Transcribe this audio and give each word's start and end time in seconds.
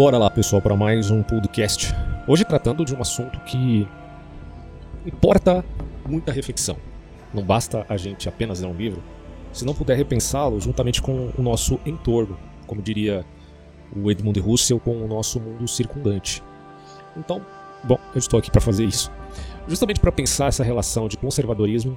Bora 0.00 0.16
lá, 0.16 0.30
pessoal, 0.30 0.62
para 0.62 0.74
mais 0.74 1.10
um 1.10 1.22
podcast. 1.22 1.94
Hoje 2.26 2.42
tratando 2.42 2.86
de 2.86 2.94
um 2.94 3.02
assunto 3.02 3.38
que 3.40 3.86
importa 5.04 5.62
muita 6.08 6.32
reflexão. 6.32 6.78
Não 7.34 7.42
basta 7.42 7.84
a 7.86 7.98
gente 7.98 8.26
apenas 8.26 8.62
ler 8.62 8.66
um 8.66 8.74
livro, 8.74 9.02
se 9.52 9.62
não 9.62 9.74
puder 9.74 9.98
repensá-lo 9.98 10.58
juntamente 10.58 11.02
com 11.02 11.30
o 11.36 11.42
nosso 11.42 11.78
entorno, 11.84 12.38
como 12.66 12.80
diria 12.80 13.26
o 13.94 14.10
Edmund 14.10 14.40
Russell, 14.40 14.80
com 14.80 15.04
o 15.04 15.06
nosso 15.06 15.38
mundo 15.38 15.68
circundante. 15.68 16.42
Então, 17.14 17.44
bom, 17.84 17.98
eu 18.14 18.20
estou 18.20 18.38
aqui 18.38 18.50
para 18.50 18.62
fazer 18.62 18.86
isso. 18.86 19.12
Justamente 19.68 20.00
para 20.00 20.10
pensar 20.10 20.46
essa 20.46 20.64
relação 20.64 21.08
de 21.08 21.18
conservadorismo 21.18 21.94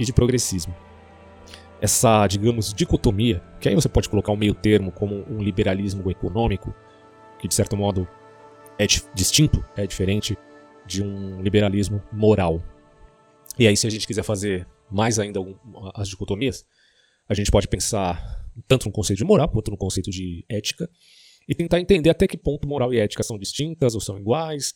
e 0.00 0.06
de 0.06 0.12
progressismo. 0.14 0.74
Essa, 1.82 2.26
digamos, 2.26 2.72
dicotomia, 2.72 3.42
que 3.60 3.68
aí 3.68 3.74
você 3.74 3.90
pode 3.90 4.08
colocar 4.08 4.32
um 4.32 4.36
meio 4.36 4.54
termo 4.54 4.90
como 4.90 5.22
um 5.30 5.42
liberalismo 5.42 6.10
econômico, 6.10 6.74
que 7.38 7.48
de 7.48 7.54
certo 7.54 7.76
modo 7.76 8.08
é 8.78 8.86
distinto, 9.14 9.64
é 9.76 9.86
diferente 9.86 10.36
de 10.86 11.02
um 11.02 11.42
liberalismo 11.42 12.02
moral. 12.12 12.62
E 13.58 13.66
aí, 13.66 13.76
se 13.76 13.86
a 13.86 13.90
gente 13.90 14.06
quiser 14.06 14.22
fazer 14.22 14.66
mais 14.90 15.18
ainda 15.18 15.40
as 15.94 16.08
dicotomias, 16.08 16.64
a 17.28 17.34
gente 17.34 17.50
pode 17.50 17.66
pensar 17.66 18.44
tanto 18.68 18.86
no 18.86 18.92
conceito 18.92 19.18
de 19.18 19.24
moral 19.24 19.48
quanto 19.48 19.70
no 19.70 19.76
conceito 19.76 20.10
de 20.10 20.44
ética 20.48 20.88
e 21.48 21.54
tentar 21.54 21.80
entender 21.80 22.10
até 22.10 22.26
que 22.26 22.36
ponto 22.36 22.66
moral 22.66 22.92
e 22.92 22.98
ética 22.98 23.22
são 23.22 23.38
distintas 23.38 23.94
ou 23.94 24.00
são 24.00 24.18
iguais 24.18 24.74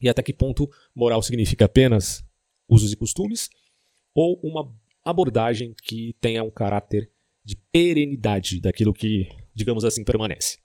e 0.00 0.08
até 0.08 0.22
que 0.22 0.32
ponto 0.32 0.68
moral 0.94 1.22
significa 1.22 1.64
apenas 1.64 2.24
usos 2.68 2.92
e 2.92 2.96
costumes 2.96 3.48
ou 4.14 4.40
uma 4.42 4.74
abordagem 5.04 5.74
que 5.82 6.14
tenha 6.20 6.42
um 6.42 6.50
caráter 6.50 7.10
de 7.44 7.56
perenidade 7.72 8.60
daquilo 8.60 8.92
que, 8.92 9.28
digamos 9.54 9.84
assim, 9.84 10.04
permanece. 10.04 10.58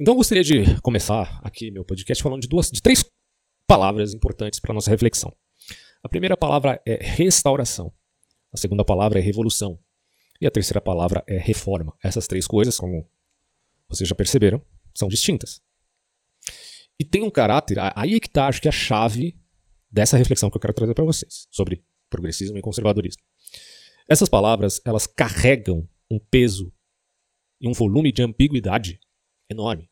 Então 0.00 0.12
eu 0.12 0.16
gostaria 0.16 0.44
de 0.44 0.80
começar 0.80 1.40
aqui 1.42 1.72
meu 1.72 1.84
podcast 1.84 2.22
falando 2.22 2.42
de 2.42 2.46
duas, 2.46 2.70
de 2.70 2.80
três 2.80 3.04
palavras 3.66 4.14
importantes 4.14 4.60
para 4.60 4.72
nossa 4.72 4.88
reflexão. 4.88 5.36
A 6.04 6.08
primeira 6.08 6.36
palavra 6.36 6.80
é 6.86 7.04
restauração. 7.04 7.92
A 8.52 8.56
segunda 8.56 8.84
palavra 8.84 9.18
é 9.18 9.22
revolução. 9.22 9.76
E 10.40 10.46
a 10.46 10.52
terceira 10.52 10.80
palavra 10.80 11.24
é 11.26 11.36
reforma. 11.36 11.92
Essas 12.00 12.28
três 12.28 12.46
coisas, 12.46 12.78
como 12.78 13.10
vocês 13.88 14.08
já 14.08 14.14
perceberam, 14.14 14.62
são 14.94 15.08
distintas. 15.08 15.60
E 16.96 17.04
tem 17.04 17.24
um 17.24 17.30
caráter, 17.30 17.78
aí 17.96 18.14
é 18.14 18.20
que 18.20 18.28
está, 18.28 18.46
acho 18.46 18.62
que 18.62 18.68
a 18.68 18.72
chave 18.72 19.36
dessa 19.90 20.16
reflexão 20.16 20.48
que 20.48 20.56
eu 20.56 20.60
quero 20.60 20.74
trazer 20.74 20.94
para 20.94 21.04
vocês, 21.04 21.48
sobre 21.50 21.84
progressismo 22.08 22.56
e 22.56 22.62
conservadorismo. 22.62 23.22
Essas 24.08 24.28
palavras, 24.28 24.80
elas 24.84 25.08
carregam 25.08 25.88
um 26.08 26.20
peso 26.20 26.72
e 27.60 27.68
um 27.68 27.72
volume 27.72 28.12
de 28.12 28.22
ambiguidade 28.22 29.00
enorme. 29.50 29.87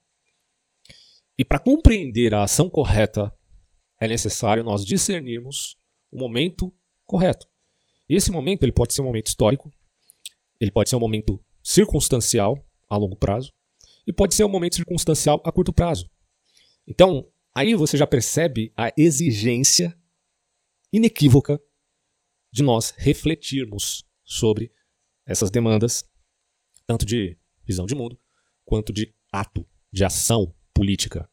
E 1.39 1.45
para 1.45 1.59
compreender 1.59 2.35
a 2.35 2.43
ação 2.43 2.71
correta, 2.71 3.33
é 4.01 4.09
necessário 4.09 4.65
nós 4.65 4.85
discernirmos 4.85 5.77
o 6.11 6.19
momento 6.19 6.75
correto. 7.05 7.47
E 8.09 8.15
esse 8.15 8.31
momento 8.31 8.63
ele 8.63 8.73
pode 8.73 8.95
ser 8.95 9.03
um 9.03 9.07
momento 9.07 9.27
histórico, 9.27 9.71
ele 10.61 10.71
pode 10.71 10.89
ser 10.89 10.97
um 10.97 11.01
momento 11.01 11.43
circunstancial 11.63 12.65
a 12.89 12.97
longo 12.97 13.17
prazo, 13.17 13.53
e 14.07 14.13
pode 14.13 14.35
ser 14.35 14.45
um 14.45 14.49
momento 14.49 14.77
circunstancial 14.77 15.43
a 15.45 15.53
curto 15.53 15.73
prazo. 15.73 16.09
Então, 16.87 17.29
aí 17.55 17.75
você 17.75 17.97
já 17.97 18.07
percebe 18.07 18.73
a 18.77 18.93
exigência 18.97 19.99
inequívoca 20.93 21.61
de 22.53 22.63
nós 22.63 22.95
refletirmos 22.97 24.07
sobre 24.25 24.73
essas 25.27 25.51
demandas, 25.51 26.09
tanto 26.87 27.05
de 27.05 27.37
visão 27.65 27.85
de 27.85 27.95
mundo, 27.95 28.19
quanto 28.65 28.93
de 28.93 29.13
ato, 29.33 29.67
de 29.93 30.05
ação 30.05 30.55
política. 30.77 31.27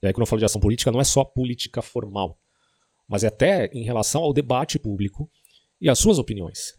E 0.00 0.06
aí, 0.06 0.12
quando 0.12 0.22
eu 0.22 0.26
falo 0.26 0.38
de 0.38 0.44
ação 0.44 0.60
política, 0.60 0.92
não 0.92 1.00
é 1.00 1.04
só 1.04 1.24
política 1.24 1.82
formal, 1.82 2.38
mas 3.08 3.24
é 3.24 3.26
até 3.26 3.66
em 3.72 3.82
relação 3.82 4.22
ao 4.22 4.32
debate 4.32 4.78
público 4.78 5.28
e 5.80 5.90
às 5.90 5.98
suas 5.98 6.18
opiniões. 6.18 6.74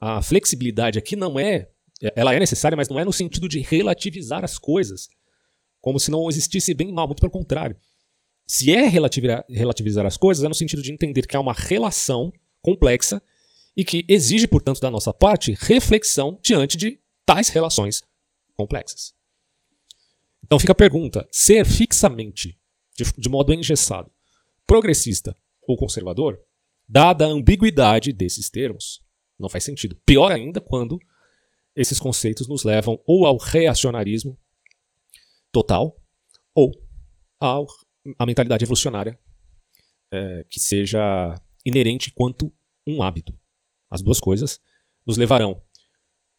A 0.00 0.22
flexibilidade 0.22 0.98
aqui 0.98 1.14
não 1.14 1.38
é. 1.38 1.68
Ela 2.16 2.34
é 2.34 2.38
necessária, 2.38 2.76
mas 2.76 2.88
não 2.88 2.98
é 2.98 3.04
no 3.04 3.12
sentido 3.12 3.46
de 3.46 3.60
relativizar 3.60 4.42
as 4.42 4.58
coisas, 4.58 5.08
como 5.82 6.00
se 6.00 6.10
não 6.10 6.28
existisse 6.30 6.72
bem 6.72 6.88
e 6.88 6.92
mal, 6.92 7.06
muito 7.06 7.20
pelo 7.20 7.30
contrário. 7.30 7.76
Se 8.46 8.72
é 8.72 8.86
relativizar 8.88 10.06
as 10.06 10.16
coisas, 10.16 10.42
é 10.42 10.48
no 10.48 10.54
sentido 10.54 10.82
de 10.82 10.92
entender 10.92 11.26
que 11.26 11.36
há 11.36 11.40
uma 11.40 11.52
relação 11.52 12.32
complexa 12.62 13.22
e 13.76 13.84
que 13.84 14.04
exige, 14.08 14.48
portanto, 14.48 14.80
da 14.80 14.90
nossa 14.90 15.12
parte, 15.12 15.54
reflexão 15.60 16.38
diante 16.42 16.76
de 16.76 16.98
tais 17.26 17.48
relações 17.50 18.02
complexas. 18.56 19.14
Então 20.50 20.58
fica 20.58 20.72
a 20.72 20.74
pergunta: 20.74 21.28
ser 21.30 21.64
fixamente, 21.64 22.58
de, 22.96 23.04
de 23.16 23.28
modo 23.28 23.54
engessado, 23.54 24.10
progressista 24.66 25.36
ou 25.62 25.76
conservador, 25.76 26.40
dada 26.88 27.24
a 27.24 27.28
ambiguidade 27.28 28.12
desses 28.12 28.50
termos, 28.50 29.00
não 29.38 29.48
faz 29.48 29.62
sentido. 29.62 29.96
Pior 30.04 30.32
ainda 30.32 30.60
quando 30.60 30.98
esses 31.76 32.00
conceitos 32.00 32.48
nos 32.48 32.64
levam 32.64 33.00
ou 33.06 33.26
ao 33.26 33.36
reacionarismo 33.36 34.36
total 35.52 35.96
ou 36.52 36.72
ao, 37.38 37.64
à 38.18 38.26
mentalidade 38.26 38.64
evolucionária 38.64 39.16
é, 40.12 40.44
que 40.50 40.58
seja 40.58 41.40
inerente 41.64 42.10
quanto 42.10 42.52
um 42.84 43.04
hábito. 43.04 43.32
As 43.88 44.02
duas 44.02 44.18
coisas 44.18 44.60
nos 45.06 45.16
levarão 45.16 45.62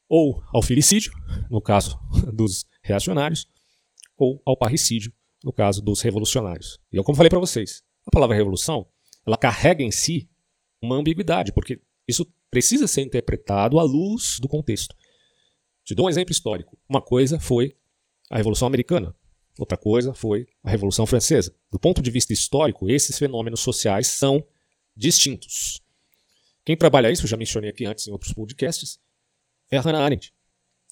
ou 0.10 0.44
ao 0.54 0.62
filicídio, 0.62 1.14
no 1.50 1.62
caso 1.62 1.98
dos 2.34 2.66
reacionários, 2.84 3.48
ou 4.22 4.40
ao 4.46 4.56
parricídio, 4.56 5.12
no 5.44 5.52
caso 5.52 5.82
dos 5.82 6.02
revolucionários. 6.02 6.80
E 6.94 6.98
eu, 6.98 7.04
como 7.04 7.16
falei 7.16 7.30
para 7.30 7.40
vocês, 7.40 7.82
a 8.06 8.12
palavra 8.12 8.36
revolução, 8.36 8.88
ela 9.26 9.36
carrega 9.36 9.82
em 9.82 9.90
si 9.90 10.30
uma 10.80 10.96
ambiguidade, 10.96 11.52
porque 11.52 11.82
isso 12.08 12.31
precisa 12.52 12.86
ser 12.86 13.02
interpretado 13.02 13.80
à 13.80 13.84
luz 13.84 14.38
do 14.40 14.48
contexto. 14.48 14.96
Te 15.84 15.96
dou 15.96 16.06
um 16.06 16.10
exemplo 16.10 16.31
histórico. 16.31 16.78
Uma 16.88 17.02
coisa 17.02 17.40
foi 17.40 17.76
a 18.30 18.38
Revolução 18.38 18.68
Americana, 18.68 19.16
outra 19.58 19.78
coisa 19.78 20.14
foi 20.14 20.46
a 20.64 20.70
Revolução 20.70 21.08
Francesa. 21.08 21.56
Do 21.72 21.80
ponto 21.80 22.02
de 22.02 22.12
vista 22.12 22.31
histórico, 22.31 22.90
esses 22.90 23.18
fenômenos 23.18 23.62
sociais 23.62 24.08
são 24.08 24.46
distintos. 24.96 25.81
Quem 26.64 26.78
trabalha 26.78 27.12
isso, 27.12 27.26
já 27.26 27.36
mencionei 27.36 27.72
aqui 27.72 27.86
antes 27.86 28.08
em 28.08 28.12
outros 28.12 28.34
podcasts, 28.34 29.00
é 29.72 29.78
a 29.78 29.81
Hannah 29.81 30.04
Arendt, 30.04 30.31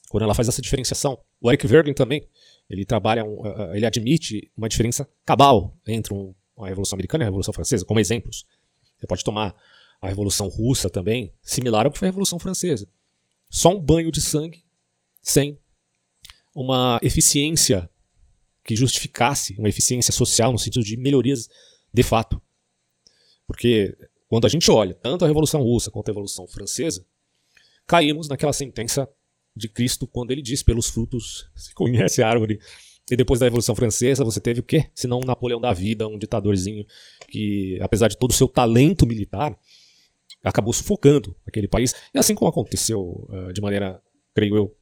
quando 0.09 0.23
ela 0.23 0.33
faz 0.33 0.47
essa 0.47 0.61
diferenciação. 0.61 1.23
O 1.39 1.51
Eric 1.51 1.67
Vergen 1.67 1.93
também, 1.93 2.27
ele 2.69 2.85
trabalha, 2.85 3.25
um, 3.25 3.41
uh, 3.41 3.73
ele 3.73 3.85
admite 3.85 4.51
uma 4.55 4.69
diferença 4.69 5.09
cabal 5.25 5.75
entre 5.87 6.13
a 6.57 6.67
Revolução 6.67 6.95
Americana 6.95 7.23
e 7.23 7.25
a 7.25 7.27
Revolução 7.27 7.53
Francesa, 7.53 7.85
como 7.85 7.99
exemplos. 7.99 8.45
Você 8.97 9.07
pode 9.07 9.23
tomar 9.23 9.55
a 10.01 10.07
Revolução 10.07 10.47
Russa 10.47 10.89
também, 10.89 11.33
similar 11.41 11.85
ao 11.85 11.91
que 11.91 11.97
foi 11.97 12.07
a 12.07 12.11
Revolução 12.11 12.37
Francesa. 12.37 12.87
Só 13.49 13.69
um 13.69 13.79
banho 13.79 14.11
de 14.11 14.21
sangue 14.21 14.63
sem 15.21 15.59
uma 16.53 16.99
eficiência 17.01 17.89
que 18.63 18.75
justificasse 18.75 19.55
uma 19.57 19.69
eficiência 19.69 20.13
social 20.13 20.51
no 20.51 20.59
sentido 20.59 20.83
de 20.83 20.95
melhorias 20.95 21.49
de 21.91 22.03
fato. 22.03 22.41
Porque 23.47 23.97
quando 24.27 24.45
a 24.45 24.49
gente 24.49 24.69
olha 24.69 24.93
tanto 24.93 25.25
a 25.25 25.27
Revolução 25.27 25.61
Russa 25.63 25.89
quanto 25.89 26.09
a 26.09 26.11
Revolução 26.11 26.47
Francesa, 26.47 27.05
caímos 27.87 28.27
naquela 28.27 28.53
sentença 28.53 29.09
de 29.59 29.69
Cristo 29.69 30.07
quando 30.07 30.31
ele 30.31 30.41
diz: 30.41 30.63
pelos 30.63 30.89
frutos 30.89 31.49
se 31.55 31.73
conhece 31.75 32.23
a 32.23 32.29
árvore. 32.29 32.59
E 33.11 33.15
depois 33.15 33.39
da 33.39 33.47
Revolução 33.47 33.75
Francesa, 33.75 34.23
você 34.23 34.39
teve 34.39 34.59
o 34.59 34.63
quê? 34.63 34.89
Senão 34.93 35.19
um 35.19 35.25
Napoleão 35.25 35.59
da 35.59 35.73
vida, 35.73 36.07
um 36.07 36.17
ditadorzinho 36.17 36.85
que, 37.27 37.79
apesar 37.81 38.07
de 38.07 38.17
todo 38.17 38.29
o 38.29 38.35
seu 38.35 38.47
talento 38.47 39.05
militar, 39.05 39.57
acabou 40.43 40.71
sufocando 40.71 41.35
aquele 41.45 41.67
país. 41.67 41.95
E 42.13 42.19
assim 42.19 42.35
como 42.35 42.49
aconteceu 42.49 43.27
uh, 43.29 43.51
de 43.51 43.61
maneira, 43.61 43.99
creio 44.33 44.55
eu, 44.55 44.75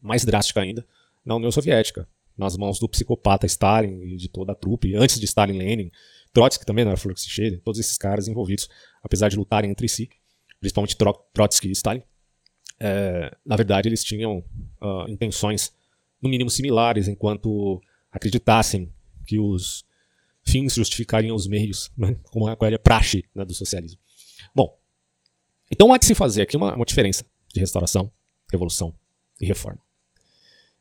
mais 0.00 0.24
drástica 0.24 0.62
ainda, 0.62 0.86
na 1.24 1.36
União 1.36 1.52
Soviética, 1.52 2.08
nas 2.36 2.56
mãos 2.56 2.78
do 2.78 2.88
psicopata 2.88 3.46
Stalin 3.46 4.02
e 4.02 4.16
de 4.16 4.28
toda 4.28 4.52
a 4.52 4.54
trupe, 4.54 4.94
antes 4.94 5.20
de 5.20 5.26
Stalin 5.26 5.58
Lenin, 5.58 5.90
Trotsky 6.32 6.66
também 6.66 6.84
não 6.84 6.90
era 6.90 7.00
flor 7.00 7.16
se 7.16 7.58
todos 7.58 7.78
esses 7.78 7.96
caras 7.96 8.26
envolvidos, 8.26 8.68
apesar 9.02 9.28
de 9.28 9.36
lutarem 9.36 9.70
entre 9.70 9.88
si, 9.88 10.08
principalmente 10.60 10.96
Trotsky 11.32 11.68
e 11.68 11.72
Stalin, 11.72 12.02
é, 12.80 13.34
na 13.44 13.56
verdade, 13.56 13.88
eles 13.88 14.02
tinham 14.02 14.38
uh, 14.80 15.08
intenções, 15.08 15.72
no 16.20 16.28
mínimo, 16.28 16.50
similares, 16.50 17.08
enquanto 17.08 17.80
acreditassem 18.10 18.92
que 19.26 19.38
os 19.38 19.84
fins 20.42 20.74
justificariam 20.74 21.34
os 21.34 21.46
meios, 21.46 21.90
né, 21.96 22.16
como 22.24 22.46
a 22.46 22.54
velha 22.54 22.78
praxe 22.78 23.24
né, 23.34 23.44
do 23.44 23.54
socialismo. 23.54 23.98
Bom, 24.54 24.78
então 25.70 25.92
há 25.92 25.98
que 25.98 26.06
se 26.06 26.14
fazer 26.14 26.42
aqui 26.42 26.56
uma, 26.56 26.74
uma 26.74 26.84
diferença 26.84 27.24
de 27.52 27.60
restauração, 27.60 28.12
revolução 28.50 28.94
e 29.40 29.46
reforma. 29.46 29.80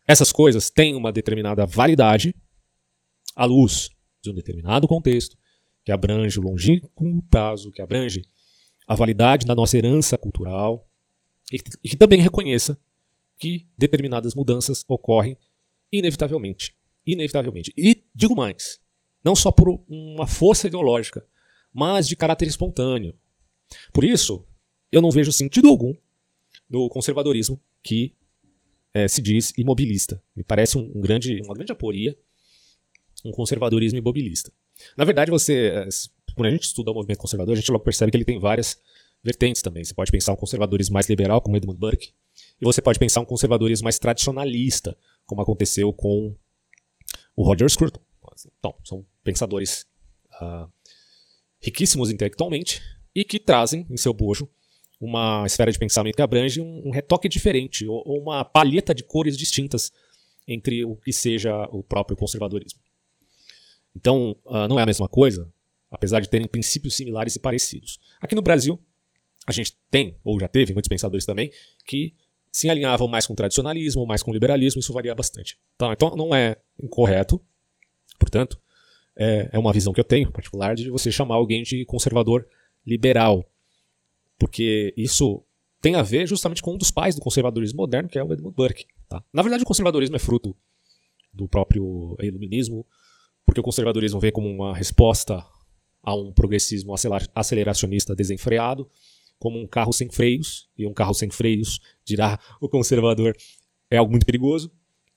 Essas 0.06 0.32
coisas 0.32 0.70
têm 0.70 0.96
uma 0.96 1.12
determinada 1.12 1.66
validade 1.66 2.36
à 3.36 3.46
luz 3.46 3.90
de 4.22 4.30
um 4.30 4.34
determinado 4.34 4.88
contexto, 4.88 5.38
que 5.84 5.92
abrange 5.92 6.40
o 6.40 6.44
longínquo 6.44 7.22
prazo, 7.30 7.72
que 7.72 7.82
abrange 7.82 8.24
a 8.88 8.96
validade 8.96 9.46
da 9.46 9.56
nossa 9.56 9.78
herança 9.78 10.18
cultural, 10.18 10.88
e 11.82 11.90
que 11.90 11.98
também 11.98 12.20
reconheça 12.20 12.78
que 13.38 13.68
determinadas 13.78 14.34
mudanças 14.34 14.84
ocorrem 14.88 15.38
inevitavelmente. 15.92 16.76
inevitavelmente. 17.06 17.74
E 17.78 18.04
digo 18.16 18.36
mais, 18.36 18.80
não 19.24 19.36
só 19.36 19.52
por 19.52 19.84
uma 19.88 20.26
força 20.26 20.68
ideológica, 20.68 21.26
mas 21.72 22.08
de 22.08 22.16
caráter 22.16 22.48
espontâneo. 22.48 23.14
Por 23.92 24.04
isso, 24.04 24.46
eu 24.92 25.02
não 25.02 25.12
vejo 25.12 25.32
sentido 25.32 25.68
algum 25.68 25.96
no 26.70 26.90
conservadorismo 26.90 27.62
que 27.82 28.16
é, 28.94 29.08
se 29.08 29.22
diz 29.22 29.54
imobilista. 29.58 30.22
Me 30.36 30.44
parece 30.44 30.78
um, 30.78 30.92
um, 30.96 31.02
grande, 31.02 31.42
uma 31.44 31.54
grande 31.54 31.72
aporia, 31.72 32.18
um 33.26 33.32
conservadorismo 33.32 33.98
imobilista. 34.00 34.52
Na 34.98 35.06
verdade, 35.06 35.32
você, 35.32 35.68
é, 35.68 35.88
quando 36.36 36.48
a 36.48 36.52
gente 36.52 36.64
estuda 36.64 36.92
o 36.92 36.94
movimento 36.94 37.20
conservador, 37.20 37.54
a 37.54 37.56
gente 37.56 37.72
logo 37.72 37.84
percebe 37.84 38.12
que 38.12 38.18
ele 38.18 38.26
tem 38.26 38.40
várias 38.40 38.80
vertentes 39.24 39.62
também. 39.62 39.84
Você 39.84 39.94
pode 39.94 40.12
pensar 40.12 40.34
um 40.34 40.36
conservadorismo 40.36 40.94
mais 40.94 41.08
liberal, 41.08 41.42
como 41.42 41.56
Edmund 41.56 41.80
Burke, 41.80 42.12
e 42.62 42.66
você 42.66 42.82
pode 42.82 43.00
pensar 43.00 43.22
um 43.22 43.26
conservadorismo 43.26 43.86
mais 43.86 43.98
tradicionalista, 43.98 44.98
como 45.26 45.42
aconteceu 45.42 45.94
com 45.94 46.36
o 47.36 47.44
Roger 47.44 47.70
Scruton. 47.70 48.02
Então, 48.60 48.76
são 48.84 49.06
pensadores 49.24 49.86
uh, 50.42 50.70
riquíssimos 51.62 52.12
intelectualmente 52.12 52.82
e 53.16 53.24
que 53.24 53.40
trazem 53.40 53.86
em 53.90 53.98
seu 53.98 54.14
bojo 54.14 54.50
uma 55.00 55.46
esfera 55.46 55.72
de 55.72 55.78
pensamento 55.78 56.16
que 56.16 56.22
abrange 56.22 56.62
um, 56.62 56.88
um 56.88 56.92
retoque 56.92 57.28
diferente, 57.28 57.86
ou, 57.86 58.02
ou, 58.06 58.22
uma 58.22 58.44
palheta 58.44 58.94
de 58.96 59.04
cores 59.04 59.38
distintas 59.38 59.92
entre 60.48 60.84
o 60.86 60.96
que 60.96 61.12
seja 61.12 61.68
o 61.72 61.84
próprio 61.84 62.18
conservadorismo. 62.18 62.80
Então, 63.96 64.36
uh, 64.46 64.68
não 64.68 64.80
é 64.80 64.84
a 64.84 64.86
mesma 64.86 65.08
coisa, 65.08 65.52
apesar 65.92 66.20
de 66.20 66.30
terem 66.30 66.48
princípios 66.48 66.96
similares 66.96 67.36
e 67.36 67.40
parecidos. 67.40 68.00
Aqui 68.20 68.34
no 68.34 68.42
Brasil, 68.42 68.80
a 69.46 69.52
gente 69.52 69.78
tem, 69.90 70.18
ou 70.24 70.40
já 70.40 70.48
teve, 70.48 70.74
muitos 70.74 70.90
pensadores 70.90 71.26
também, 71.26 71.52
que 71.86 72.14
se 72.52 72.70
alinhavam 72.70 73.08
mais 73.08 73.26
com 73.26 73.34
o 73.34 73.36
tradicionalismo, 73.36 74.06
mais 74.06 74.22
com 74.22 74.32
o 74.32 74.34
liberalismo, 74.34 74.80
isso 74.80 74.94
varia 74.94 75.16
bastante. 75.16 75.58
Tá? 75.78 75.92
Então 75.92 76.16
não 76.16 76.34
é 76.34 76.58
incorreto, 76.82 77.42
portanto, 78.20 78.60
é, 79.16 79.50
é 79.52 79.60
uma 79.60 79.74
visão 79.74 79.94
que 79.94 80.00
eu 80.00 80.04
tenho, 80.04 80.32
particular, 80.32 80.76
de 80.76 80.90
você 80.90 81.12
chamar 81.12 81.36
alguém 81.36 81.64
de 81.64 81.86
conservador 81.86 82.48
liberal. 82.86 83.44
Porque 84.38 84.94
isso 84.98 85.44
tem 85.82 85.96
a 85.96 86.02
ver 86.02 86.28
justamente 86.28 86.62
com 86.62 86.74
um 86.74 86.78
dos 86.78 86.92
pais 86.92 87.16
do 87.16 87.22
conservadorismo 87.22 87.78
moderno, 87.78 88.10
que 88.10 88.18
é 88.18 88.24
o 88.24 88.32
Edmund 88.32 88.56
Burke. 88.56 88.86
Tá? 89.10 89.24
Na 89.34 89.42
verdade, 89.42 89.64
o 89.64 89.68
conservadorismo 89.68 90.16
é 90.16 90.20
fruto 90.20 90.56
do 91.34 91.48
próprio 91.48 92.16
iluminismo, 92.20 92.86
porque 93.46 93.60
o 93.60 93.64
conservadorismo 93.64 94.20
vem 94.20 94.32
como 94.32 94.48
uma 94.48 94.76
resposta 94.76 95.44
a 96.02 96.16
um 96.16 96.32
progressismo 96.32 96.94
aceleracionista 97.34 98.16
desenfreado, 98.16 98.90
como 99.44 99.60
um 99.60 99.68
carro 99.68 99.92
sem 99.92 100.10
freios, 100.10 100.70
e 100.78 100.88
um 100.88 100.94
carro 100.94 101.14
sem 101.14 101.30
freios, 101.30 101.82
dirá 102.06 102.40
o 102.62 102.70
conservador, 102.70 103.36
é 103.92 103.98
algo 103.98 104.10
muito 104.10 104.26
perigoso. 104.26 104.72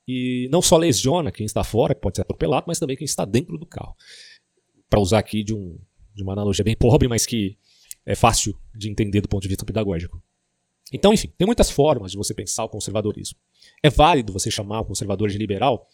E 0.07 0.49
não 0.51 0.61
só 0.61 0.77
lesiona 0.77 1.31
quem 1.31 1.47
está 1.47 1.63
fora, 1.63 1.95
que 1.95 2.01
pode 2.01 2.17
ser 2.17 2.23
atropelado, 2.23 2.65
mas 2.67 2.81
também 2.81 2.97
quem 2.97 3.05
está 3.05 3.25
dentro 3.25 3.57
do 3.57 3.65
carro. 3.65 3.95
Para 4.91 4.99
usar 4.99 5.21
aqui 5.21 5.45
de, 5.45 5.55
um, 5.55 5.79
de 6.13 6.25
uma 6.25 6.33
analogia 6.33 6.65
bem 6.65 6.75
pobre, 6.77 7.07
mas 7.07 7.25
que 7.25 7.57
é 8.05 8.17
fácil 8.17 8.59
de 8.75 8.91
entender 8.91 9.21
do 9.21 9.29
ponto 9.29 9.43
de 9.43 9.49
vista 9.49 9.65
pedagógico. 9.65 10.21
Então, 10.93 11.13
enfim, 11.13 11.33
tem 11.39 11.47
muitas 11.47 11.71
formas 11.71 12.11
de 12.11 12.19
você 12.19 12.35
pensar 12.35 12.65
o 12.65 12.69
conservadorismo. 12.69 13.39
É 13.81 13.89
válido 13.89 14.33
você 14.33 14.51
chamar 14.51 14.81
o 14.81 14.87
conservador 14.87 15.29
de 15.29 15.39
liberal 15.39 15.87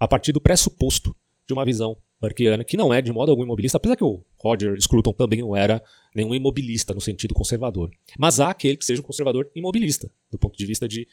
a 0.00 0.08
partir 0.08 0.32
do 0.32 0.40
pressuposto 0.40 1.14
de 1.46 1.52
uma 1.52 1.66
visão 1.66 1.98
Burkeana, 2.18 2.64
que 2.64 2.78
não 2.78 2.94
é 2.94 3.02
de 3.02 3.12
modo 3.12 3.30
algum 3.30 3.44
imobilista, 3.44 3.76
apesar 3.76 3.96
que 3.96 4.04
o 4.04 4.24
Roger 4.38 4.80
Scruton 4.80 5.12
também 5.12 5.40
não 5.40 5.54
era 5.54 5.82
nenhum 6.14 6.34
imobilista 6.34 6.94
no 6.94 7.00
sentido 7.00 7.34
conservador. 7.34 7.90
Mas 8.18 8.38
há 8.40 8.50
aquele 8.50 8.76
que 8.76 8.84
seja 8.84 9.02
um 9.02 9.04
conservador 9.04 9.50
imobilista, 9.54 10.10
do 10.30 10.38
ponto 10.38 10.56
de 10.56 10.64
vista 10.64 10.86
de 10.86 11.08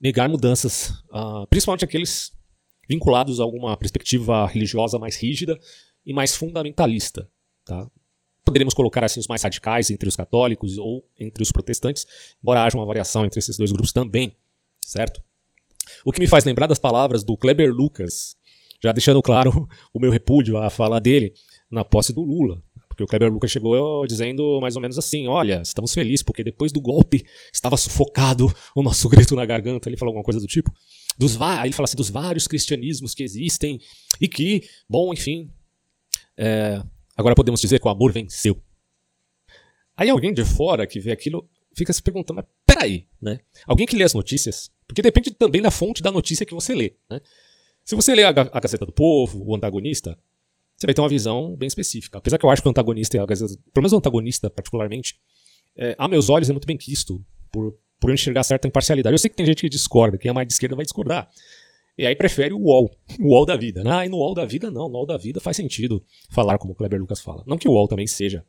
negar 0.00 0.28
mudanças, 0.28 0.90
uh, 1.10 1.46
principalmente 1.50 1.84
aqueles 1.84 2.32
vinculados 2.88 3.40
a 3.40 3.42
alguma 3.42 3.76
perspectiva 3.76 4.46
religiosa 4.46 4.98
mais 4.98 5.16
rígida 5.16 5.58
e 6.06 6.12
mais 6.12 6.34
fundamentalista. 6.34 7.28
Tá? 7.64 7.88
Poderíamos 8.44 8.72
colocar 8.72 9.04
assim 9.04 9.20
os 9.20 9.26
mais 9.26 9.42
radicais 9.42 9.90
entre 9.90 10.08
os 10.08 10.16
católicos 10.16 10.78
ou 10.78 11.06
entre 11.18 11.42
os 11.42 11.52
protestantes, 11.52 12.06
embora 12.42 12.64
haja 12.64 12.78
uma 12.78 12.86
variação 12.86 13.26
entre 13.26 13.38
esses 13.38 13.58
dois 13.58 13.70
grupos 13.70 13.92
também, 13.92 14.34
certo? 14.80 15.22
O 16.04 16.12
que 16.12 16.20
me 16.20 16.26
faz 16.26 16.44
lembrar 16.44 16.66
das 16.66 16.78
palavras 16.78 17.22
do 17.22 17.36
Kleber 17.36 17.70
Lucas, 17.72 18.36
já 18.82 18.92
deixando 18.92 19.20
claro 19.20 19.68
o 19.92 20.00
meu 20.00 20.10
repúdio 20.10 20.56
à 20.56 20.70
fala 20.70 20.98
dele 20.98 21.34
na 21.70 21.84
posse 21.84 22.12
do 22.12 22.22
Lula. 22.22 22.62
Porque 22.98 23.04
o 23.04 23.06
Kleber 23.06 23.32
Lucas 23.32 23.52
chegou 23.52 24.04
dizendo 24.08 24.60
mais 24.60 24.74
ou 24.74 24.82
menos 24.82 24.98
assim: 24.98 25.28
olha, 25.28 25.62
estamos 25.62 25.94
felizes 25.94 26.20
porque 26.20 26.42
depois 26.42 26.72
do 26.72 26.80
golpe 26.80 27.24
estava 27.52 27.76
sufocado 27.76 28.52
o 28.74 28.82
nosso 28.82 29.06
grito 29.08 29.36
na 29.36 29.46
garganta. 29.46 29.88
Ele 29.88 29.96
falou 29.96 30.10
alguma 30.10 30.24
coisa 30.24 30.40
do 30.40 30.48
tipo. 30.48 30.72
Dos 31.16 31.34
ele 31.62 31.72
fala 31.72 31.84
assim: 31.84 31.96
dos 31.96 32.10
vários 32.10 32.48
cristianismos 32.48 33.14
que 33.14 33.22
existem 33.22 33.80
e 34.20 34.26
que, 34.26 34.68
bom, 34.88 35.14
enfim, 35.14 35.48
é, 36.36 36.82
agora 37.16 37.36
podemos 37.36 37.60
dizer 37.60 37.78
que 37.78 37.86
o 37.86 37.90
amor 37.90 38.10
venceu. 38.10 38.60
Aí 39.96 40.10
alguém 40.10 40.34
de 40.34 40.44
fora 40.44 40.84
que 40.84 40.98
vê 40.98 41.12
aquilo 41.12 41.48
fica 41.76 41.92
se 41.92 42.02
perguntando: 42.02 42.38
mas 42.38 42.46
peraí, 42.66 43.06
né? 43.22 43.38
Alguém 43.64 43.86
que 43.86 43.94
lê 43.94 44.02
as 44.02 44.14
notícias, 44.14 44.72
porque 44.88 45.02
depende 45.02 45.30
também 45.30 45.62
da 45.62 45.70
fonte 45.70 46.02
da 46.02 46.10
notícia 46.10 46.44
que 46.44 46.54
você 46.54 46.74
lê, 46.74 46.96
né? 47.08 47.20
Se 47.84 47.94
você 47.94 48.12
ler 48.12 48.24
a, 48.24 48.30
a 48.30 48.60
Gazeta 48.60 48.84
do 48.84 48.92
Povo, 48.92 49.42
o 49.46 49.54
antagonista, 49.54 50.18
você 50.78 50.86
vai 50.86 50.94
ter 50.94 51.00
uma 51.00 51.08
visão 51.08 51.56
bem 51.56 51.66
específica. 51.66 52.18
Apesar 52.18 52.38
que 52.38 52.46
eu 52.46 52.50
acho 52.50 52.62
que 52.62 52.68
o 52.68 52.70
antagonista 52.70 53.18
pelo 53.26 53.48
menos 53.76 53.92
o 53.92 53.96
antagonista 53.96 54.48
particularmente, 54.48 55.18
é, 55.76 55.94
a 55.98 56.06
meus 56.06 56.30
olhos 56.30 56.48
é 56.48 56.52
muito 56.52 56.66
bem 56.66 56.76
quisto 56.76 57.24
por, 57.50 57.76
por 58.00 58.12
enxergar 58.12 58.42
certa 58.44 58.68
imparcialidade. 58.68 59.12
Eu 59.12 59.18
sei 59.18 59.28
que 59.28 59.36
tem 59.36 59.44
gente 59.44 59.60
que 59.60 59.68
discorda, 59.68 60.16
quem 60.16 60.30
é 60.30 60.32
mais 60.32 60.46
de 60.46 60.54
esquerda 60.54 60.76
vai 60.76 60.84
discordar. 60.84 61.28
E 61.96 62.06
aí 62.06 62.14
prefere 62.14 62.54
o 62.54 62.60
UOL, 62.60 62.90
o 63.18 63.28
UOL 63.28 63.44
da 63.44 63.56
vida. 63.56 63.82
Ah, 63.86 64.06
e 64.06 64.08
no 64.08 64.18
UOL 64.18 64.34
da 64.34 64.44
vida 64.44 64.70
não, 64.70 64.88
no 64.88 64.96
UOL 64.96 65.06
da 65.06 65.16
vida 65.16 65.40
faz 65.40 65.56
sentido 65.56 66.02
falar 66.30 66.58
como 66.58 66.72
o 66.72 66.76
Kleber 66.76 67.00
Lucas 67.00 67.20
fala. 67.20 67.42
Não 67.46 67.58
que 67.58 67.68
o 67.68 67.72
UOL 67.72 67.88
também 67.88 68.06
seja 68.06 68.44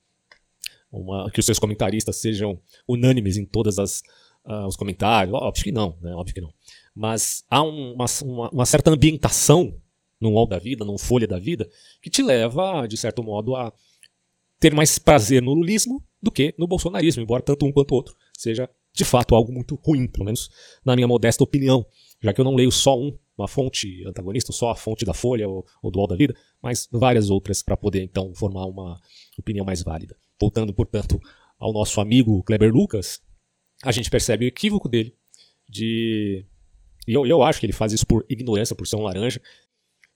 uma, 0.91 1.29
que 1.31 1.39
os 1.39 1.45
seus 1.45 1.57
comentaristas 1.57 2.17
sejam 2.17 2.59
unânimes 2.88 3.38
em 3.38 3.45
todas 3.45 3.79
as 3.79 4.01
uh, 4.45 4.67
os 4.67 4.75
comentários, 4.75 5.33
óbvio 5.33 5.63
que 5.63 5.71
não, 5.71 5.98
né? 6.01 6.13
Óbvio 6.13 6.33
que 6.36 6.41
não 6.41 6.53
mas 7.00 7.45
há 7.50 7.63
uma, 7.63 8.05
uma, 8.24 8.50
uma 8.50 8.65
certa 8.65 8.91
ambientação 8.91 9.74
no 10.19 10.31
UOL 10.31 10.47
da 10.47 10.59
vida, 10.59 10.83
no 10.83 10.97
Folha 10.97 11.27
da 11.27 11.39
Vida, 11.39 11.69
que 12.01 12.09
te 12.09 12.21
leva, 12.21 12.85
de 12.88 12.97
certo 12.97 13.23
modo, 13.23 13.55
a 13.55 13.73
ter 14.59 14.73
mais 14.73 14.99
prazer 14.99 15.41
no 15.41 15.53
lulismo 15.53 16.03
do 16.21 16.31
que 16.31 16.53
no 16.57 16.67
bolsonarismo, 16.67 17.23
embora 17.23 17.41
tanto 17.41 17.65
um 17.65 17.71
quanto 17.71 17.91
o 17.91 17.95
outro 17.95 18.15
seja 18.38 18.69
de 18.93 19.05
fato 19.05 19.35
algo 19.35 19.51
muito 19.51 19.75
ruim, 19.75 20.07
pelo 20.07 20.25
menos 20.25 20.49
na 20.83 20.95
minha 20.95 21.07
modesta 21.07 21.43
opinião, 21.43 21.85
já 22.21 22.33
que 22.33 22.41
eu 22.41 22.45
não 22.45 22.55
leio 22.55 22.71
só 22.71 22.99
um, 22.99 23.17
uma 23.38 23.47
fonte 23.47 24.03
antagonista, 24.05 24.51
só 24.51 24.71
a 24.71 24.75
fonte 24.75 25.05
da 25.05 25.13
Folha 25.13 25.47
ou, 25.47 25.65
ou 25.81 25.91
do 25.91 25.99
UOL 25.99 26.07
da 26.07 26.15
Vida, 26.15 26.35
mas 26.61 26.88
várias 26.91 27.29
outras 27.29 27.61
para 27.61 27.77
poder 27.77 28.03
então 28.03 28.33
formar 28.35 28.65
uma 28.65 28.99
opinião 29.38 29.65
mais 29.65 29.81
válida. 29.81 30.17
Voltando, 30.39 30.73
portanto, 30.73 31.19
ao 31.57 31.71
nosso 31.71 32.01
amigo 32.01 32.43
Kleber 32.43 32.73
Lucas, 32.73 33.21
a 33.83 33.91
gente 33.91 34.09
percebe 34.09 34.45
o 34.45 34.47
equívoco 34.47 34.89
dele 34.89 35.15
de 35.69 36.45
e 37.07 37.13
eu, 37.13 37.25
eu 37.25 37.41
acho 37.41 37.59
que 37.59 37.65
ele 37.65 37.73
faz 37.73 37.91
isso 37.91 38.05
por 38.05 38.25
ignorância, 38.29 38.75
por 38.75 38.85
ser 38.85 38.95
um 38.95 39.01
laranja. 39.01 39.41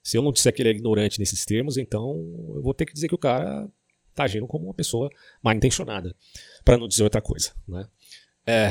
Se 0.04 0.18
eu 0.18 0.22
não 0.22 0.32
disser 0.32 0.54
que 0.54 0.60
ele 0.60 0.68
é 0.68 0.72
ignorante 0.72 1.18
nesses 1.18 1.46
termos, 1.46 1.78
então 1.78 2.10
eu 2.54 2.62
vou 2.62 2.74
ter 2.74 2.84
que 2.84 2.92
dizer 2.92 3.08
que 3.08 3.14
o 3.14 3.18
cara 3.18 3.66
tá 4.14 4.24
agindo 4.24 4.46
como 4.46 4.66
uma 4.66 4.74
pessoa 4.74 5.08
mal 5.42 5.54
intencionada, 5.54 6.14
para 6.62 6.76
não 6.76 6.86
dizer 6.86 7.02
outra 7.02 7.22
coisa. 7.22 7.52
Né? 7.66 7.88
É, 8.46 8.68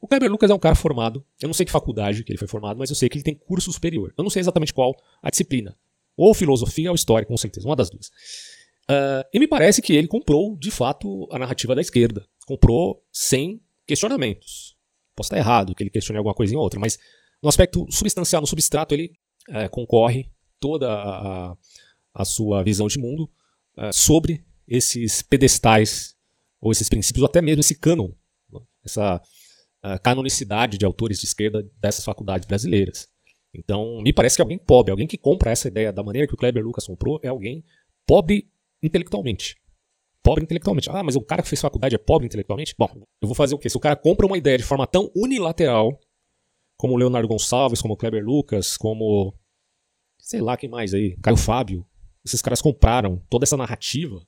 o 0.00 0.08
Kleber 0.08 0.30
Lucas 0.30 0.50
é 0.50 0.54
um 0.54 0.58
cara 0.58 0.74
formado, 0.74 1.22
eu 1.42 1.46
não 1.46 1.52
sei 1.52 1.66
que 1.66 1.70
faculdade 1.70 2.24
que 2.24 2.32
ele 2.32 2.38
foi 2.38 2.48
formado, 2.48 2.78
mas 2.78 2.88
eu 2.88 2.96
sei 2.96 3.06
que 3.10 3.18
ele 3.18 3.22
tem 3.22 3.34
curso 3.34 3.70
superior. 3.70 4.14
Eu 4.16 4.24
não 4.24 4.30
sei 4.30 4.40
exatamente 4.40 4.72
qual 4.72 4.96
a 5.22 5.28
disciplina. 5.28 5.76
Ou 6.16 6.32
filosofia 6.32 6.90
ou 6.90 6.94
história, 6.94 7.26
com 7.26 7.36
certeza, 7.36 7.68
uma 7.68 7.76
das 7.76 7.90
duas. 7.90 8.08
Uh, 8.88 9.28
e 9.34 9.38
me 9.38 9.46
parece 9.46 9.82
que 9.82 9.92
ele 9.92 10.08
comprou, 10.08 10.56
de 10.56 10.70
fato, 10.70 11.28
a 11.30 11.38
narrativa 11.38 11.74
da 11.74 11.82
esquerda. 11.82 12.26
Comprou 12.46 13.04
sem 13.12 13.60
questionamentos. 13.86 14.74
Posso 15.14 15.26
estar 15.26 15.36
errado, 15.36 15.74
que 15.74 15.82
ele 15.82 15.90
questione 15.90 16.16
alguma 16.16 16.34
coisa 16.34 16.54
em 16.54 16.56
outra, 16.56 16.80
mas 16.80 16.98
no 17.42 17.48
aspecto 17.50 17.86
substancial, 17.90 18.40
no 18.40 18.46
substrato, 18.46 18.94
ele 18.94 19.12
é, 19.50 19.68
concorre 19.68 20.30
toda 20.60 20.92
a, 20.92 21.56
a, 22.14 22.24
sua 22.24 22.62
visão 22.62 22.86
de 22.86 22.98
mundo 22.98 23.30
é, 23.76 23.92
sobre 23.92 24.44
esses 24.66 25.22
pedestais, 25.22 26.16
ou 26.60 26.72
esses 26.72 26.88
princípios, 26.88 27.22
ou 27.22 27.28
até 27.28 27.40
mesmo 27.40 27.60
esse 27.60 27.74
cânon, 27.74 28.10
né? 28.52 28.60
essa 28.84 29.20
canonicidade 30.02 30.78
de 30.78 30.84
autores 30.84 31.20
de 31.20 31.26
esquerda 31.26 31.64
dessas 31.78 32.04
faculdades 32.04 32.44
brasileiras. 32.48 33.08
Então, 33.54 34.00
me 34.02 34.12
parece 34.12 34.36
que 34.36 34.42
alguém 34.42 34.58
pobre, 34.58 34.90
alguém 34.90 35.06
que 35.06 35.16
compra 35.16 35.50
essa 35.50 35.68
ideia 35.68 35.92
da 35.92 36.02
maneira 36.02 36.26
que 36.26 36.34
o 36.34 36.36
Kleber 36.36 36.64
Lucas 36.64 36.86
comprou, 36.86 37.20
é 37.22 37.28
alguém 37.28 37.64
pobre 38.04 38.50
intelectualmente. 38.82 39.56
Pobre 40.22 40.42
intelectualmente. 40.42 40.90
Ah, 40.90 41.02
mas 41.02 41.16
o 41.16 41.20
cara 41.20 41.42
que 41.42 41.48
fez 41.48 41.60
faculdade 41.60 41.94
é 41.94 41.98
pobre 41.98 42.26
intelectualmente? 42.26 42.74
Bom, 42.76 42.90
eu 43.20 43.28
vou 43.28 43.34
fazer 43.34 43.54
o 43.54 43.58
quê? 43.58 43.70
Se 43.70 43.76
o 43.76 43.80
cara 43.80 43.96
compra 43.96 44.26
uma 44.26 44.36
ideia 44.36 44.58
de 44.58 44.64
forma 44.64 44.86
tão 44.86 45.10
unilateral, 45.14 45.98
como 46.76 46.94
o 46.94 46.96
Leonardo 46.96 47.28
Gonçalves, 47.28 47.80
como 47.80 47.94
o 47.94 47.96
Kleber 47.96 48.24
Lucas, 48.24 48.76
como. 48.76 49.34
Sei 50.26 50.40
lá 50.40 50.56
quem 50.56 50.68
mais 50.68 50.92
aí, 50.92 51.16
Caio 51.22 51.36
Fábio. 51.36 51.86
Esses 52.24 52.42
caras 52.42 52.60
compraram 52.60 53.22
toda 53.30 53.44
essa 53.44 53.56
narrativa. 53.56 54.20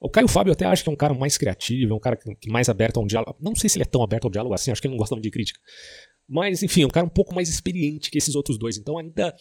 O 0.00 0.10
Caio 0.10 0.26
Fábio 0.26 0.52
até 0.52 0.66
acho 0.66 0.82
que 0.82 0.90
é 0.90 0.92
um 0.92 0.96
cara 0.96 1.14
mais 1.14 1.38
criativo, 1.38 1.92
é 1.92 1.96
um 1.96 2.00
cara 2.00 2.16
que 2.16 2.50
mais 2.50 2.68
aberto 2.68 2.98
a 2.98 3.00
um 3.00 3.06
diálogo. 3.06 3.36
Não 3.40 3.54
sei 3.54 3.70
se 3.70 3.78
ele 3.78 3.84
é 3.84 3.86
tão 3.86 4.02
aberto 4.02 4.24
ao 4.24 4.30
diálogo 4.30 4.52
assim, 4.52 4.72
acho 4.72 4.82
que 4.82 4.88
ele 4.88 4.94
não 4.94 4.98
gosta 4.98 5.14
muito 5.14 5.22
de 5.22 5.30
crítica. 5.30 5.60
Mas, 6.28 6.64
enfim, 6.64 6.82
é 6.82 6.86
um 6.86 6.90
cara 6.90 7.06
um 7.06 7.10
pouco 7.10 7.32
mais 7.32 7.48
experiente 7.48 8.10
que 8.10 8.18
esses 8.18 8.34
outros 8.34 8.58
dois. 8.58 8.76
Então 8.76 8.98
ainda 8.98 9.32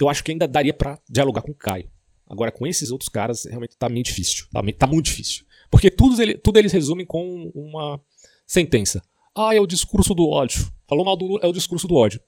eu 0.00 0.08
acho 0.08 0.24
que 0.24 0.32
ainda 0.32 0.48
daria 0.48 0.72
para 0.72 0.98
dialogar 1.06 1.42
com 1.42 1.52
o 1.52 1.54
Caio. 1.54 1.90
Agora, 2.26 2.50
com 2.50 2.66
esses 2.66 2.90
outros 2.90 3.10
caras, 3.10 3.44
realmente 3.44 3.76
tá 3.76 3.90
meio 3.90 4.04
difícil. 4.04 4.46
Tá, 4.50 4.62
tá 4.78 4.86
muito 4.86 5.04
difícil. 5.04 5.44
Porque 5.70 5.90
tudo, 5.90 6.20
ele, 6.20 6.34
tudo 6.38 6.58
eles 6.58 6.72
resumem 6.72 7.04
com 7.04 7.52
uma 7.54 8.00
sentença. 8.46 9.02
Ah, 9.36 9.54
é 9.54 9.60
o 9.60 9.66
discurso 9.66 10.14
do 10.14 10.26
ódio. 10.30 10.66
Falou 10.88 11.04
mal 11.04 11.16
do 11.16 11.26
Lula, 11.26 11.40
é 11.42 11.46
o 11.46 11.52
discurso 11.52 11.86
do 11.86 11.94
ódio. 11.94 12.20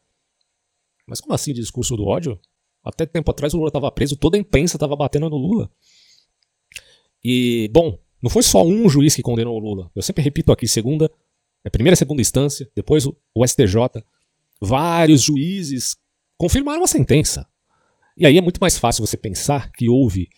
Mas 1.07 1.23
como 1.23 1.35
assim 1.35 1.55
discurso 1.55 1.97
do 1.97 2.05
ódio? 2.05 2.39
Até 2.85 3.07
tempo 3.07 3.31
atrás 3.31 3.53
o 3.53 3.57
Lula 3.57 3.69
estava 3.69 3.91
preso, 3.91 4.17
toda 4.17 4.37
a 4.37 4.41
imprensa 4.41 4.77
estava 4.77 4.97
batendo 4.97 5.29
no 5.29 5.37
Lula. 5.37 5.71
E, 7.23 7.69
bom, 7.73 7.99
não 8.23 8.31
foi 8.31 8.43
só 8.43 8.63
um 8.63 8.89
juiz 8.89 9.15
que 9.15 9.23
condenou 9.23 9.57
o 9.57 9.59
Lula. 9.59 9.91
Eu 9.95 10.03
sempre 10.03 10.23
repito 10.23 10.53
aqui, 10.53 10.67
segunda, 10.67 11.11
é 11.65 11.71
primeira 11.71 11.95
e 11.95 11.97
segunda 11.97 12.23
instância, 12.23 12.71
depois 12.75 13.07
o, 13.07 13.47
STJ, 13.47 14.03
vários 14.61 15.23
juízes 15.23 15.97
confirmaram 16.39 16.83
a 16.83 16.87
sentença. 16.87 17.47
E 18.17 18.27
aí 18.27 18.39
é 18.39 18.41
muito 18.41 18.59
mais 18.59 18.79
fácil 18.79 19.07
você 19.07 19.17
pensar 19.17 19.71
que 19.73 19.89
houve 19.89 20.29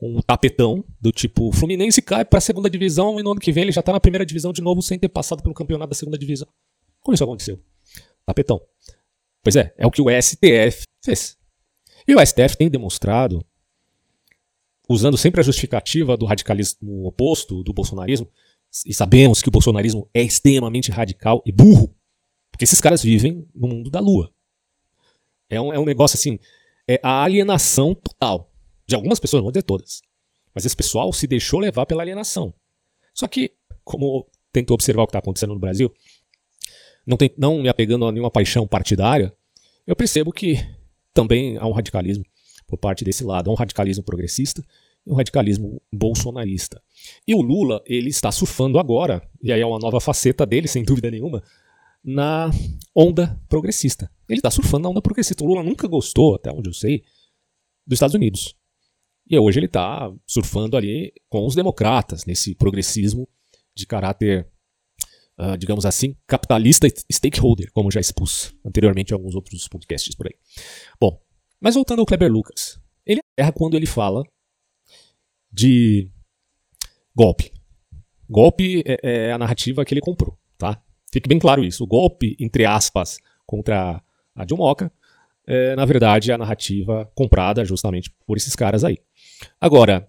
um 0.00 0.20
tapetão 0.20 0.84
do 1.00 1.10
tipo 1.10 1.50
Fluminense 1.52 2.02
cai 2.02 2.24
para 2.24 2.38
a 2.38 2.40
segunda 2.40 2.68
divisão 2.68 3.18
e 3.18 3.22
no 3.22 3.32
ano 3.32 3.40
que 3.40 3.50
vem 3.50 3.64
ele 3.64 3.72
já 3.72 3.80
está 3.80 3.92
na 3.92 4.00
primeira 4.00 4.26
divisão 4.26 4.52
de 4.52 4.60
novo 4.60 4.82
sem 4.82 4.98
ter 4.98 5.08
passado 5.08 5.42
pelo 5.42 5.54
campeonato 5.54 5.90
da 5.90 5.96
segunda 5.96 6.18
divisão. 6.18 6.48
Como 7.02 7.14
isso 7.14 7.24
aconteceu? 7.24 7.58
Tapetão. 8.26 8.60
Pois 9.42 9.56
é, 9.56 9.72
é 9.78 9.86
o 9.86 9.90
que 9.90 10.02
o 10.02 10.06
STF 10.10 10.82
fez. 11.02 11.38
E 12.06 12.14
o 12.14 12.24
STF 12.24 12.56
tem 12.56 12.70
demonstrado, 12.70 13.44
usando 14.88 15.16
sempre 15.16 15.40
a 15.40 15.44
justificativa 15.44 16.16
do 16.16 16.24
radicalismo 16.24 17.06
oposto, 17.06 17.62
do 17.62 17.72
bolsonarismo, 17.72 18.30
e 18.84 18.94
sabemos 18.94 19.42
que 19.42 19.48
o 19.48 19.52
bolsonarismo 19.52 20.08
é 20.14 20.22
extremamente 20.22 20.90
radical 20.90 21.42
e 21.44 21.50
burro, 21.50 21.94
porque 22.50 22.64
esses 22.64 22.80
caras 22.80 23.02
vivem 23.02 23.46
no 23.54 23.68
mundo 23.68 23.90
da 23.90 24.00
lua. 24.00 24.32
É 25.48 25.60
um, 25.60 25.72
é 25.72 25.78
um 25.78 25.84
negócio 25.84 26.16
assim, 26.16 26.38
é 26.86 27.00
a 27.02 27.22
alienação 27.22 27.94
total. 27.94 28.52
De 28.86 28.94
algumas 28.94 29.18
pessoas, 29.18 29.40
não 29.40 29.44
vou 29.44 29.52
dizer 29.52 29.62
todas. 29.62 30.00
Mas 30.54 30.64
esse 30.64 30.76
pessoal 30.76 31.12
se 31.12 31.26
deixou 31.26 31.58
levar 31.58 31.86
pela 31.86 32.02
alienação. 32.02 32.54
Só 33.12 33.26
que, 33.26 33.52
como 33.84 34.26
tentou 34.52 34.74
observar 34.74 35.02
o 35.02 35.06
que 35.06 35.10
está 35.10 35.18
acontecendo 35.18 35.54
no 35.54 35.60
Brasil, 35.60 35.92
não, 37.06 37.16
tem, 37.16 37.32
não 37.36 37.62
me 37.62 37.68
apegando 37.68 38.06
a 38.06 38.12
nenhuma 38.12 38.30
paixão 38.30 38.66
partidária, 38.66 39.34
eu 39.86 39.94
percebo 39.94 40.32
que 40.32 40.58
também 41.16 41.56
há 41.56 41.66
um 41.66 41.72
radicalismo 41.72 42.24
por 42.66 42.76
parte 42.76 43.02
desse 43.02 43.24
lado. 43.24 43.48
Há 43.48 43.52
um 43.52 43.56
radicalismo 43.56 44.04
progressista 44.04 44.62
e 45.06 45.10
um 45.10 45.14
radicalismo 45.14 45.80
bolsonarista. 45.90 46.80
E 47.26 47.34
o 47.34 47.40
Lula, 47.40 47.82
ele 47.86 48.10
está 48.10 48.30
surfando 48.30 48.78
agora, 48.78 49.26
e 49.42 49.50
aí 49.50 49.60
é 49.60 49.66
uma 49.66 49.78
nova 49.78 49.98
faceta 49.98 50.44
dele, 50.44 50.68
sem 50.68 50.84
dúvida 50.84 51.10
nenhuma, 51.10 51.42
na 52.04 52.50
onda 52.94 53.40
progressista. 53.48 54.10
Ele 54.28 54.38
está 54.38 54.50
surfando 54.50 54.82
na 54.82 54.90
onda 54.90 55.00
progressista. 55.00 55.42
O 55.42 55.46
Lula 55.46 55.62
nunca 55.62 55.88
gostou, 55.88 56.34
até 56.34 56.52
onde 56.52 56.68
eu 56.68 56.74
sei, 56.74 57.02
dos 57.86 57.96
Estados 57.96 58.14
Unidos. 58.14 58.54
E 59.28 59.38
hoje 59.38 59.58
ele 59.58 59.66
está 59.66 60.12
surfando 60.26 60.76
ali 60.76 61.12
com 61.28 61.46
os 61.46 61.54
democratas, 61.54 62.26
nesse 62.26 62.54
progressismo 62.54 63.26
de 63.74 63.86
caráter, 63.86 64.46
uh, 65.38 65.56
digamos 65.56 65.86
assim, 65.86 66.16
capitalista 66.26 66.88
stakeholder, 67.10 67.70
como 67.72 67.90
já 67.90 68.00
expus 68.00 68.54
anteriormente 68.64 69.10
em 69.10 69.14
alguns 69.14 69.34
outros 69.34 69.66
podcasts 69.68 70.14
por 70.14 70.26
aí. 70.26 70.34
Bom, 71.00 71.20
mas 71.60 71.74
voltando 71.74 72.00
ao 72.00 72.06
Kleber 72.06 72.30
Lucas. 72.30 72.80
Ele 73.04 73.20
erra 73.36 73.52
quando 73.52 73.76
ele 73.76 73.86
fala 73.86 74.24
de 75.52 76.10
golpe. 77.14 77.52
Golpe 78.28 78.82
é, 78.84 79.28
é 79.28 79.32
a 79.32 79.38
narrativa 79.38 79.84
que 79.84 79.94
ele 79.94 80.00
comprou, 80.00 80.36
tá? 80.58 80.82
Fique 81.12 81.28
bem 81.28 81.38
claro 81.38 81.64
isso. 81.64 81.84
O 81.84 81.86
golpe, 81.86 82.36
entre 82.40 82.66
aspas, 82.66 83.18
contra 83.46 84.02
a 84.34 84.44
Dilma 84.44 84.74
é, 85.46 85.76
na 85.76 85.84
verdade, 85.84 86.32
a 86.32 86.38
narrativa 86.38 87.10
comprada 87.14 87.64
justamente 87.64 88.10
por 88.26 88.36
esses 88.36 88.56
caras 88.56 88.82
aí. 88.82 88.98
Agora, 89.60 90.08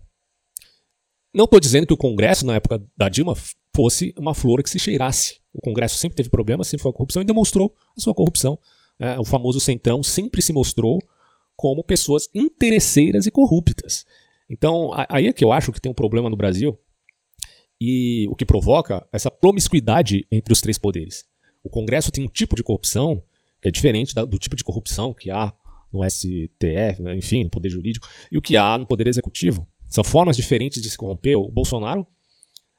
não 1.33 1.45
estou 1.45 1.59
dizendo 1.59 1.85
que 1.85 1.93
o 1.93 1.97
Congresso, 1.97 2.45
na 2.45 2.55
época 2.55 2.83
da 2.97 3.07
Dilma, 3.07 3.35
fosse 3.77 4.11
uma 4.17 4.33
flor 4.33 4.63
que 4.63 4.71
se 4.71 4.79
cheirasse. 4.79 5.39
O 5.53 5.61
Congresso 5.61 5.99
sempre 5.99 6.15
teve 6.15 6.29
problemas, 6.29 6.67
sempre 6.67 6.81
foi 6.81 6.89
a 6.89 6.93
corrupção 6.93 7.21
e 7.21 7.25
demonstrou 7.25 7.75
a 7.95 8.01
sua 8.01 8.15
corrupção. 8.15 8.57
É, 8.99 9.19
o 9.19 9.23
famoso 9.23 9.59
Centrão 9.59 10.01
sempre 10.01 10.41
se 10.41 10.51
mostrou 10.51 10.99
como 11.55 11.83
pessoas 11.83 12.27
interesseiras 12.33 13.27
e 13.27 13.31
corruptas. 13.31 14.03
Então, 14.49 14.89
aí 15.07 15.27
é 15.27 15.33
que 15.33 15.43
eu 15.43 15.51
acho 15.51 15.71
que 15.71 15.79
tem 15.79 15.91
um 15.91 15.95
problema 15.95 16.27
no 16.27 16.35
Brasil, 16.35 16.75
e 17.79 18.27
o 18.29 18.35
que 18.35 18.45
provoca 18.45 19.07
essa 19.13 19.29
promiscuidade 19.29 20.25
entre 20.31 20.51
os 20.51 20.59
três 20.59 20.79
poderes. 20.79 21.23
O 21.63 21.69
Congresso 21.69 22.11
tem 22.11 22.23
um 22.23 22.27
tipo 22.27 22.55
de 22.55 22.63
corrupção 22.63 23.21
que 23.61 23.67
é 23.67 23.71
diferente 23.71 24.15
do 24.15 24.39
tipo 24.39 24.55
de 24.55 24.63
corrupção 24.63 25.13
que 25.13 25.29
há 25.29 25.53
no 25.93 26.03
STF, 26.09 27.01
né, 27.01 27.15
enfim, 27.15 27.43
no 27.43 27.49
Poder 27.51 27.69
Jurídico, 27.69 28.07
e 28.31 28.37
o 28.39 28.41
que 28.41 28.57
há 28.57 28.75
no 28.75 28.87
Poder 28.87 29.07
Executivo. 29.07 29.67
São 29.87 30.03
formas 30.03 30.35
diferentes 30.35 30.81
de 30.81 30.89
se 30.89 30.97
corromper. 30.97 31.37
O 31.37 31.51
Bolsonaro, 31.51 32.05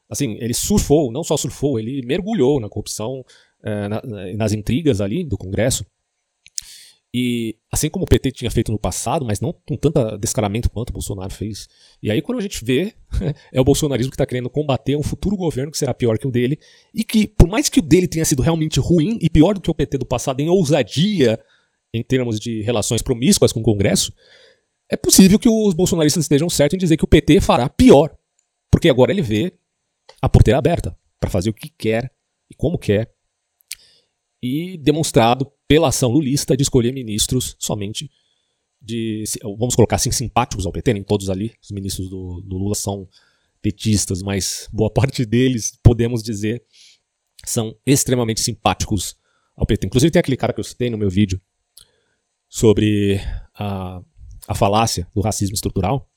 assim, 0.09 0.37
ele 0.41 0.55
surfou, 0.55 1.13
não 1.13 1.23
só 1.23 1.37
surfou, 1.37 1.79
ele 1.79 2.05
mergulhou 2.05 2.61
na 2.61 2.69
corrupção, 2.69 3.25
é, 3.63 3.89
na, 3.89 4.03
nas 4.37 4.53
intrigas 4.53 5.01
ali 5.01 5.25
do 5.25 5.37
Congresso. 5.37 5.85
E 7.13 7.57
assim 7.73 7.89
como 7.89 8.05
o 8.05 8.09
PT 8.09 8.33
tinha 8.33 8.51
feito 8.51 8.71
no 8.71 8.79
passado, 8.79 9.25
mas 9.25 9.41
não 9.41 9.53
com 9.67 9.77
tanto 9.77 10.19
descaramento 10.19 10.69
quanto 10.69 10.91
o 10.91 10.93
Bolsonaro 10.93 11.33
fez. 11.33 11.67
E 12.03 12.11
aí 12.11 12.21
quando 12.21 12.39
a 12.39 12.43
gente 12.43 12.63
vê, 12.63 12.93
é 13.51 13.61
o 13.61 13.65
bolsonarismo 13.65 14.11
que 14.11 14.15
está 14.15 14.27
querendo 14.27 14.51
combater 14.51 14.95
um 14.95 15.03
futuro 15.03 15.37
governo 15.37 15.73
que 15.73 15.79
será 15.79 15.95
pior 15.95 16.19
que 16.19 16.27
o 16.27 16.31
dele, 16.31 16.59
e 16.95 17.03
que 17.03 17.27
por 17.27 17.49
mais 17.49 17.69
que 17.69 17.79
o 17.79 17.83
dele 17.83 18.07
tenha 18.07 18.25
sido 18.25 18.43
realmente 18.43 18.79
ruim 18.79 19.19
e 19.23 19.31
pior 19.31 19.55
do 19.55 19.61
que 19.61 19.71
o 19.71 19.75
PT 19.75 19.99
do 19.99 20.07
passado 20.07 20.41
em 20.41 20.49
ousadia 20.49 21.41
em 21.95 22.03
termos 22.03 22.39
de 22.39 22.61
relações 22.61 23.01
promíscuas 23.01 23.53
com 23.53 23.61
o 23.61 23.65
Congresso, 23.65 24.13
é 24.91 24.97
possível 24.97 25.39
que 25.39 25.49
os 25.49 25.73
bolsonaristas 25.75 26.25
estejam 26.25 26.49
certos 26.51 26.77
em 26.77 26.79
dizer 26.79 26.99
que 26.99 27.05
o 27.05 27.09
PT 27.09 27.41
fará 27.41 27.69
pior, 27.71 28.15
porque 28.71 28.91
agora 28.91 29.11
ele 29.11 29.23
vê 29.23 29.55
a 30.21 30.29
porteira 30.29 30.59
aberta 30.59 30.97
para 31.21 31.31
fazer 31.31 31.51
o 31.51 31.55
que 31.55 31.69
quer 31.69 32.13
e 32.51 32.55
como 32.55 32.79
quer 32.79 33.13
e 34.43 34.79
demonstrado 34.79 35.51
pela 35.67 35.89
ação 35.89 36.11
lulista 36.11 36.57
de 36.57 36.63
escolher 36.63 36.93
ministros 36.93 37.57
somente 37.59 38.11
de, 38.81 39.25
vamos 39.59 39.75
colocar 39.75 39.97
assim, 39.97 40.13
simpáticos 40.13 40.65
ao 40.65 40.73
PT, 40.73 40.95
nem 40.95 41.03
todos 41.03 41.29
ali, 41.29 41.53
os 41.61 41.71
ministros 41.71 42.09
do, 42.09 42.41
do 42.41 42.57
Lula 42.57 42.75
são 42.75 43.09
petistas, 43.61 44.23
mas 44.23 44.69
boa 44.73 44.91
parte 44.91 45.27
deles, 45.27 45.79
podemos 45.83 46.23
dizer, 46.23 46.65
são 47.45 47.77
extremamente 47.85 48.41
simpáticos 48.41 49.17
ao 49.57 49.67
PT. 49.67 49.87
Inclusive 49.87 50.13
tem 50.13 50.21
aquele 50.21 50.37
cara 50.37 50.53
que 50.53 50.61
eu 50.61 50.65
citei 50.65 50.91
no 50.91 50.97
meu 50.97 51.11
vídeo 51.11 51.41
sobre 52.49 53.21
a, 53.55 54.01
a 54.47 54.55
falácia 54.55 55.09
do 55.15 55.21
racismo 55.21 55.55
estrutural, 55.55 56.09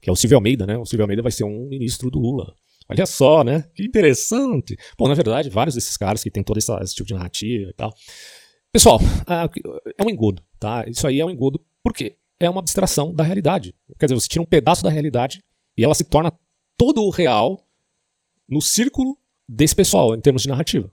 que 0.00 0.10
é 0.10 0.12
o 0.12 0.16
Silvio 0.16 0.36
Almeida, 0.36 0.66
né? 0.66 0.76
O 0.76 0.84
Silvio 0.84 1.04
Almeida 1.04 1.22
vai 1.22 1.32
ser 1.32 1.44
um 1.44 1.68
ministro 1.68 2.10
do 2.10 2.18
Lula. 2.18 2.54
Olha 2.88 3.04
só, 3.06 3.44
né? 3.44 3.64
Que 3.74 3.84
interessante. 3.84 4.76
Bom, 4.96 5.08
na 5.08 5.14
verdade, 5.14 5.50
vários 5.50 5.74
desses 5.74 5.96
caras 5.96 6.22
que 6.22 6.30
tem 6.30 6.42
todo 6.42 6.56
esse, 6.56 6.72
esse 6.80 6.94
tipo 6.94 7.06
de 7.06 7.14
narrativa 7.14 7.70
e 7.70 7.74
tal. 7.74 7.92
Pessoal, 8.72 8.98
é 9.98 10.04
um 10.04 10.10
engodo, 10.10 10.42
tá? 10.58 10.84
Isso 10.88 11.06
aí 11.06 11.20
é 11.20 11.24
um 11.24 11.30
engodo 11.30 11.64
porque 11.82 12.16
é 12.40 12.48
uma 12.48 12.60
abstração 12.60 13.14
da 13.14 13.24
realidade. 13.24 13.74
Quer 13.98 14.06
dizer, 14.06 14.14
você 14.14 14.28
tira 14.28 14.42
um 14.42 14.46
pedaço 14.46 14.82
da 14.82 14.90
realidade 14.90 15.42
e 15.76 15.84
ela 15.84 15.94
se 15.94 16.04
torna 16.04 16.32
todo 16.76 17.02
o 17.02 17.10
real 17.10 17.66
no 18.48 18.62
círculo 18.62 19.18
desse 19.48 19.74
pessoal, 19.74 20.14
em 20.14 20.20
termos 20.20 20.42
de 20.42 20.48
narrativa. 20.48 20.90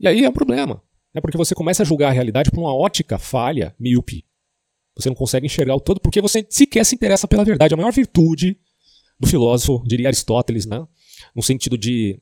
E 0.00 0.08
aí 0.08 0.24
é 0.24 0.28
um 0.28 0.32
problema. 0.32 0.82
É 1.14 1.20
porque 1.20 1.38
você 1.38 1.54
começa 1.54 1.82
a 1.82 1.86
julgar 1.86 2.08
a 2.08 2.12
realidade 2.12 2.50
por 2.50 2.60
uma 2.60 2.74
ótica 2.74 3.18
falha, 3.18 3.74
míope. 3.78 4.24
Você 4.96 5.08
não 5.08 5.16
consegue 5.16 5.46
enxergar 5.46 5.74
o 5.74 5.80
todo 5.80 6.00
porque 6.00 6.20
você 6.20 6.46
sequer 6.48 6.84
se 6.84 6.94
interessa 6.94 7.28
pela 7.28 7.44
verdade. 7.44 7.74
A 7.74 7.76
maior 7.76 7.92
virtude 7.92 8.58
do 9.18 9.26
filósofo, 9.26 9.82
diria 9.86 10.08
Aristóteles, 10.08 10.66
né? 10.66 10.86
No 11.34 11.42
sentido 11.42 11.76
de 11.76 12.20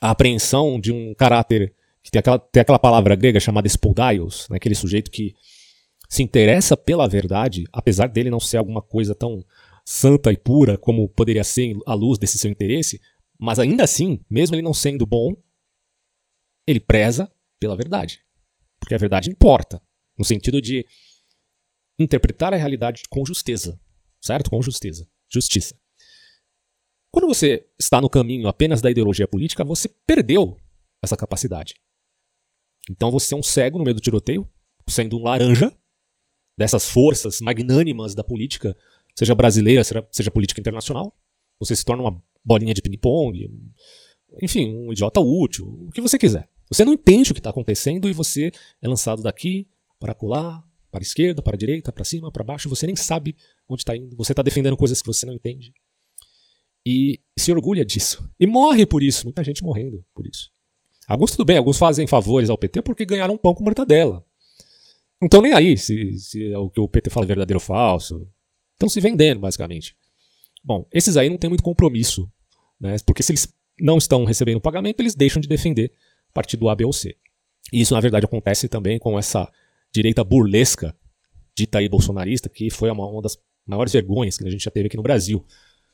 a 0.00 0.10
apreensão 0.10 0.80
de 0.80 0.92
um 0.92 1.14
caráter 1.14 1.74
que 2.02 2.10
tem 2.10 2.20
aquela, 2.20 2.38
tem 2.38 2.60
aquela 2.60 2.78
palavra 2.78 3.14
grega 3.14 3.38
chamada 3.38 3.66
spoudaios, 3.66 4.48
né, 4.48 4.56
aquele 4.56 4.74
sujeito 4.74 5.10
que 5.10 5.34
se 6.08 6.22
interessa 6.22 6.76
pela 6.76 7.08
verdade, 7.08 7.64
apesar 7.72 8.08
dele 8.08 8.30
não 8.30 8.40
ser 8.40 8.56
alguma 8.56 8.82
coisa 8.82 9.14
tão 9.14 9.44
santa 9.84 10.32
e 10.32 10.36
pura 10.36 10.76
como 10.76 11.08
poderia 11.08 11.44
ser 11.44 11.76
à 11.86 11.94
luz 11.94 12.18
desse 12.18 12.38
seu 12.38 12.50
interesse, 12.50 13.00
mas 13.38 13.58
ainda 13.58 13.84
assim, 13.84 14.20
mesmo 14.28 14.54
ele 14.54 14.62
não 14.62 14.74
sendo 14.74 15.06
bom, 15.06 15.34
ele 16.66 16.80
preza 16.80 17.30
pela 17.58 17.76
verdade. 17.76 18.20
Porque 18.78 18.94
a 18.94 18.98
verdade 18.98 19.30
importa, 19.30 19.80
no 20.18 20.24
sentido 20.24 20.60
de 20.60 20.86
interpretar 21.98 22.52
a 22.52 22.56
realidade 22.56 23.02
com 23.08 23.24
justeza, 23.24 23.80
certo? 24.20 24.50
Com 24.50 24.60
justeza, 24.62 25.08
justiça. 25.28 25.79
Quando 27.12 27.26
você 27.26 27.66
está 27.78 28.00
no 28.00 28.08
caminho 28.08 28.46
apenas 28.46 28.80
da 28.80 28.90
ideologia 28.90 29.26
política, 29.26 29.64
você 29.64 29.88
perdeu 30.06 30.56
essa 31.02 31.16
capacidade. 31.16 31.74
Então 32.88 33.10
você 33.10 33.34
é 33.34 33.36
um 33.36 33.42
cego 33.42 33.78
no 33.78 33.84
meio 33.84 33.94
do 33.94 34.00
tiroteio, 34.00 34.48
sendo 34.88 35.18
um 35.18 35.22
laranja 35.22 35.76
dessas 36.56 36.88
forças 36.88 37.40
magnânimas 37.40 38.14
da 38.14 38.22
política, 38.22 38.76
seja 39.16 39.34
brasileira, 39.34 39.82
seja, 39.82 40.06
seja 40.10 40.30
política 40.30 40.60
internacional. 40.60 41.16
Você 41.58 41.74
se 41.74 41.84
torna 41.84 42.02
uma 42.02 42.22
bolinha 42.44 42.74
de 42.74 42.82
ping-pong, 42.82 43.50
enfim, 44.42 44.74
um 44.74 44.92
idiota 44.92 45.20
útil, 45.20 45.66
o 45.66 45.90
que 45.90 46.00
você 46.00 46.18
quiser. 46.18 46.48
Você 46.70 46.84
não 46.84 46.92
entende 46.92 47.32
o 47.32 47.34
que 47.34 47.40
está 47.40 47.50
acontecendo 47.50 48.08
e 48.08 48.12
você 48.12 48.52
é 48.80 48.88
lançado 48.88 49.22
daqui 49.22 49.68
para 49.98 50.14
colar, 50.14 50.64
para 50.90 51.00
a 51.00 51.02
esquerda, 51.02 51.42
para 51.42 51.54
a 51.54 51.58
direita, 51.58 51.92
para 51.92 52.04
cima, 52.04 52.30
para 52.30 52.44
baixo, 52.44 52.68
você 52.68 52.86
nem 52.86 52.96
sabe 52.96 53.36
onde 53.68 53.82
está 53.82 53.96
indo, 53.96 54.16
você 54.16 54.32
está 54.32 54.42
defendendo 54.42 54.76
coisas 54.76 55.00
que 55.00 55.06
você 55.06 55.26
não 55.26 55.34
entende. 55.34 55.72
E 56.84 57.20
se 57.38 57.52
orgulha 57.52 57.84
disso. 57.84 58.28
E 58.38 58.46
morre 58.46 58.86
por 58.86 59.02
isso, 59.02 59.24
muita 59.24 59.44
gente 59.44 59.62
morrendo 59.62 60.04
por 60.14 60.26
isso. 60.26 60.50
Alguns 61.06 61.32
tudo 61.32 61.44
bem, 61.44 61.58
alguns 61.58 61.76
fazem 61.76 62.06
favores 62.06 62.48
ao 62.48 62.58
PT 62.58 62.82
porque 62.82 63.04
ganharam 63.04 63.34
um 63.34 63.38
pão 63.38 63.54
com 63.54 63.64
mortadela. 63.64 64.24
Não 65.20 65.26
estão 65.26 65.42
nem 65.42 65.52
aí 65.52 65.76
se, 65.76 66.18
se 66.18 66.52
é 66.52 66.58
o 66.58 66.70
que 66.70 66.80
o 66.80 66.88
PT 66.88 67.10
fala 67.10 67.26
é 67.26 67.28
verdadeiro 67.28 67.58
ou 67.58 67.64
falso. 67.64 68.26
Estão 68.72 68.88
se 68.88 69.00
vendendo, 69.00 69.40
basicamente. 69.40 69.94
Bom, 70.64 70.86
esses 70.92 71.16
aí 71.16 71.28
não 71.28 71.36
têm 71.36 71.50
muito 71.50 71.62
compromisso, 71.62 72.30
né? 72.80 72.96
porque 73.04 73.22
se 73.22 73.32
eles 73.32 73.52
não 73.78 73.98
estão 73.98 74.24
recebendo 74.24 74.60
pagamento, 74.60 75.00
eles 75.00 75.14
deixam 75.14 75.40
de 75.40 75.48
defender 75.48 75.92
partido 76.32 76.68
A, 76.68 76.74
B 76.74 76.84
ou 76.84 76.92
C. 76.92 77.16
E 77.72 77.80
isso, 77.80 77.94
na 77.94 78.00
verdade, 78.00 78.24
acontece 78.24 78.68
também 78.68 78.98
com 78.98 79.18
essa 79.18 79.50
direita 79.92 80.24
burlesca 80.24 80.96
dita 81.54 81.78
aí 81.78 81.88
bolsonarista, 81.88 82.48
que 82.48 82.70
foi 82.70 82.90
uma, 82.90 83.06
uma 83.06 83.22
das 83.22 83.38
maiores 83.66 83.92
vergonhas 83.92 84.36
que 84.38 84.46
a 84.46 84.50
gente 84.50 84.64
já 84.64 84.70
teve 84.70 84.86
aqui 84.86 84.96
no 84.96 85.02
Brasil. 85.02 85.44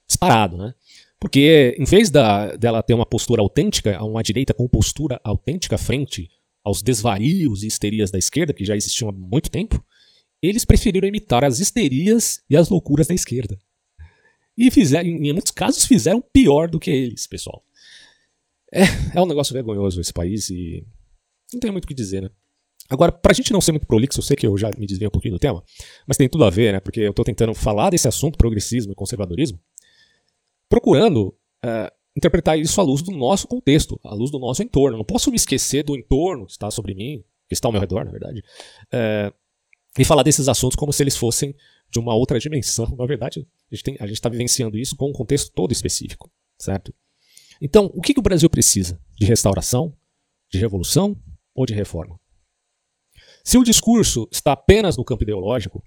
Disparado, 0.07 0.57
né? 0.57 0.75
Porque 1.19 1.75
em 1.79 1.85
vez 1.85 2.11
da, 2.11 2.55
dela 2.57 2.83
ter 2.83 2.95
uma 2.95 3.07
postura 3.07 3.41
autêntica, 3.43 4.03
uma 4.05 4.23
direita 4.23 4.55
com 4.55 4.69
postura 4.69 5.21
autêntica 5.25 5.79
frente 5.79 6.31
aos 6.63 6.83
desvarios 6.83 7.63
e 7.63 7.67
histerias 7.67 8.11
da 8.11 8.19
esquerda, 8.19 8.53
que 8.53 8.65
já 8.65 8.77
existiam 8.77 9.09
há 9.09 9.13
muito 9.13 9.51
tempo, 9.51 9.83
eles 10.43 10.65
preferiram 10.65 11.09
imitar 11.09 11.45
as 11.45 11.59
histerias 11.59 12.43
e 12.49 12.57
as 12.57 12.69
loucuras 12.69 13.07
da 13.07 13.15
esquerda. 13.15 13.59
E 14.57 14.71
fizeram, 14.71 15.09
em 15.09 15.33
muitos 15.33 15.53
casos 15.53 15.85
fizeram 15.85 16.21
pior 16.21 16.69
do 16.69 16.81
que 16.81 16.91
eles, 16.91 17.27
pessoal. 17.27 17.63
É, 18.73 18.83
é 19.15 19.23
um 19.23 19.27
negócio 19.27 19.53
vergonhoso 19.53 20.01
esse 20.01 20.13
país 20.13 20.51
e 20.51 20.85
não 21.53 21.61
tem 21.61 21.71
muito 21.71 21.85
o 21.85 21.89
que 21.89 21.95
dizer, 21.95 22.23
né? 22.23 22.31
Agora, 22.89 23.11
pra 23.11 23.33
gente 23.33 23.53
não 23.53 23.61
ser 23.61 23.73
muito 23.73 23.87
prolixo, 23.87 24.19
eu 24.19 24.23
sei 24.23 24.37
que 24.37 24.47
eu 24.47 24.57
já 24.57 24.71
me 24.79 24.87
desviei 24.87 25.09
um 25.09 25.11
pouquinho 25.11 25.35
do 25.35 25.41
tema, 25.41 25.63
mas 26.07 26.17
tem 26.17 26.29
tudo 26.29 26.45
a 26.45 26.51
ver, 26.51 26.73
né? 26.73 26.81
Porque 26.81 27.01
eu 27.01 27.13
tô 27.13 27.25
tentando 27.25 27.53
falar 27.53 27.91
desse 27.91 28.07
assunto, 28.07 28.39
progressismo 28.39 28.93
e 28.93 28.95
conservadorismo, 28.95 29.59
procurando 30.68 31.28
uh, 31.64 31.92
interpretar 32.16 32.58
isso 32.58 32.80
à 32.80 32.85
luz 32.85 33.02
do 33.02 33.12
nosso 33.12 33.46
contexto, 33.46 34.00
à 34.02 34.14
luz 34.14 34.30
do 34.30 34.38
nosso 34.38 34.62
entorno. 34.62 34.96
Não 34.96 35.04
posso 35.04 35.30
me 35.30 35.37
esquecer 35.37 35.85
do 35.85 35.96
entorno 35.96 36.46
que 36.46 36.52
está 36.52 36.70
sobre 36.70 36.94
mim, 36.94 37.23
que 37.49 37.54
está 37.54 37.68
ao 37.68 37.73
meu 37.73 37.80
redor, 37.80 38.04
na 38.04 38.11
verdade, 38.11 38.42
uh, 38.92 39.35
e 39.99 40.04
falar 40.04 40.23
desses 40.23 40.49
assuntos 40.49 40.76
como 40.76 40.92
se 40.92 41.02
eles 41.02 41.16
fossem 41.16 41.54
de 41.90 41.99
uma 41.99 42.14
outra 42.14 42.38
dimensão. 42.38 42.87
Na 42.96 43.06
verdade, 43.06 43.46
a 43.70 43.76
gente 43.76 44.12
está 44.12 44.28
vivenciando 44.28 44.76
isso 44.76 44.96
com 44.96 45.11
um 45.11 45.12
contexto 45.12 45.52
todo 45.52 45.73
específico, 45.73 46.30
certo? 46.58 46.94
Então, 47.61 47.90
o 47.94 48.02
que, 48.02 48.12
que 48.12 48.20
o 48.20 48.23
Brasil 48.23 48.50
precisa? 48.50 49.00
De 49.18 49.25
restauração? 49.25 49.96
De 50.50 50.58
revolução? 50.58 51.16
Ou 51.54 51.64
de 51.64 51.73
reforma? 51.73 52.20
Se 53.42 53.56
o 53.56 53.64
discurso 53.64 54.28
está 54.30 54.52
apenas 54.52 54.96
no 54.96 55.04
campo 55.04 55.23
ideológico, 55.23 55.82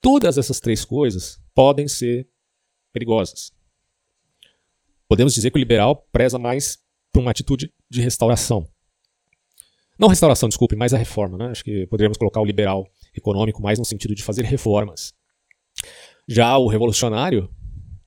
todas 0.00 0.38
essas 0.38 0.60
três 0.60 0.84
coisas 0.84 1.38
podem 1.54 1.86
ser 1.88 2.26
perigosas. 2.92 3.52
Podemos 5.08 5.32
dizer 5.32 5.50
que 5.50 5.56
o 5.56 5.58
liberal 5.58 6.06
preza 6.12 6.38
mais 6.38 6.78
por 7.12 7.20
uma 7.20 7.30
atitude 7.30 7.72
de 7.90 8.00
restauração. 8.00 8.68
Não 9.98 10.08
restauração, 10.08 10.48
desculpe, 10.48 10.76
mas 10.76 10.94
a 10.94 10.98
reforma. 10.98 11.38
Né? 11.38 11.46
Acho 11.46 11.64
que 11.64 11.86
poderíamos 11.86 12.18
colocar 12.18 12.40
o 12.40 12.44
liberal 12.44 12.86
econômico 13.16 13.62
mais 13.62 13.78
no 13.78 13.84
sentido 13.84 14.14
de 14.14 14.22
fazer 14.22 14.44
reformas. 14.44 15.14
Já 16.28 16.56
o 16.58 16.68
revolucionário 16.68 17.50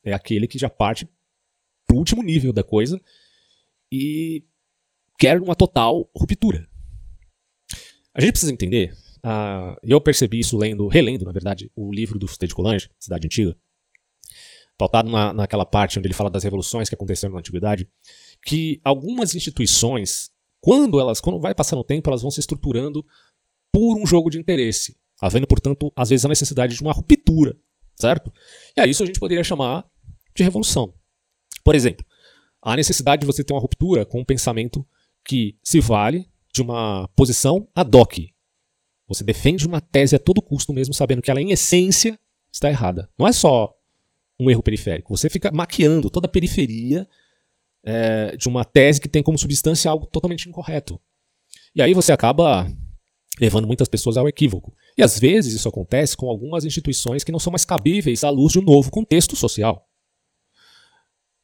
é 0.03 0.13
aquele 0.13 0.47
que 0.47 0.59
já 0.59 0.69
parte 0.69 1.07
para 1.87 1.95
o 1.95 1.99
último 1.99 2.23
nível 2.23 2.53
da 2.53 2.63
coisa 2.63 3.01
e 3.91 4.45
quer 5.19 5.41
uma 5.41 5.55
total 5.55 6.09
ruptura. 6.15 6.67
A 8.13 8.21
gente 8.21 8.31
precisa 8.31 8.53
entender, 8.53 8.93
uh, 9.25 9.75
eu 9.83 9.99
percebi 9.99 10.39
isso 10.39 10.57
lendo, 10.57 10.87
relendo, 10.87 11.25
na 11.25 11.31
verdade, 11.31 11.71
o 11.75 11.91
livro 11.91 12.19
do 12.19 12.27
Fusté 12.27 12.45
de 12.45 12.53
Coulange, 12.53 12.89
Cidade 12.99 13.25
Antiga, 13.25 13.57
pautado 14.81 15.11
na, 15.11 15.31
naquela 15.31 15.63
parte 15.63 15.99
onde 15.99 16.07
ele 16.07 16.13
fala 16.15 16.29
das 16.29 16.43
revoluções 16.43 16.89
que 16.89 16.95
aconteceram 16.95 17.33
na 17.33 17.39
antiguidade, 17.39 17.87
que 18.43 18.81
algumas 18.83 19.35
instituições, 19.35 20.31
quando 20.59 20.99
elas, 20.99 21.21
quando 21.21 21.39
vai 21.39 21.53
passando 21.53 21.79
o 21.79 21.83
tempo, 21.83 22.09
elas 22.09 22.23
vão 22.23 22.31
se 22.31 22.39
estruturando 22.39 23.05
por 23.71 23.95
um 23.95 24.07
jogo 24.07 24.31
de 24.31 24.39
interesse, 24.39 24.97
havendo, 25.21 25.45
portanto, 25.45 25.93
às 25.95 26.09
vezes 26.09 26.25
a 26.25 26.29
necessidade 26.29 26.73
de 26.73 26.81
uma 26.81 26.93
ruptura, 26.93 27.55
certo? 27.95 28.33
E 28.75 28.81
a 28.81 28.87
isso 28.87 29.03
a 29.03 29.05
gente 29.05 29.19
poderia 29.19 29.43
chamar 29.43 29.85
de 30.35 30.41
revolução. 30.41 30.91
Por 31.63 31.75
exemplo, 31.75 32.03
a 32.59 32.75
necessidade 32.75 33.19
de 33.19 33.27
você 33.27 33.43
ter 33.43 33.53
uma 33.53 33.61
ruptura 33.61 34.03
com 34.03 34.21
um 34.21 34.25
pensamento 34.25 34.83
que 35.23 35.59
se 35.63 35.79
vale 35.79 36.27
de 36.51 36.63
uma 36.63 37.07
posição 37.09 37.67
ad 37.75 37.95
hoc. 37.95 38.17
Você 39.07 39.23
defende 39.23 39.67
uma 39.67 39.79
tese 39.79 40.15
a 40.15 40.19
todo 40.19 40.41
custo, 40.41 40.73
mesmo 40.73 40.91
sabendo 40.91 41.21
que 41.21 41.29
ela, 41.29 41.39
em 41.39 41.51
essência, 41.51 42.19
está 42.51 42.67
errada. 42.67 43.07
Não 43.15 43.27
é 43.27 43.31
só 43.31 43.77
um 44.41 44.49
erro 44.49 44.63
periférico. 44.63 45.15
Você 45.15 45.29
fica 45.29 45.51
maquiando 45.51 46.09
toda 46.09 46.25
a 46.25 46.29
periferia 46.29 47.07
é, 47.83 48.35
de 48.35 48.47
uma 48.47 48.65
tese 48.65 48.99
que 48.99 49.09
tem 49.09 49.21
como 49.21 49.37
substância 49.37 49.89
algo 49.89 50.05
totalmente 50.07 50.49
incorreto. 50.49 50.99
E 51.75 51.81
aí 51.81 51.93
você 51.93 52.11
acaba 52.11 52.67
levando 53.39 53.67
muitas 53.67 53.87
pessoas 53.87 54.17
ao 54.17 54.27
equívoco. 54.27 54.73
E 54.97 55.03
às 55.03 55.19
vezes 55.19 55.53
isso 55.53 55.69
acontece 55.69 56.17
com 56.17 56.29
algumas 56.29 56.65
instituições 56.65 57.23
que 57.23 57.31
não 57.31 57.39
são 57.39 57.51
mais 57.51 57.63
cabíveis 57.63 58.23
à 58.23 58.29
luz 58.29 58.53
de 58.53 58.59
um 58.59 58.63
novo 58.63 58.91
contexto 58.91 59.35
social. 59.35 59.87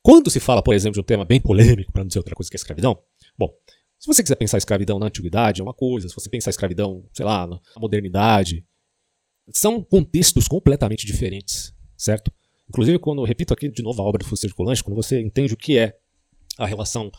Quando 0.02 0.30
se 0.30 0.40
fala, 0.40 0.64
por 0.64 0.74
exemplo, 0.74 0.96
de 0.96 1.00
um 1.02 1.04
tema 1.04 1.26
bem 1.26 1.40
polêmico, 1.40 1.92
para 1.92 2.04
não 2.04 2.08
dizer 2.08 2.20
outra 2.20 2.36
coisa 2.36 2.50
que 2.50 2.56
a 2.56 2.60
escravidão, 2.60 2.98
bom, 3.38 3.54
se 4.00 4.08
você 4.08 4.22
quiser 4.22 4.36
pensar 4.36 4.58
escravidão 4.58 5.00
na 5.00 5.08
antiguidade, 5.08 5.60
é 5.60 5.64
uma 5.64 5.74
coisa, 5.74 6.08
se 6.08 6.16
você 6.16 6.30
pensar 6.30 6.50
escravidão, 6.50 7.04
sei 7.14 7.26
lá, 7.26 7.48
na 7.48 7.60
modernidade, 7.78 8.66
são 9.54 9.84
contextos 9.84 10.48
completamente 10.48 11.06
diferentes, 11.06 11.74
certo? 11.98 12.32
Inclusive, 12.70 13.00
quando 13.00 13.24
repito 13.24 13.54
aqui 13.54 13.70
de 13.70 13.82
novo 13.82 14.02
a 14.02 14.06
obra 14.06 14.24
do 14.24 14.36
de 14.36 14.54
Colange, 14.54 14.84
quando 14.84 14.96
você 14.96 15.22
entende 15.22 15.54
o 15.54 15.58
que 15.58 15.78
é 15.78 15.98
a 16.58 16.66
relação 16.66 17.12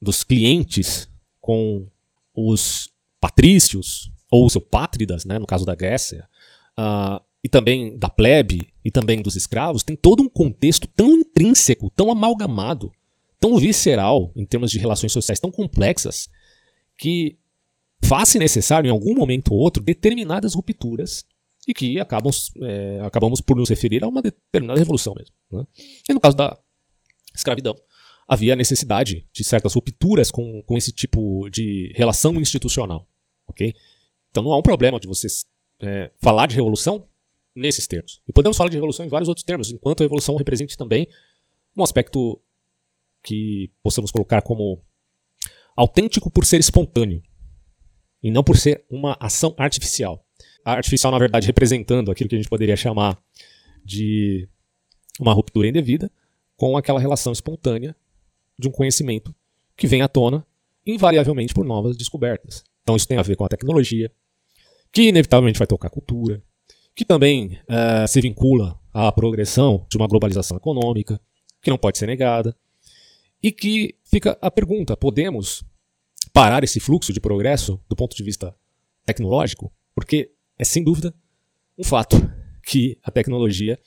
dos 0.00 0.22
clientes 0.22 1.08
com 1.40 1.86
os 2.34 2.90
patrícios, 3.20 4.12
ou 4.30 4.46
os 4.46 4.56
pátridas, 4.70 5.24
né, 5.24 5.38
no 5.38 5.46
caso 5.46 5.64
da 5.64 5.74
Grécia, 5.74 6.28
uh, 6.78 7.22
e 7.42 7.48
também 7.48 7.96
da 7.96 8.08
plebe, 8.08 8.68
e 8.84 8.90
também 8.90 9.22
dos 9.22 9.36
escravos, 9.36 9.82
tem 9.82 9.96
todo 9.96 10.22
um 10.22 10.28
contexto 10.28 10.86
tão 10.88 11.10
intrínseco, 11.12 11.90
tão 11.90 12.10
amalgamado, 12.10 12.92
tão 13.38 13.56
visceral, 13.56 14.32
em 14.34 14.44
termos 14.44 14.70
de 14.70 14.78
relações 14.78 15.12
sociais 15.12 15.40
tão 15.40 15.50
complexas, 15.50 16.28
que 16.98 17.36
faz-se 18.02 18.38
necessário, 18.38 18.88
em 18.88 18.90
algum 18.90 19.14
momento 19.14 19.52
ou 19.52 19.58
outro, 19.58 19.82
determinadas 19.82 20.54
rupturas 20.54 21.24
e 21.66 21.74
que 21.74 21.98
acabam, 21.98 22.32
é, 22.62 23.00
acabamos 23.00 23.40
por 23.40 23.56
nos 23.56 23.68
referir 23.68 24.04
a 24.04 24.08
uma 24.08 24.22
determinada 24.22 24.78
revolução 24.78 25.14
mesmo. 25.14 25.34
Né? 25.50 25.66
E 26.08 26.14
no 26.14 26.20
caso 26.20 26.36
da 26.36 26.56
escravidão, 27.34 27.74
havia 28.28 28.52
a 28.52 28.56
necessidade 28.56 29.26
de 29.32 29.44
certas 29.44 29.74
rupturas 29.74 30.30
com, 30.30 30.62
com 30.62 30.76
esse 30.76 30.92
tipo 30.92 31.48
de 31.50 31.92
relação 31.94 32.34
institucional. 32.34 33.08
ok? 33.46 33.74
Então 34.30 34.42
não 34.42 34.52
há 34.52 34.58
um 34.58 34.62
problema 34.62 35.00
de 35.00 35.08
vocês 35.08 35.44
é, 35.80 36.10
falar 36.20 36.46
de 36.46 36.54
revolução 36.56 37.08
nesses 37.54 37.86
termos. 37.86 38.22
E 38.28 38.32
podemos 38.32 38.56
falar 38.56 38.70
de 38.70 38.76
revolução 38.76 39.04
em 39.04 39.08
vários 39.08 39.28
outros 39.28 39.44
termos, 39.44 39.70
enquanto 39.70 40.02
a 40.02 40.04
revolução 40.04 40.36
represente 40.36 40.76
também 40.76 41.08
um 41.76 41.82
aspecto 41.82 42.40
que 43.22 43.70
possamos 43.82 44.10
colocar 44.10 44.42
como 44.42 44.82
autêntico 45.76 46.30
por 46.30 46.46
ser 46.46 46.60
espontâneo 46.60 47.22
e 48.22 48.30
não 48.30 48.42
por 48.42 48.56
ser 48.56 48.84
uma 48.88 49.16
ação 49.20 49.54
artificial 49.58 50.25
artificial, 50.74 51.12
na 51.12 51.18
verdade, 51.18 51.46
representando 51.46 52.10
aquilo 52.10 52.28
que 52.28 52.34
a 52.34 52.38
gente 52.38 52.48
poderia 52.48 52.76
chamar 52.76 53.18
de 53.84 54.48
uma 55.20 55.32
ruptura 55.32 55.68
indevida 55.68 56.10
com 56.56 56.76
aquela 56.76 57.00
relação 57.00 57.32
espontânea 57.32 57.94
de 58.58 58.68
um 58.68 58.72
conhecimento 58.72 59.34
que 59.76 59.86
vem 59.86 60.02
à 60.02 60.08
tona 60.08 60.44
invariavelmente 60.86 61.54
por 61.54 61.64
novas 61.64 61.96
descobertas. 61.96 62.64
Então 62.82 62.96
isso 62.96 63.06
tem 63.06 63.18
a 63.18 63.22
ver 63.22 63.36
com 63.36 63.44
a 63.44 63.48
tecnologia, 63.48 64.10
que 64.92 65.02
inevitavelmente 65.02 65.58
vai 65.58 65.66
tocar 65.66 65.88
a 65.88 65.90
cultura, 65.90 66.42
que 66.94 67.04
também 67.04 67.58
uh, 67.68 68.08
se 68.08 68.20
vincula 68.20 68.78
à 68.92 69.10
progressão 69.12 69.86
de 69.90 69.96
uma 69.96 70.06
globalização 70.06 70.56
econômica, 70.56 71.20
que 71.60 71.70
não 71.70 71.76
pode 71.76 71.98
ser 71.98 72.06
negada, 72.06 72.56
e 73.42 73.52
que 73.52 73.94
fica 74.04 74.38
a 74.40 74.50
pergunta: 74.50 74.96
podemos 74.96 75.64
parar 76.32 76.64
esse 76.64 76.80
fluxo 76.80 77.12
de 77.12 77.20
progresso 77.20 77.80
do 77.88 77.96
ponto 77.96 78.16
de 78.16 78.22
vista 78.22 78.54
tecnológico? 79.04 79.72
Porque 79.94 80.32
é 80.58 80.64
sem 80.64 80.82
dúvida 80.82 81.14
um 81.78 81.84
fato 81.84 82.16
que 82.62 82.98
a 83.02 83.10
tecnologia 83.10 83.78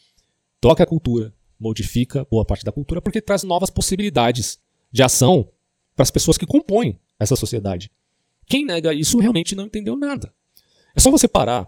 toca 0.62 0.84
a 0.84 0.86
cultura, 0.86 1.34
modifica 1.60 2.26
boa 2.30 2.46
parte 2.46 2.64
da 2.64 2.72
cultura, 2.72 3.02
porque 3.02 3.22
traz 3.22 3.44
novas 3.44 3.70
possibilidades 3.70 4.60
de 4.92 5.04
ação 5.04 5.52
para 5.96 6.04
as 6.04 6.12
pessoas 6.12 6.38
que 6.38 6.46
compõem 6.46 7.00
essa 7.20 7.36
sociedade. 7.36 7.92
Quem 8.46 8.66
nega 8.66 8.94
isso 8.94 9.20
realmente 9.20 9.56
não 9.56 9.66
entendeu 9.66 9.96
nada. 9.96 10.34
É 10.96 11.00
só 11.00 11.12
você 11.12 11.28
parar, 11.28 11.68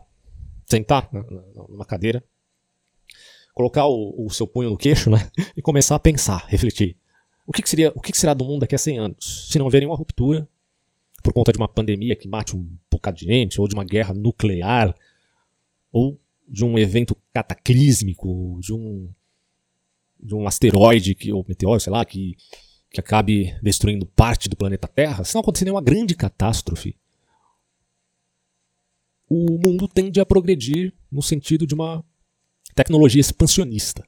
sentar 0.65 1.09
numa 1.69 1.85
cadeira, 1.85 2.23
colocar 3.53 3.85
o, 3.87 4.25
o 4.25 4.29
seu 4.29 4.47
punho 4.47 4.69
no 4.69 4.77
queixo 4.77 5.09
né, 5.09 5.29
e 5.55 5.61
começar 5.61 5.95
a 5.95 5.99
pensar, 5.99 6.45
refletir. 6.47 6.97
O 7.45 7.51
que, 7.51 7.61
que 7.61 7.69
seria, 7.69 7.91
o 7.95 8.01
que, 8.01 8.11
que 8.11 8.17
será 8.17 8.33
do 8.33 8.45
mundo 8.45 8.61
daqui 8.61 8.75
a 8.75 8.77
100 8.77 8.97
anos? 8.97 9.47
Se 9.49 9.57
não 9.57 9.65
houver 9.65 9.79
nenhuma 9.79 9.97
ruptura 9.97 10.47
por 11.21 11.33
conta 11.33 11.51
de 11.51 11.57
uma 11.57 11.67
pandemia 11.67 12.15
que 12.15 12.27
mate 12.27 12.55
um 12.55 12.67
bocado 12.89 13.17
de 13.17 13.25
gente, 13.25 13.59
ou 13.59 13.67
de 13.67 13.75
uma 13.75 13.83
guerra 13.83 14.13
nuclear, 14.13 14.95
ou 15.91 16.19
de 16.47 16.65
um 16.65 16.77
evento 16.77 17.15
cataclísmico, 17.33 18.59
de 18.61 18.73
um, 18.73 19.09
de 20.19 20.35
um 20.35 20.47
asteroide 20.47 21.15
que, 21.15 21.31
ou 21.31 21.45
meteoro, 21.47 21.79
sei 21.79 21.91
lá, 21.91 22.03
que, 22.03 22.35
que 22.89 22.99
acabe 22.99 23.55
destruindo 23.61 24.05
parte 24.05 24.49
do 24.49 24.55
planeta 24.55 24.87
Terra, 24.87 25.23
se 25.23 25.33
não 25.33 25.41
acontecer 25.41 25.65
nenhuma 25.65 25.81
grande 25.81 26.15
catástrofe, 26.15 26.95
o 29.29 29.57
mundo 29.57 29.87
tende 29.87 30.19
a 30.19 30.25
progredir 30.25 30.93
no 31.09 31.21
sentido 31.21 31.65
de 31.65 31.73
uma 31.73 32.03
tecnologia 32.75 33.21
expansionista. 33.21 34.05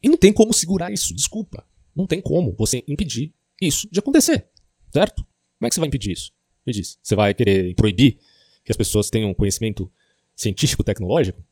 E 0.00 0.08
não 0.08 0.16
tem 0.16 0.32
como 0.32 0.52
segurar 0.52 0.92
isso, 0.92 1.14
desculpa. 1.14 1.66
Não 1.94 2.06
tem 2.06 2.20
como 2.20 2.54
você 2.56 2.84
impedir 2.86 3.32
isso 3.60 3.88
de 3.90 3.98
acontecer, 3.98 4.48
certo? 4.92 5.24
Como 5.58 5.66
é 5.66 5.68
que 5.68 5.74
você 5.74 5.80
vai 5.80 5.88
impedir 5.88 6.12
isso? 6.12 6.30
Me 6.66 6.72
diz. 6.72 6.98
Você 7.02 7.14
vai 7.14 7.34
querer 7.34 7.74
proibir 7.74 8.18
que 8.64 8.72
as 8.72 8.76
pessoas 8.76 9.10
tenham 9.10 9.34
conhecimento 9.34 9.90
científico-tecnológico? 10.34 11.42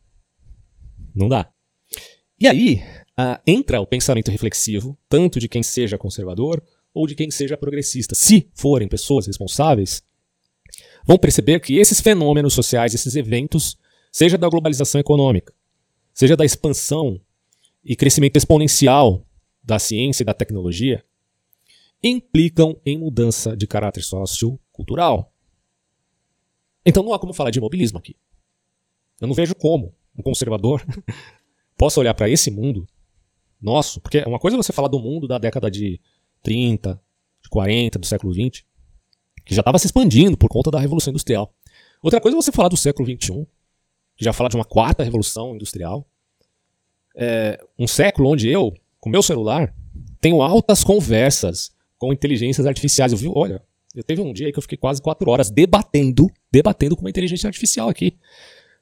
Não 1.15 1.29
dá. 1.29 1.51
E 2.41 2.49
aí 2.49 2.83
uh, 3.19 3.41
entra 3.47 3.81
o 3.81 3.87
pensamento 3.87 4.31
reflexivo, 4.31 4.99
tanto 5.09 5.39
de 5.39 5.49
quem 5.49 5.63
seja 5.63 5.99
conservador 5.99 6.63
ou 6.95 7.07
de 7.07 7.15
quem 7.15 7.31
seja 7.31 7.57
progressista. 7.57 8.15
Se 8.15 8.51
forem 8.55 8.89
pessoas 8.89 9.27
responsáveis, 9.27 10.03
vão 11.07 11.19
perceber 11.19 11.61
que 11.61 11.79
esses 11.79 12.01
fenômenos 12.01 12.55
sociais, 12.55 12.95
esses 12.95 13.15
eventos, 13.15 13.77
seja 14.11 14.37
da 14.37 14.49
globalização 14.49 15.01
econômica, 15.01 15.55
seja 16.13 16.37
da 16.37 16.45
expansão 16.45 17.21
e 17.85 17.97
crescimento 17.97 18.37
exponencial 18.37 19.27
da 19.63 19.79
ciência 19.79 20.23
e 20.23 20.27
da 20.27 20.35
tecnologia, 20.35 21.05
implicam 22.03 22.81
em 22.85 22.99
mudança 22.99 23.57
de 23.57 23.67
caráter 23.67 24.03
sociocultural. 24.73 25.33
Então 26.85 27.03
não 27.03 27.13
há 27.13 27.19
como 27.19 27.33
falar 27.33 27.51
de 27.51 27.59
imobilismo 27.59 27.99
aqui. 27.99 28.17
Eu 29.21 29.29
não 29.29 29.35
vejo 29.35 29.55
como 29.55 29.95
um 30.17 30.23
conservador 30.23 30.85
possa 31.77 32.01
olhar 32.01 32.15
para 32.15 32.29
esse 32.29 32.51
mundo 32.51 32.87
nosso, 33.61 34.01
porque 34.01 34.23
uma 34.27 34.39
coisa 34.39 34.57
é 34.57 34.59
você 34.63 34.73
falar 34.73 34.89
do 34.89 34.99
mundo 34.99 35.29
da 35.29 35.39
década 35.39 35.71
de 35.71 36.01
30, 36.43 37.01
de 37.43 37.49
40, 37.49 37.99
do 37.99 38.07
século 38.07 38.33
20, 38.33 38.67
que 39.45 39.55
já 39.55 39.61
estava 39.61 39.79
se 39.79 39.87
expandindo 39.87 40.37
por 40.37 40.49
conta 40.49 40.71
da 40.71 40.81
Revolução 40.81 41.13
Industrial. 41.13 41.55
Outra 42.03 42.21
coisa 42.21 42.37
é 42.37 42.41
você 42.41 42.51
falar 42.51 42.69
do 42.69 42.77
século 42.77 43.09
XXI, 43.09 43.47
que 44.17 44.25
já 44.25 44.33
fala 44.33 44.49
de 44.49 44.57
uma 44.57 44.65
quarta 44.65 45.05
revolução 45.05 45.55
industrial. 45.55 46.05
É 47.15 47.65
um 47.79 47.87
século 47.87 48.31
onde 48.31 48.49
eu, 48.49 48.75
com 48.99 49.09
meu 49.09 49.23
celular, 49.23 49.73
tenho 50.21 50.43
altas 50.43 50.83
conversas 50.83 51.71
com 51.97 52.13
inteligências 52.13 52.67
artificiais. 52.67 53.13
Eu 53.13 53.19
vi, 53.19 53.31
olha, 53.33 53.63
eu 53.95 54.03
teve 54.03 54.21
um 54.21 54.33
dia 54.33 54.51
que 54.51 54.59
eu 54.59 54.63
fiquei 54.63 54.79
quase 54.79 55.03
quatro 55.03 55.31
horas 55.31 55.51
debatendo, 55.51 56.31
debatendo 56.51 56.97
com 56.97 57.03
uma 57.03 57.11
inteligência 57.11 57.47
artificial 57.47 57.89
aqui. 57.89 58.17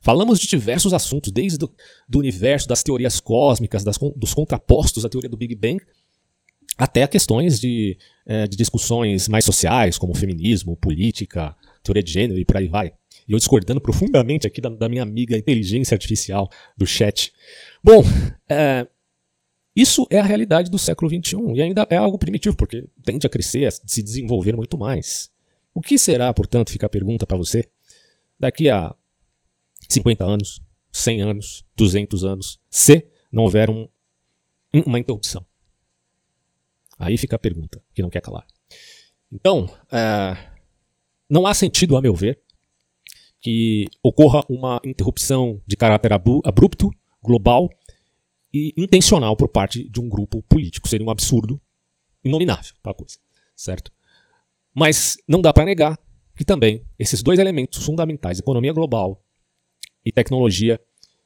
Falamos 0.00 0.40
de 0.40 0.46
diversos 0.46 0.94
assuntos, 0.94 1.30
desde 1.30 1.58
do, 1.58 1.70
do 2.08 2.18
universo, 2.18 2.66
das 2.66 2.82
teorias 2.82 3.20
cósmicas, 3.20 3.84
das, 3.84 3.98
dos 4.16 4.32
contrapostos 4.32 5.04
à 5.04 5.08
teoria 5.08 5.28
do 5.28 5.36
Big 5.36 5.54
Bang, 5.54 5.80
até 6.78 7.06
questões 7.06 7.60
de, 7.60 7.98
é, 8.24 8.46
de 8.46 8.56
discussões 8.56 9.28
mais 9.28 9.44
sociais, 9.44 9.98
como 9.98 10.14
feminismo, 10.14 10.76
política, 10.76 11.54
teoria 11.82 12.02
de 12.02 12.10
gênero 12.10 12.40
e 12.40 12.44
por 12.44 12.56
aí 12.56 12.68
vai. 12.68 12.92
E 13.28 13.32
eu 13.32 13.38
discordando 13.38 13.80
profundamente 13.80 14.46
aqui 14.46 14.60
da, 14.60 14.70
da 14.70 14.88
minha 14.88 15.02
amiga 15.02 15.36
inteligência 15.36 15.94
artificial 15.94 16.48
do 16.76 16.86
chat. 16.86 17.32
Bom, 17.84 18.02
é, 18.48 18.86
isso 19.74 20.06
é 20.10 20.18
a 20.18 20.24
realidade 20.24 20.70
do 20.70 20.78
século 20.78 21.10
XXI 21.10 21.36
e 21.54 21.62
ainda 21.62 21.86
é 21.88 21.96
algo 21.96 22.18
primitivo, 22.18 22.56
porque 22.56 22.88
tende 23.04 23.26
a 23.26 23.30
crescer, 23.30 23.66
a 23.66 23.70
se 23.70 24.02
desenvolver 24.02 24.56
muito 24.56 24.76
mais. 24.76 25.30
O 25.72 25.80
que 25.80 25.98
será, 25.98 26.32
portanto, 26.34 26.70
fica 26.70 26.86
a 26.86 26.90
pergunta 26.90 27.26
para 27.26 27.36
você, 27.36 27.68
daqui 28.38 28.68
a 28.68 28.94
50 29.88 30.24
anos, 30.24 30.60
100 30.92 31.22
anos, 31.22 31.64
200 31.76 32.24
anos, 32.24 32.60
se 32.68 33.06
não 33.30 33.44
houver 33.44 33.70
um, 33.70 33.88
uma 34.74 34.98
interrupção. 34.98 35.46
Aí 36.98 37.16
fica 37.16 37.36
a 37.36 37.38
pergunta, 37.38 37.82
que 37.94 38.02
não 38.02 38.10
quer 38.10 38.20
calar. 38.20 38.46
Então, 39.32 39.70
é, 39.90 40.36
não 41.28 41.46
há 41.46 41.54
sentido, 41.54 41.96
a 41.96 42.02
meu 42.02 42.14
ver, 42.14 42.40
que 43.40 43.86
ocorra 44.02 44.44
uma 44.48 44.80
interrupção 44.84 45.62
de 45.66 45.76
caráter 45.76 46.12
abrupto, 46.12 46.90
global 47.22 47.70
e 48.52 48.74
intencional 48.76 49.36
por 49.36 49.48
parte 49.48 49.88
de 49.88 50.00
um 50.00 50.08
grupo 50.08 50.42
político. 50.42 50.88
Seria 50.88 51.06
um 51.06 51.10
absurdo 51.10 51.60
inominável 52.24 52.74
para 52.82 52.92
a 52.92 52.94
coisa, 52.94 53.18
certo? 53.54 53.92
Mas 54.74 55.16
não 55.26 55.40
dá 55.40 55.52
para 55.52 55.64
negar 55.64 55.98
que 56.36 56.44
também 56.44 56.84
esses 56.98 57.22
dois 57.22 57.38
elementos 57.38 57.84
fundamentais, 57.84 58.38
economia 58.38 58.72
global 58.72 59.22
e 60.04 60.12
tecnologia 60.12 60.80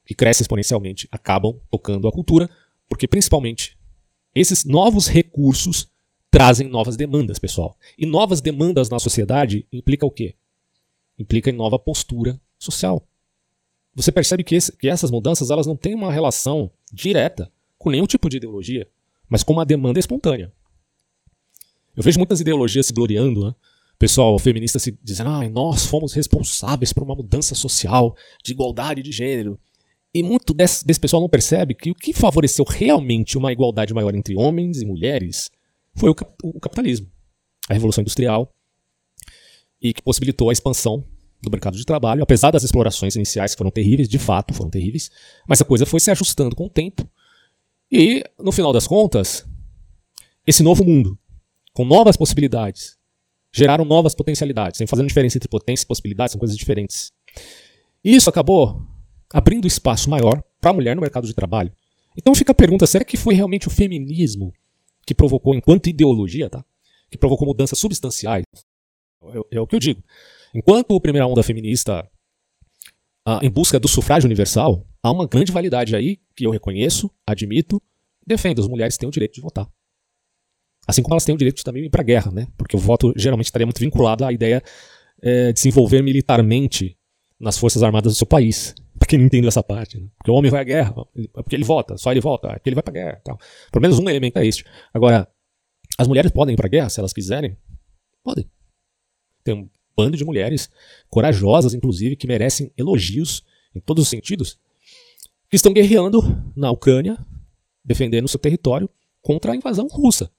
que 0.05 0.13
cresce 0.13 0.43
exponencialmente 0.43 1.07
acabam 1.11 1.59
tocando 1.69 2.07
a 2.07 2.11
cultura, 2.11 2.49
porque 2.87 3.07
principalmente 3.07 3.77
esses 4.33 4.65
novos 4.65 5.07
recursos 5.07 5.89
trazem 6.29 6.67
novas 6.67 6.97
demandas, 6.97 7.39
pessoal. 7.39 7.77
E 7.97 8.05
novas 8.05 8.41
demandas 8.41 8.89
na 8.89 8.99
sociedade 8.99 9.65
implica 9.71 10.05
o 10.05 10.11
quê? 10.11 10.35
Implica 11.17 11.49
em 11.49 11.53
nova 11.53 11.79
postura 11.79 12.39
social. 12.59 13.07
Você 13.95 14.11
percebe 14.11 14.43
que, 14.43 14.55
esse, 14.55 14.75
que 14.75 14.89
essas 14.89 15.09
mudanças 15.09 15.49
elas 15.49 15.65
não 15.65 15.75
têm 15.75 15.95
uma 15.95 16.11
relação 16.11 16.69
direta 16.91 17.51
com 17.77 17.89
nenhum 17.89 18.05
tipo 18.05 18.29
de 18.29 18.37
ideologia, 18.37 18.87
mas 19.29 19.41
com 19.41 19.53
uma 19.53 19.65
demanda 19.65 19.99
espontânea. 19.99 20.51
Eu 21.95 22.03
vejo 22.03 22.19
muitas 22.19 22.41
ideologias 22.41 22.87
se 22.87 22.93
gloriando, 22.93 23.45
né? 23.45 23.55
pessoal 23.97 24.37
feminista 24.37 24.77
se 24.77 24.97
dizendo, 25.01 25.29
ah, 25.29 25.49
nós 25.49 25.85
fomos 25.85 26.13
responsáveis 26.13 26.91
por 26.91 27.03
uma 27.03 27.15
mudança 27.15 27.55
social, 27.55 28.15
de 28.43 28.51
igualdade 28.51 29.01
de 29.01 29.11
gênero. 29.11 29.57
E 30.13 30.21
muito 30.21 30.53
desse, 30.53 30.85
desse 30.85 30.99
pessoal 30.99 31.21
não 31.21 31.29
percebe 31.29 31.73
que 31.73 31.91
o 31.91 31.95
que 31.95 32.13
favoreceu 32.13 32.65
realmente 32.67 33.37
uma 33.37 33.51
igualdade 33.51 33.93
maior 33.93 34.13
entre 34.13 34.35
homens 34.35 34.81
e 34.81 34.85
mulheres 34.85 35.49
foi 35.93 36.09
o, 36.09 36.15
o 36.43 36.59
capitalismo, 36.59 37.09
a 37.69 37.73
revolução 37.73 38.01
industrial, 38.01 38.53
e 39.81 39.93
que 39.93 40.01
possibilitou 40.01 40.49
a 40.49 40.53
expansão 40.53 41.05
do 41.41 41.51
mercado 41.51 41.77
de 41.77 41.85
trabalho, 41.85 42.23
apesar 42.23 42.51
das 42.51 42.63
explorações 42.63 43.15
iniciais 43.15 43.53
que 43.53 43.57
foram 43.57 43.71
terríveis, 43.71 44.09
de 44.09 44.17
fato 44.17 44.53
foram 44.53 44.69
terríveis, 44.69 45.11
mas 45.47 45.61
a 45.61 45.65
coisa 45.65 45.85
foi 45.85 45.99
se 45.99 46.09
ajustando 46.11 46.55
com 46.55 46.65
o 46.65 46.69
tempo. 46.69 47.07
E, 47.91 48.23
no 48.39 48.51
final 48.51 48.73
das 48.73 48.87
contas, 48.87 49.45
esse 50.45 50.63
novo 50.63 50.83
mundo, 50.83 51.17
com 51.73 51.85
novas 51.85 52.17
possibilidades, 52.17 52.97
geraram 53.53 53.85
novas 53.85 54.13
potencialidades. 54.13 54.77
Sem 54.77 54.87
fazer 54.87 55.05
diferença 55.05 55.37
entre 55.37 55.47
potência 55.47 55.83
e 55.83 55.87
possibilidades, 55.87 56.33
são 56.33 56.39
coisas 56.39 56.57
diferentes. 56.57 57.13
E 58.03 58.15
isso 58.15 58.29
acabou 58.29 58.81
abrindo 59.33 59.67
espaço 59.67 60.09
maior 60.09 60.43
para 60.59 60.71
a 60.71 60.73
mulher 60.73 60.95
no 60.95 61.01
mercado 61.01 61.27
de 61.27 61.33
trabalho. 61.33 61.71
Então 62.17 62.35
fica 62.35 62.51
a 62.51 62.55
pergunta: 62.55 62.85
será 62.87 63.05
que 63.05 63.17
foi 63.17 63.33
realmente 63.33 63.67
o 63.67 63.71
feminismo 63.71 64.53
que 65.05 65.13
provocou, 65.13 65.53
enquanto 65.55 65.87
ideologia, 65.87 66.49
tá? 66.49 66.63
que 67.09 67.17
provocou 67.17 67.47
mudanças 67.47 67.79
substanciais? 67.79 68.45
É, 69.23 69.57
é 69.57 69.61
o 69.61 69.67
que 69.67 69.75
eu 69.75 69.79
digo. 69.79 70.03
Enquanto 70.55 70.95
a 70.95 71.01
primeira 71.01 71.27
onda 71.27 71.43
feminista, 71.43 72.09
em 73.41 73.49
busca 73.49 73.77
do 73.77 73.89
sufrágio 73.89 74.25
universal, 74.25 74.87
há 75.03 75.11
uma 75.11 75.27
grande 75.27 75.51
validade 75.51 75.93
aí 75.95 76.17
que 76.33 76.45
eu 76.45 76.51
reconheço, 76.51 77.11
admito, 77.27 77.81
defendo. 78.25 78.61
As 78.61 78.67
mulheres 78.67 78.97
têm 78.97 79.09
o 79.09 79.11
direito 79.11 79.33
de 79.33 79.41
votar. 79.41 79.67
Assim 80.87 81.01
como 81.01 81.13
elas 81.13 81.25
têm 81.25 81.35
o 81.35 81.37
direito 81.37 81.57
de 81.57 81.63
também 81.63 81.83
ir 81.83 81.89
para 81.89 82.01
a 82.01 82.05
guerra, 82.05 82.31
né? 82.31 82.47
Porque 82.57 82.75
o 82.75 82.79
voto 82.79 83.11
geralmente 83.17 83.47
estaria 83.47 83.65
muito 83.65 83.79
vinculado 83.79 84.23
à 84.23 84.31
ideia 84.31 84.63
é, 85.21 85.51
de 85.51 85.59
se 85.59 85.67
envolver 85.67 86.01
militarmente 86.01 86.97
nas 87.37 87.57
forças 87.57 87.83
armadas 87.83 88.13
do 88.13 88.17
seu 88.17 88.27
país. 88.27 88.73
Para 88.97 89.07
quem 89.09 89.19
não 89.19 89.25
entende 89.25 89.47
essa 89.47 89.61
parte. 89.61 89.99
Né? 89.99 90.07
Porque 90.15 90.31
o 90.31 90.35
homem 90.35 90.49
vai 90.49 90.61
à 90.61 90.63
guerra, 90.63 90.95
é 91.17 91.41
porque 91.41 91.55
ele 91.55 91.65
vota, 91.65 91.97
só 91.97 92.11
ele 92.11 92.21
vota, 92.21 92.47
é 92.47 92.53
porque 92.53 92.69
ele 92.69 92.75
vai 92.75 92.83
para 92.83 92.91
a 92.91 93.03
guerra. 93.03 93.21
Tal. 93.25 93.37
Pelo 93.71 93.81
menos 93.81 93.99
um 93.99 94.09
elemento 94.09 94.37
é 94.37 94.45
este. 94.45 94.63
Agora, 94.93 95.27
as 95.97 96.07
mulheres 96.07 96.31
podem 96.31 96.53
ir 96.53 96.55
para 96.55 96.67
a 96.67 96.69
guerra 96.69 96.89
se 96.89 96.99
elas 96.99 97.11
quiserem? 97.11 97.57
Podem. 98.23 98.49
Tem 99.43 99.69
bando 99.95 100.17
de 100.17 100.25
mulheres 100.25 100.69
corajosas, 101.09 101.73
inclusive, 101.73 102.15
que 102.15 102.27
merecem 102.27 102.71
elogios 102.77 103.43
em 103.73 103.79
todos 103.79 104.03
os 104.03 104.09
sentidos, 104.09 104.57
que 105.49 105.55
estão 105.55 105.73
guerreando 105.73 106.21
na 106.55 106.71
Ucrânia, 106.71 107.17
defendendo 107.83 108.27
seu 108.27 108.39
território 108.39 108.89
contra 109.21 109.51
a 109.51 109.55
invasão 109.55 109.87
russa. 109.87 110.31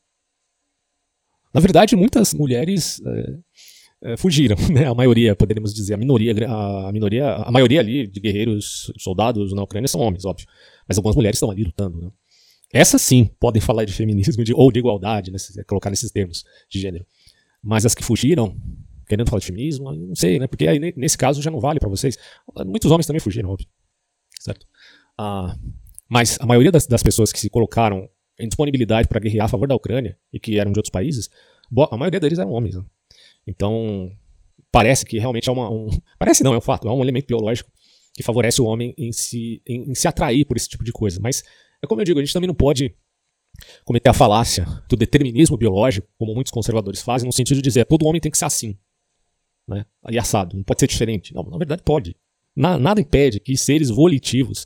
Na 1.53 1.61
verdade, 1.61 1.97
muitas 1.97 2.35
mulheres 2.35 3.01
é, 3.05 4.13
é, 4.13 4.17
fugiram, 4.17 4.57
né? 4.73 4.87
A 4.87 4.95
maioria, 4.95 5.35
poderíamos 5.35 5.73
dizer, 5.73 5.95
a 5.95 5.97
minoria, 5.97 6.33
a 6.49 6.93
minoria, 6.93 7.35
a 7.35 7.51
maioria 7.51 7.81
ali 7.81 8.07
de 8.07 8.21
guerreiros, 8.21 8.93
soldados 8.99 9.53
na 9.53 9.63
Ucrânia 9.63 9.89
são 9.89 10.01
homens, 10.01 10.25
óbvio. 10.25 10.47
Mas 10.87 10.99
algumas 10.99 11.17
mulheres 11.17 11.37
estão 11.37 11.51
ali 11.51 11.65
lutando, 11.65 12.01
né? 12.01 12.11
Essas 12.73 13.01
sim 13.01 13.31
podem 13.39 13.63
falar 13.63 13.85
de 13.85 13.93
feminismo 13.93 14.45
de, 14.45 14.53
ou 14.53 14.71
de 14.73 14.81
igualdade, 14.81 15.31
né, 15.31 15.39
colocar 15.67 15.89
nesses 15.89 16.11
termos 16.11 16.45
de 16.69 16.81
gênero. 16.81 17.07
Mas 17.63 17.87
as 17.87 17.95
que 17.95 18.05
fugiram, 18.05 18.57
querendo 19.07 19.29
falar 19.29 19.41
de 19.41 19.47
feminismo, 19.47 19.93
não 19.93 20.15
sei, 20.15 20.39
né? 20.39 20.47
Porque 20.47 20.67
aí 20.67 20.79
nesse 20.97 21.17
caso 21.17 21.43
já 21.43 21.51
não 21.51 21.61
vale 21.61 21.81
para 21.81 21.89
vocês. 21.89 22.19
Muitos 22.67 22.91
homens 22.91 23.07
também 23.07 23.21
fugiram, 23.21 23.51
óbvio. 23.51 23.69
Certo? 24.41 24.67
Ah, 25.19 25.57
mas 26.09 26.39
a 26.41 26.47
maioria 26.47 26.71
das, 26.71 26.87
das 26.87 27.03
pessoas 27.03 27.33
que 27.33 27.39
se 27.39 27.51
colocaram 27.51 28.09
em 28.39 28.47
disponibilidade 28.49 29.09
para 29.09 29.21
guerrear 29.21 29.47
a 29.47 29.49
favor 29.49 29.67
da 29.67 29.75
Ucrânia 29.75 30.19
e 30.33 30.39
que 30.39 30.59
eram 30.59 30.73
de 30.73 30.79
outros 30.79 30.91
países, 30.91 31.31
a 31.91 31.97
maioria 31.97 32.21
deles 32.21 32.39
eram 32.39 32.53
homens. 32.53 32.77
Né? 32.77 32.85
Então, 33.47 34.11
parece 34.71 35.05
que 35.05 35.19
realmente 35.19 35.49
é 35.49 35.53
uma. 35.53 35.71
Um, 35.71 35.89
parece 36.19 36.45
não, 36.45 36.55
é 36.55 36.59
um 36.59 36.61
fato, 36.61 36.89
é 36.89 36.93
um 36.93 37.03
elemento 37.03 37.27
biológico 37.27 37.71
que 38.15 38.23
favorece 38.23 38.63
o 38.63 38.65
homem 38.65 38.95
em 38.97 39.13
se, 39.13 39.63
em, 39.67 39.91
em 39.91 39.95
se 39.95 40.09
atrair 40.09 40.47
por 40.47 40.57
esse 40.57 40.69
tipo 40.69 40.83
de 40.83 40.93
coisa. 40.93 41.21
Mas, 41.21 41.43
é 41.83 41.87
como 41.87 42.01
eu 42.01 42.05
digo, 42.05 42.19
a 42.19 42.23
gente 42.23 42.33
também 42.33 42.49
não 42.49 42.55
pode 42.55 42.95
cometer 43.85 44.09
a 44.09 44.15
falácia 44.15 44.67
do 44.89 44.97
determinismo 44.97 45.57
biológico, 45.57 46.09
como 46.19 46.35
muitos 46.35 46.51
conservadores 46.51 47.03
fazem, 47.03 47.27
no 47.27 47.33
sentido 47.33 47.57
de 47.57 47.63
dizer 47.63 47.85
todo 47.87 48.07
homem 48.07 48.21
tem 48.21 48.31
que 48.31 48.39
ser 48.39 48.45
assim. 48.45 48.79
Né? 49.69 49.85
E 50.11 50.19
assado, 50.19 50.57
não 50.57 50.63
pode 50.63 50.81
ser 50.81 50.87
diferente. 50.87 51.35
Não, 51.35 51.43
na 51.43 51.59
verdade 51.59 51.83
pode. 51.83 52.17
Na, 52.55 52.79
nada 52.79 53.01
impede 53.01 53.41
que 53.41 53.57
seres 53.57 53.91
volitivos 53.91 54.65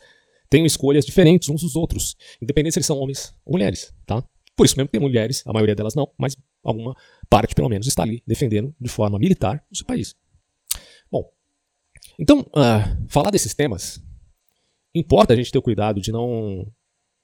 tenham 0.48 0.66
escolhas 0.66 1.06
diferentes 1.06 1.48
uns 1.48 1.62
dos 1.62 1.76
outros, 1.76 2.16
independente 2.42 2.74
se 2.74 2.78
eles 2.78 2.86
são 2.86 2.98
homens 2.98 3.34
ou 3.44 3.52
mulheres. 3.52 3.94
Tá? 4.04 4.22
Por 4.56 4.66
isso 4.66 4.76
mesmo 4.76 4.90
tem 4.90 5.00
mulheres, 5.00 5.42
a 5.46 5.52
maioria 5.52 5.74
delas 5.74 5.94
não, 5.94 6.10
mas 6.18 6.36
alguma 6.62 6.94
parte 7.28 7.54
pelo 7.54 7.68
menos 7.68 7.86
está 7.86 8.02
ali 8.02 8.22
defendendo 8.26 8.74
de 8.78 8.90
forma 8.90 9.18
militar 9.18 9.64
o 9.70 9.76
seu 9.76 9.86
país. 9.86 10.14
Bom, 11.10 11.30
então, 12.18 12.40
uh, 12.40 13.08
falar 13.08 13.30
desses 13.30 13.54
temas, 13.54 14.02
importa 14.94 15.32
a 15.32 15.36
gente 15.36 15.50
ter 15.50 15.58
o 15.58 15.62
cuidado 15.62 16.00
de 16.00 16.12
não 16.12 16.70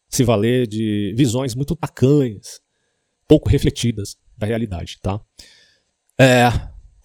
se 0.08 0.24
valer 0.24 0.66
de 0.66 1.12
visões 1.16 1.54
muito 1.54 1.76
tacanhas, 1.76 2.60
pouco 3.28 3.48
refletidas 3.48 4.16
da 4.36 4.46
realidade, 4.46 4.98
tá? 5.02 5.20
É, 6.18 6.44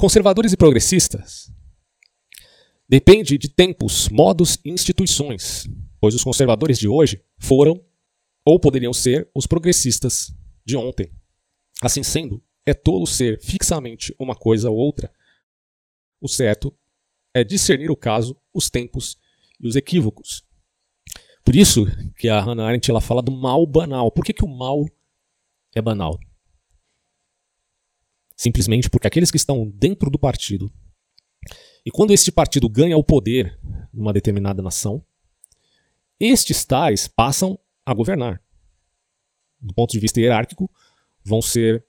conservadores 0.02 0.52
e 0.52 0.58
progressistas 0.58 1.54
depende 2.90 3.38
de 3.38 3.48
tempos, 3.48 4.10
modos 4.10 4.58
e 4.66 4.72
instituições, 4.72 5.70
pois 6.00 6.16
os 6.16 6.24
conservadores 6.24 6.80
de 6.80 6.88
hoje 6.88 7.24
foram 7.38 7.80
ou 8.44 8.60
poderiam 8.60 8.94
ser 8.94 9.30
os 9.36 9.46
progressistas 9.46 10.36
de 10.66 10.76
ontem. 10.76 11.12
Assim 11.84 12.02
sendo, 12.02 12.44
é 12.66 12.74
tolo 12.74 13.06
ser 13.06 13.40
fixamente 13.40 14.12
uma 14.18 14.36
coisa 14.36 14.72
ou 14.72 14.76
outra. 14.76 15.14
O 16.20 16.28
certo 16.28 16.76
é 17.32 17.44
discernir 17.44 17.92
o 17.92 17.96
caso, 17.96 18.36
os 18.52 18.72
tempos 18.72 19.20
e 19.60 19.68
os 19.68 19.76
equívocos. 19.76 20.44
Por 21.46 21.56
isso 21.56 21.86
que 22.18 22.28
a 22.28 22.42
Hannah 22.42 22.66
Arendt 22.66 22.90
ela 22.90 23.02
fala 23.02 23.22
do 23.22 23.32
mal 23.32 23.68
banal. 23.68 24.12
Por 24.12 24.26
que, 24.26 24.34
que 24.34 24.44
o 24.44 24.48
mal 24.48 24.84
é 25.76 25.82
banal? 25.82 26.20
Simplesmente 28.42 28.90
porque 28.90 29.06
aqueles 29.06 29.30
que 29.30 29.38
estão 29.38 29.70
dentro 29.70 30.10
do 30.10 30.18
partido, 30.18 30.74
e 31.86 31.92
quando 31.92 32.10
este 32.10 32.32
partido 32.32 32.68
ganha 32.68 32.98
o 32.98 33.04
poder 33.04 33.56
numa 33.94 34.12
determinada 34.12 34.64
nação, 34.64 35.06
estes 36.20 36.66
tais 36.66 37.08
passam 37.08 37.60
a 37.86 37.94
governar. 37.94 38.42
Do 39.60 39.76
ponto 39.76 39.92
de 39.92 40.00
vista 40.00 40.20
hierárquico, 40.20 40.72
vão 41.24 41.40
ser 41.40 41.86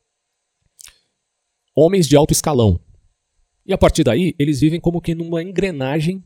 homens 1.75 2.07
de 2.07 2.17
alto 2.17 2.35
escalão. 2.35 2.79
E 3.65 3.73
a 3.73 3.79
partir 3.79 4.05
daí, 4.05 4.35
eles 4.39 4.61
vivem 4.61 4.79
como 4.79 5.01
que 5.01 5.15
numa 5.15 5.43
engrenagem 5.43 6.23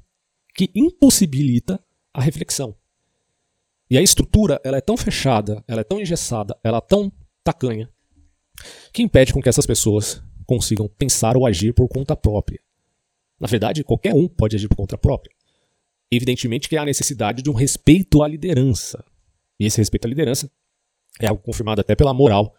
que 0.57 0.73
impossibilita 0.75 1.81
a 2.13 2.21
reflexão. 2.21 2.77
E 3.89 3.97
a 3.97 4.03
estrutura 4.03 4.61
ela 4.65 4.79
é 4.79 4.81
tão 4.81 4.97
fechada, 4.97 5.63
ela 5.69 5.83
é 5.83 5.85
tão 5.85 6.01
engessada, 6.01 6.59
ela 6.65 6.79
é 6.79 6.81
tão 6.81 7.13
tacanha, 7.45 7.89
que 8.93 9.03
impede 9.03 9.33
com 9.33 9.43
que 9.43 9.49
essas 9.49 9.67
pessoas 9.67 10.23
consigam 10.47 10.89
pensar 10.89 11.37
ou 11.37 11.47
agir 11.47 11.75
por 11.75 11.89
conta 11.89 12.17
própria. 12.17 12.61
Na 13.39 13.47
verdade, 13.47 13.85
qualquer 13.85 14.15
um 14.15 14.29
pode 14.29 14.57
agir 14.57 14.69
por 14.69 14.77
conta 14.77 14.97
própria. 14.97 15.35
Evidentemente 16.11 16.69
que 16.69 16.77
há 16.77 16.85
necessidade 16.85 17.43
de 17.43 17.51
um 17.51 17.53
respeito 17.53 18.23
à 18.23 18.29
liderança. 18.29 19.05
E 19.59 19.67
esse 19.67 19.79
respeito 19.79 20.07
à 20.07 20.09
liderança 20.09 20.51
é 21.21 21.27
algo 21.27 21.43
confirmado 21.43 21.81
até 21.81 21.95
pela 21.95 22.15
moral 22.15 22.55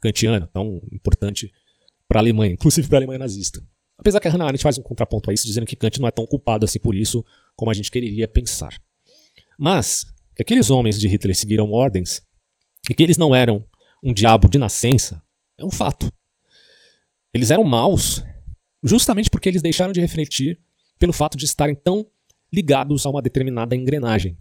kantiana, 0.00 0.48
tão 0.52 0.80
importante 0.92 1.52
para 2.08 2.20
a 2.20 2.22
Alemanha, 2.22 2.52
inclusive 2.52 2.88
para 2.88 2.98
a 2.98 3.00
Alemanha 3.00 3.18
nazista. 3.18 3.62
Apesar 3.98 4.20
que 4.20 4.28
a 4.28 4.30
Hannah 4.30 4.46
Arendt 4.46 4.62
faz 4.62 4.78
um 4.78 4.82
contraponto 4.82 5.30
a 5.30 5.34
isso, 5.34 5.46
dizendo 5.46 5.66
que 5.66 5.76
Kant 5.76 6.00
não 6.00 6.08
é 6.08 6.10
tão 6.10 6.26
culpado 6.26 6.64
assim 6.64 6.78
por 6.78 6.94
isso 6.94 7.24
como 7.54 7.70
a 7.70 7.74
gente 7.74 7.90
quereria 7.90 8.26
pensar. 8.26 8.76
Mas 9.58 10.04
que 10.34 10.42
aqueles 10.42 10.70
homens 10.70 10.98
de 10.98 11.06
Hitler 11.06 11.36
seguiram 11.36 11.70
ordens 11.70 12.22
e 12.90 12.94
que 12.94 13.02
eles 13.02 13.16
não 13.16 13.34
eram 13.34 13.64
um 14.02 14.12
diabo 14.12 14.48
de 14.48 14.58
nascença 14.58 15.22
é 15.62 15.66
um 15.66 15.70
fato. 15.70 16.12
Eles 17.32 17.50
eram 17.50 17.64
maus 17.64 18.22
justamente 18.82 19.30
porque 19.30 19.48
eles 19.48 19.62
deixaram 19.62 19.92
de 19.92 20.00
refletir 20.00 20.60
pelo 20.98 21.12
fato 21.12 21.36
de 21.38 21.44
estarem 21.44 21.74
tão 21.74 22.06
ligados 22.52 23.06
a 23.06 23.10
uma 23.10 23.22
determinada 23.22 23.74
engrenagem. 23.74 24.36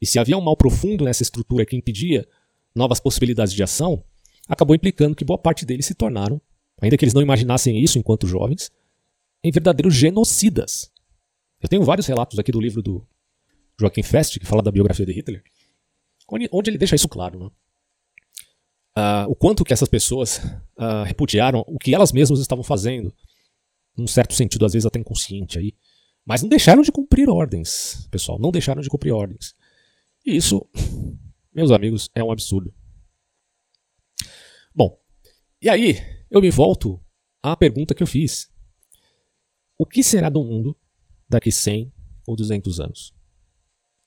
E 0.00 0.06
se 0.06 0.18
havia 0.18 0.36
um 0.36 0.40
mal 0.40 0.56
profundo 0.56 1.04
nessa 1.04 1.22
estrutura 1.22 1.64
que 1.64 1.76
impedia 1.76 2.26
novas 2.74 3.00
possibilidades 3.00 3.52
de 3.52 3.62
ação, 3.62 4.04
acabou 4.48 4.74
implicando 4.74 5.16
que 5.16 5.24
boa 5.24 5.38
parte 5.38 5.64
deles 5.64 5.86
se 5.86 5.94
tornaram, 5.94 6.40
ainda 6.80 6.96
que 6.96 7.04
eles 7.04 7.14
não 7.14 7.22
imaginassem 7.22 7.78
isso 7.78 7.98
enquanto 7.98 8.26
jovens, 8.26 8.70
em 9.42 9.50
verdadeiros 9.50 9.94
genocidas. 9.94 10.90
Eu 11.60 11.68
tenho 11.68 11.84
vários 11.84 12.06
relatos 12.06 12.38
aqui 12.38 12.52
do 12.52 12.60
livro 12.60 12.82
do 12.82 13.06
Joaquim 13.78 14.02
Fest, 14.02 14.38
que 14.38 14.46
fala 14.46 14.62
da 14.62 14.70
biografia 14.70 15.06
de 15.06 15.12
Hitler, 15.12 15.42
onde 16.50 16.70
ele 16.70 16.78
deixa 16.78 16.96
isso 16.96 17.08
claro. 17.08 17.38
Né? 17.38 17.50
Uh, 18.96 19.24
o 19.28 19.34
quanto 19.34 19.64
que 19.64 19.72
essas 19.72 19.88
pessoas 19.88 20.38
uh, 20.76 21.02
repudiaram 21.06 21.64
o 21.66 21.78
que 21.78 21.94
elas 21.94 22.12
mesmas 22.12 22.40
estavam 22.40 22.62
fazendo, 22.62 23.14
num 23.96 24.06
certo 24.06 24.34
sentido, 24.34 24.66
às 24.66 24.72
vezes 24.72 24.86
até 24.86 24.98
inconsciente 24.98 25.58
aí, 25.58 25.74
mas 26.24 26.42
não 26.42 26.48
deixaram 26.48 26.82
de 26.82 26.92
cumprir 26.92 27.28
ordens, 27.28 28.06
pessoal, 28.10 28.38
não 28.38 28.50
deixaram 28.50 28.82
de 28.82 28.88
cumprir 28.88 29.12
ordens. 29.12 29.54
E 30.24 30.36
isso, 30.36 30.66
meus 31.52 31.70
amigos, 31.70 32.10
é 32.14 32.22
um 32.22 32.30
absurdo. 32.30 32.72
Bom, 34.74 34.98
e 35.60 35.68
aí 35.68 35.96
eu 36.30 36.40
me 36.40 36.50
volto 36.50 37.00
à 37.42 37.56
pergunta 37.56 37.94
que 37.94 38.02
eu 38.02 38.06
fiz. 38.06 38.50
O 39.78 39.86
que 39.86 40.02
será 40.02 40.28
do 40.28 40.44
mundo 40.44 40.76
daqui 41.28 41.50
100 41.50 41.92
ou 42.26 42.36
200 42.36 42.78
anos? 42.78 43.14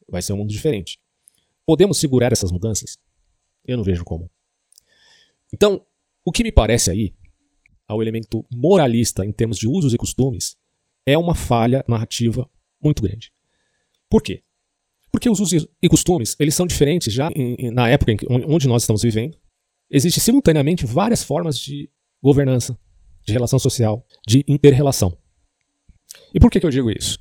Vai 0.07 0.21
ser 0.21 0.33
um 0.33 0.37
mundo 0.37 0.49
diferente. 0.49 0.99
Podemos 1.65 1.97
segurar 1.97 2.31
essas 2.31 2.51
mudanças? 2.51 2.97
Eu 3.65 3.77
não 3.77 3.83
vejo 3.83 4.05
como. 4.05 4.29
Então, 5.55 5.81
o 6.25 6.33
que 6.33 6.43
me 6.43 6.51
parece 6.51 6.91
aí, 6.91 7.15
ao 7.87 8.01
elemento 8.01 8.45
moralista 8.51 9.25
em 9.25 9.31
termos 9.31 9.57
de 9.57 9.69
usos 9.69 9.93
e 9.93 9.97
costumes, 9.97 10.57
é 11.05 11.17
uma 11.17 11.33
falha 11.33 11.81
narrativa 11.87 12.49
muito 12.83 13.01
grande. 13.01 13.31
Por 14.09 14.21
quê? 14.21 14.43
Porque 15.09 15.29
os 15.29 15.39
usos 15.39 15.65
e 15.81 15.87
costumes 15.87 16.35
eles 16.41 16.53
são 16.53 16.67
diferentes 16.67 17.13
já 17.13 17.31
em, 17.33 17.71
na 17.71 17.87
época 17.87 18.11
em 18.11 18.17
que, 18.17 18.27
onde 18.29 18.67
nós 18.67 18.83
estamos 18.83 19.01
vivendo. 19.01 19.37
Existem 19.89 20.21
simultaneamente 20.21 20.85
várias 20.85 21.23
formas 21.23 21.57
de 21.57 21.89
governança, 22.21 22.77
de 23.25 23.31
relação 23.31 23.57
social, 23.57 24.05
de 24.27 24.43
interrelação. 24.49 25.17
E 26.33 26.39
por 26.39 26.51
que, 26.51 26.59
que 26.59 26.65
eu 26.65 26.69
digo 26.69 26.91
isso? 26.91 27.17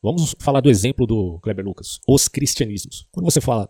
Vamos 0.00 0.36
falar 0.38 0.60
do 0.60 0.70
exemplo 0.70 1.04
do 1.04 1.40
Kleber 1.40 1.64
Lucas, 1.64 1.98
os 2.06 2.28
cristianismos. 2.28 3.08
Quando 3.10 3.24
você 3.24 3.40
fala 3.40 3.68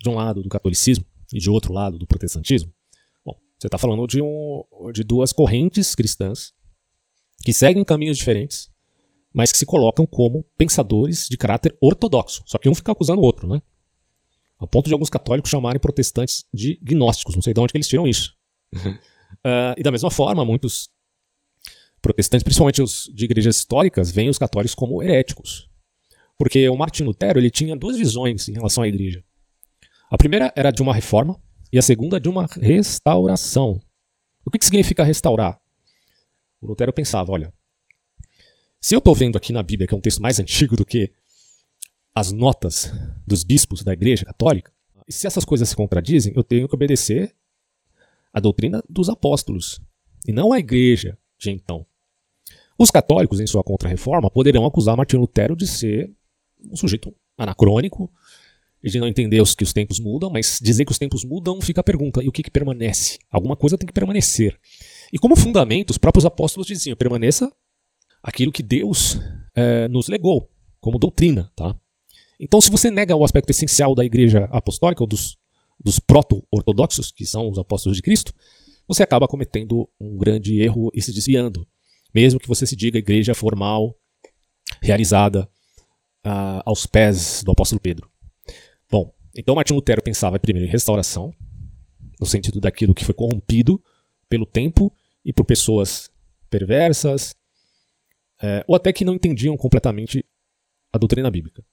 de 0.00 0.08
um 0.08 0.14
lado 0.14 0.42
do 0.42 0.48
catolicismo 0.48 1.04
e 1.34 1.40
de 1.40 1.50
outro 1.50 1.72
lado 1.72 1.98
do 1.98 2.06
protestantismo, 2.06 2.72
bom, 3.24 3.36
você 3.58 3.66
está 3.66 3.76
falando 3.76 4.06
de, 4.06 4.22
um, 4.22 4.62
de 4.92 5.02
duas 5.02 5.32
correntes 5.32 5.92
cristãs 5.96 6.54
que 7.44 7.52
seguem 7.52 7.84
caminhos 7.84 8.16
diferentes, 8.16 8.70
mas 9.32 9.50
que 9.50 9.58
se 9.58 9.66
colocam 9.66 10.06
como 10.06 10.44
pensadores 10.56 11.26
de 11.28 11.36
caráter 11.36 11.76
ortodoxo. 11.80 12.44
Só 12.46 12.56
que 12.56 12.68
um 12.68 12.74
fica 12.74 12.92
acusando 12.92 13.20
o 13.20 13.24
outro, 13.24 13.48
né? 13.48 13.60
Ao 14.56 14.68
ponto 14.68 14.86
de 14.86 14.92
alguns 14.92 15.10
católicos 15.10 15.50
chamarem 15.50 15.80
protestantes 15.80 16.44
de 16.54 16.78
gnósticos. 16.80 17.34
Não 17.34 17.42
sei 17.42 17.52
de 17.52 17.60
onde 17.60 17.72
eles 17.74 17.88
tiram 17.88 18.06
isso. 18.06 18.32
uh, 18.72 19.74
e 19.76 19.82
da 19.82 19.90
mesma 19.90 20.10
forma, 20.10 20.44
muitos 20.44 20.88
protestantes, 22.00 22.44
principalmente 22.44 22.80
os 22.80 23.10
de 23.12 23.24
igrejas 23.24 23.56
históricas, 23.56 24.12
veem 24.12 24.28
os 24.28 24.38
católicos 24.38 24.74
como 24.74 25.02
heréticos. 25.02 25.68
Porque 26.38 26.68
o 26.68 26.76
Martin 26.76 27.02
Lutero 27.02 27.40
ele 27.40 27.50
tinha 27.50 27.74
duas 27.74 27.96
visões 27.96 28.48
em 28.48 28.52
relação 28.52 28.84
à 28.84 28.88
igreja. 28.88 29.24
A 30.14 30.16
primeira 30.16 30.52
era 30.54 30.70
de 30.70 30.80
uma 30.80 30.94
reforma 30.94 31.36
e 31.72 31.76
a 31.76 31.82
segunda 31.82 32.20
de 32.20 32.28
uma 32.28 32.46
restauração. 32.46 33.80
O 34.44 34.50
que, 34.50 34.60
que 34.60 34.64
significa 34.64 35.02
restaurar? 35.02 35.60
O 36.60 36.68
Lutero 36.68 36.92
pensava, 36.92 37.32
olha, 37.32 37.52
se 38.80 38.94
eu 38.94 39.00
estou 39.00 39.12
vendo 39.12 39.36
aqui 39.36 39.52
na 39.52 39.60
Bíblia, 39.60 39.88
que 39.88 39.92
é 39.92 39.96
um 39.96 40.00
texto 40.00 40.22
mais 40.22 40.38
antigo 40.38 40.76
do 40.76 40.86
que 40.86 41.12
as 42.14 42.30
notas 42.30 42.92
dos 43.26 43.42
bispos 43.42 43.82
da 43.82 43.92
igreja 43.92 44.24
católica, 44.24 44.72
e 45.08 45.12
se 45.12 45.26
essas 45.26 45.44
coisas 45.44 45.68
se 45.68 45.74
contradizem, 45.74 46.32
eu 46.36 46.44
tenho 46.44 46.68
que 46.68 46.76
obedecer 46.76 47.34
à 48.32 48.38
doutrina 48.38 48.84
dos 48.88 49.08
apóstolos, 49.08 49.80
e 50.24 50.32
não 50.32 50.52
à 50.52 50.60
igreja 50.60 51.18
de 51.36 51.50
então. 51.50 51.84
Os 52.78 52.88
católicos, 52.88 53.40
em 53.40 53.48
sua 53.48 53.64
contra-reforma, 53.64 54.30
poderão 54.30 54.64
acusar 54.64 54.96
Martinho 54.96 55.22
Lutero 55.22 55.56
de 55.56 55.66
ser 55.66 56.14
um 56.70 56.76
sujeito 56.76 57.12
anacrônico, 57.36 58.08
e 58.84 58.90
de 58.90 59.00
não 59.00 59.08
entender 59.08 59.40
os, 59.40 59.54
que 59.54 59.64
os 59.64 59.72
tempos 59.72 59.98
mudam, 59.98 60.30
mas 60.30 60.58
dizer 60.62 60.84
que 60.84 60.92
os 60.92 60.98
tempos 60.98 61.24
mudam 61.24 61.60
fica 61.60 61.80
a 61.80 61.84
pergunta: 61.84 62.22
e 62.22 62.28
o 62.28 62.32
que, 62.32 62.42
que 62.42 62.50
permanece? 62.50 63.18
Alguma 63.30 63.56
coisa 63.56 63.78
tem 63.78 63.86
que 63.86 63.92
permanecer. 63.92 64.58
E 65.12 65.18
como 65.18 65.34
fundamento, 65.34 65.90
os 65.90 65.98
próprios 65.98 66.26
apóstolos 66.26 66.66
diziam: 66.66 66.96
permaneça 66.96 67.50
aquilo 68.22 68.52
que 68.52 68.62
Deus 68.62 69.18
é, 69.54 69.88
nos 69.88 70.08
legou, 70.08 70.50
como 70.80 70.98
doutrina. 70.98 71.50
Tá? 71.56 71.74
Então, 72.38 72.60
se 72.60 72.70
você 72.70 72.90
nega 72.90 73.16
o 73.16 73.24
aspecto 73.24 73.50
essencial 73.50 73.94
da 73.94 74.04
igreja 74.04 74.44
apostólica, 74.52 75.02
ou 75.02 75.06
dos, 75.06 75.38
dos 75.82 75.98
proto-ortodoxos, 75.98 77.10
que 77.10 77.24
são 77.24 77.48
os 77.48 77.58
apóstolos 77.58 77.96
de 77.96 78.02
Cristo, 78.02 78.34
você 78.86 79.02
acaba 79.02 79.26
cometendo 79.26 79.88
um 79.98 80.16
grande 80.16 80.60
erro 80.60 80.90
e 80.94 81.00
se 81.00 81.12
desviando 81.12 81.66
mesmo 82.14 82.38
que 82.38 82.46
você 82.46 82.64
se 82.64 82.76
diga 82.76 82.98
igreja 82.98 83.34
formal, 83.34 83.98
realizada 84.80 85.48
uh, 86.24 86.62
aos 86.64 86.86
pés 86.86 87.42
do 87.42 87.50
apóstolo 87.50 87.80
Pedro. 87.80 88.08
Bom, 88.90 89.12
então 89.34 89.54
Martin 89.54 89.74
Lutero 89.74 90.02
pensava 90.02 90.38
primeiro 90.38 90.68
em 90.68 90.70
restauração, 90.70 91.34
no 92.20 92.26
sentido 92.26 92.60
daquilo 92.60 92.94
que 92.94 93.04
foi 93.04 93.14
corrompido 93.14 93.82
pelo 94.28 94.46
tempo 94.46 94.92
e 95.24 95.32
por 95.32 95.44
pessoas 95.44 96.10
perversas, 96.48 97.34
é, 98.42 98.64
ou 98.68 98.76
até 98.76 98.92
que 98.92 99.04
não 99.04 99.14
entendiam 99.14 99.56
completamente 99.56 100.24
a 100.92 100.98
doutrina 100.98 101.30
bíblica. 101.30 101.64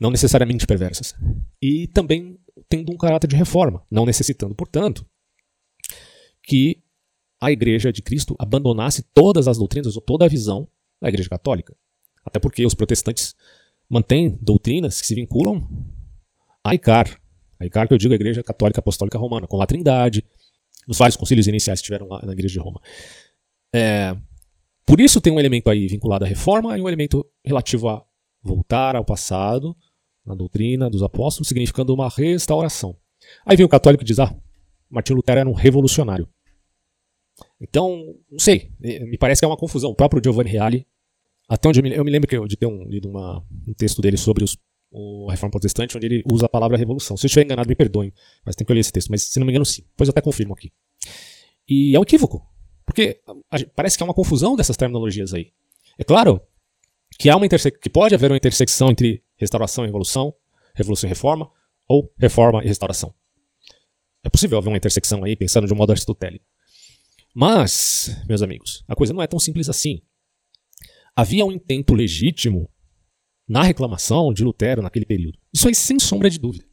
Não 0.00 0.10
necessariamente 0.10 0.66
perversas. 0.66 1.14
E 1.60 1.86
também 1.88 2.38
tendo 2.68 2.92
um 2.92 2.96
caráter 2.96 3.28
de 3.28 3.36
reforma, 3.36 3.84
não 3.90 4.06
necessitando, 4.06 4.54
portanto, 4.54 5.06
que 6.42 6.82
a 7.40 7.52
Igreja 7.52 7.92
de 7.92 8.02
Cristo 8.02 8.34
abandonasse 8.38 9.02
todas 9.14 9.46
as 9.46 9.58
doutrinas 9.58 9.96
ou 9.96 10.02
toda 10.02 10.24
a 10.24 10.28
visão 10.28 10.68
da 11.00 11.08
Igreja 11.08 11.28
Católica. 11.28 11.76
Até 12.24 12.38
porque 12.38 12.66
os 12.66 12.74
protestantes 12.74 13.34
mantêm 13.88 14.36
doutrinas 14.40 15.00
que 15.00 15.06
se 15.06 15.14
vinculam 15.14 15.68
a 16.68 16.74
Icar. 16.74 17.20
A 17.58 17.66
Icar 17.66 17.88
que 17.88 17.94
eu 17.94 17.98
digo 17.98 18.12
a 18.12 18.16
Igreja 18.16 18.42
Católica 18.42 18.80
Apostólica 18.80 19.18
Romana, 19.18 19.46
com 19.46 19.60
a 19.60 19.66
Trindade, 19.66 20.24
nos 20.86 20.98
vários 20.98 21.16
concílios 21.16 21.46
iniciais 21.46 21.80
que 21.80 21.86
tiveram 21.86 22.08
lá 22.08 22.24
na 22.24 22.32
Igreja 22.32 22.54
de 22.54 22.58
Roma. 22.58 22.80
É, 23.74 24.16
por 24.86 25.00
isso 25.00 25.20
tem 25.20 25.32
um 25.32 25.38
elemento 25.38 25.68
aí 25.68 25.86
vinculado 25.86 26.24
à 26.24 26.28
reforma 26.28 26.76
e 26.78 26.80
um 26.80 26.88
elemento 26.88 27.26
relativo 27.44 27.88
a 27.88 28.02
voltar 28.42 28.96
ao 28.96 29.04
passado, 29.04 29.76
na 30.24 30.34
doutrina 30.34 30.88
dos 30.88 31.02
apóstolos, 31.02 31.48
significando 31.48 31.92
uma 31.92 32.08
restauração. 32.08 32.96
Aí 33.44 33.56
vem 33.56 33.66
o 33.66 33.68
católico 33.68 34.02
e 34.02 34.06
diz: 34.06 34.18
ah, 34.18 34.34
Martinho 34.88 35.16
Lutero 35.16 35.40
era 35.40 35.48
um 35.48 35.52
revolucionário. 35.52 36.28
Então, 37.60 38.14
não 38.30 38.38
sei, 38.38 38.72
me 38.80 39.18
parece 39.18 39.40
que 39.40 39.44
é 39.44 39.48
uma 39.48 39.56
confusão. 39.56 39.90
O 39.90 39.94
próprio 39.94 40.22
Giovanni 40.22 40.50
Reale, 40.50 40.86
até 41.48 41.68
onde 41.68 41.80
eu 41.80 41.82
me, 41.82 41.92
eu 41.94 42.04
me 42.04 42.10
lembro 42.10 42.34
eu, 42.34 42.46
de 42.46 42.56
ter 42.56 42.66
um, 42.66 42.84
lido 42.84 43.08
uma, 43.08 43.44
um 43.66 43.74
texto 43.74 44.00
dele 44.00 44.16
sobre 44.16 44.42
os, 44.42 44.56
o 44.90 45.28
Reforma 45.30 45.50
Protestante, 45.50 45.96
onde 45.96 46.06
ele 46.06 46.22
usa 46.30 46.46
a 46.46 46.48
palavra 46.48 46.76
revolução. 46.76 47.16
Se 47.16 47.24
eu 47.24 47.28
estiver 47.28 47.44
enganado, 47.44 47.68
me 47.68 47.74
perdoem, 47.74 48.12
mas 48.44 48.56
tem 48.56 48.66
que 48.66 48.72
olhar 48.72 48.80
esse 48.80 48.92
texto. 48.92 49.08
Mas 49.08 49.22
se 49.22 49.38
não 49.38 49.46
me 49.46 49.52
engano, 49.52 49.64
sim. 49.64 49.82
Depois 49.82 50.08
eu 50.08 50.12
até 50.12 50.20
confirmo 50.20 50.54
aqui. 50.54 50.72
E 51.68 51.94
é 51.94 51.98
um 51.98 52.02
equívoco, 52.02 52.46
porque 52.86 53.20
parece 53.76 53.96
que 53.96 54.02
é 54.02 54.06
uma 54.06 54.14
confusão 54.14 54.56
dessas 54.56 54.76
terminologias 54.76 55.34
aí. 55.34 55.52
É 55.98 56.04
claro 56.04 56.40
que 57.18 57.28
há 57.28 57.36
uma 57.36 57.46
que 57.48 57.90
pode 57.90 58.14
haver 58.14 58.30
uma 58.30 58.36
intersecção 58.36 58.90
entre 58.90 59.22
restauração 59.36 59.84
e 59.84 59.88
revolução, 59.88 60.34
revolução 60.74 61.08
e 61.08 61.10
reforma, 61.10 61.50
ou 61.86 62.12
reforma 62.18 62.62
e 62.64 62.68
restauração. 62.68 63.14
É 64.24 64.28
possível 64.28 64.58
haver 64.58 64.68
uma 64.68 64.76
intersecção 64.76 65.24
aí, 65.24 65.36
pensando 65.36 65.66
de 65.66 65.72
um 65.72 65.76
modo 65.76 65.90
aristotélico. 65.90 66.44
Mas, 67.34 68.16
meus 68.26 68.42
amigos, 68.42 68.84
a 68.88 68.94
coisa 68.94 69.12
não 69.12 69.22
é 69.22 69.26
tão 69.26 69.38
simples 69.38 69.68
assim. 69.68 70.02
Havia 71.14 71.44
um 71.44 71.52
intento 71.52 71.94
legítimo 71.94 72.70
na 73.48 73.62
reclamação 73.62 74.32
de 74.32 74.44
Lutero 74.44 74.82
naquele 74.82 75.06
período. 75.06 75.38
Isso 75.52 75.66
aí 75.66 75.74
sem 75.74 75.98
sombra 75.98 76.28
de 76.28 76.38
dúvida. 76.38 76.64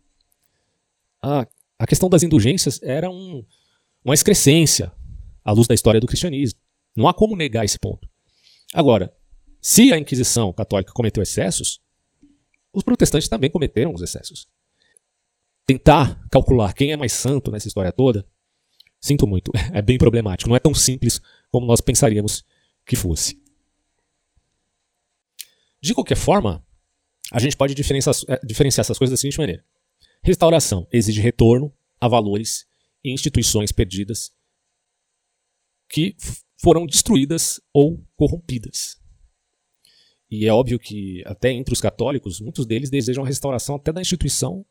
A, 1.21 1.47
a 1.79 1.87
questão 1.87 2.09
das 2.09 2.21
indulgências 2.21 2.81
era 2.83 3.09
um, 3.09 3.45
uma 4.03 4.13
excrescência 4.13 4.91
à 5.43 5.51
luz 5.51 5.67
da 5.67 5.73
história 5.73 6.01
do 6.01 6.07
cristianismo. 6.07 6.59
Não 6.95 7.07
há 7.07 7.13
como 7.13 7.35
negar 7.35 7.63
esse 7.63 7.79
ponto. 7.79 8.07
Agora, 8.73 9.15
se 9.61 9.93
a 9.93 9.97
Inquisição 9.97 10.51
católica 10.51 10.91
cometeu 10.93 11.23
excessos, 11.23 11.79
os 12.73 12.83
protestantes 12.83 13.29
também 13.29 13.49
cometeram 13.49 13.93
os 13.93 14.01
excessos. 14.01 14.47
Tentar 15.65 16.21
calcular 16.29 16.73
quem 16.73 16.91
é 16.91 16.97
mais 16.97 17.13
santo 17.13 17.51
nessa 17.51 17.67
história 17.67 17.91
toda, 17.91 18.27
sinto 18.99 19.25
muito, 19.25 19.51
é 19.73 19.81
bem 19.81 19.97
problemático. 19.97 20.49
Não 20.49 20.55
é 20.55 20.59
tão 20.59 20.73
simples 20.73 21.21
como 21.49 21.65
nós 21.65 21.79
pensaríamos 21.79 22.43
que 22.85 22.95
fosse. 22.95 23.41
De 25.81 25.93
qualquer 25.93 26.17
forma, 26.17 26.64
a 27.31 27.39
gente 27.39 27.57
pode 27.57 27.73
diferenciar, 27.73 28.15
é, 28.27 28.39
diferenciar 28.45 28.83
essas 28.83 28.97
coisas 28.97 29.11
da 29.11 29.17
seguinte 29.17 29.37
maneira: 29.37 29.63
restauração 30.23 30.87
exige 30.91 31.21
retorno 31.21 31.73
a 31.99 32.07
valores 32.07 32.65
e 33.03 33.11
instituições 33.11 33.71
perdidas 33.71 34.31
que 35.89 36.15
foram 36.57 36.85
destruídas 36.85 37.59
ou 37.73 38.03
corrompidas. 38.15 38.99
E 40.29 40.47
é 40.47 40.53
óbvio 40.53 40.79
que, 40.79 41.21
até 41.25 41.51
entre 41.51 41.73
os 41.73 41.79
católicos, 41.79 42.41
muitos 42.41 42.65
deles 42.65 42.89
desejam 42.89 43.23
a 43.23 43.27
restauração 43.27 43.75
até 43.75 43.91
da 43.91 44.01
instituição 44.01 44.65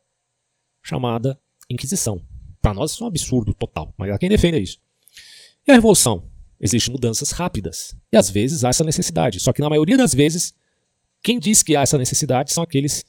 chamada 0.82 1.40
Inquisição. 1.70 2.22
Para 2.60 2.74
nós 2.74 2.92
isso 2.92 3.02
é 3.02 3.06
um 3.06 3.08
absurdo 3.08 3.54
total, 3.54 3.94
mas 3.96 4.10
há 4.10 4.18
quem 4.18 4.28
defenda 4.28 4.58
isso. 4.58 4.78
E 5.66 5.70
a 5.70 5.74
revolução? 5.74 6.30
Existem 6.60 6.92
mudanças 6.92 7.30
rápidas. 7.30 7.96
E 8.12 8.16
às 8.16 8.28
vezes 8.28 8.64
há 8.64 8.68
essa 8.68 8.84
necessidade. 8.84 9.40
Só 9.40 9.52
que 9.52 9.60
na 9.60 9.70
maioria 9.70 9.96
das 9.96 10.14
vezes, 10.14 10.54
quem 11.24 11.38
diz 11.38 11.62
que 11.62 11.74
há 11.74 11.80
essa 11.80 11.96
necessidade 11.96 12.52
são 12.52 12.62
aqueles 12.62 13.02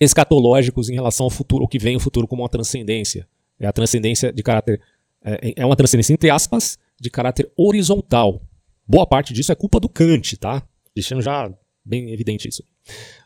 escatológicos 0.00 0.90
em 0.90 0.94
relação 0.94 1.24
ao 1.24 1.30
futuro, 1.30 1.64
o 1.64 1.68
que 1.68 1.78
vem 1.78 1.94
o 1.94 2.00
futuro 2.00 2.26
como 2.26 2.42
uma 2.42 2.48
transcendência. 2.48 3.26
É 3.58 3.66
a 3.68 3.72
transcendência 3.72 4.32
de 4.32 4.42
caráter. 4.42 4.82
É, 5.24 5.54
é 5.62 5.64
uma 5.64 5.76
transcendência, 5.76 6.12
entre 6.12 6.28
aspas, 6.28 6.76
de 7.00 7.08
caráter 7.08 7.50
horizontal. 7.56 8.42
Boa 8.86 9.06
parte 9.06 9.32
disso 9.32 9.52
é 9.52 9.54
culpa 9.54 9.78
do 9.78 9.88
Kant, 9.88 10.36
tá? 10.38 10.66
deixando 10.92 11.22
já 11.22 11.52
bem 11.84 12.10
evidente 12.10 12.48
isso. 12.48 12.64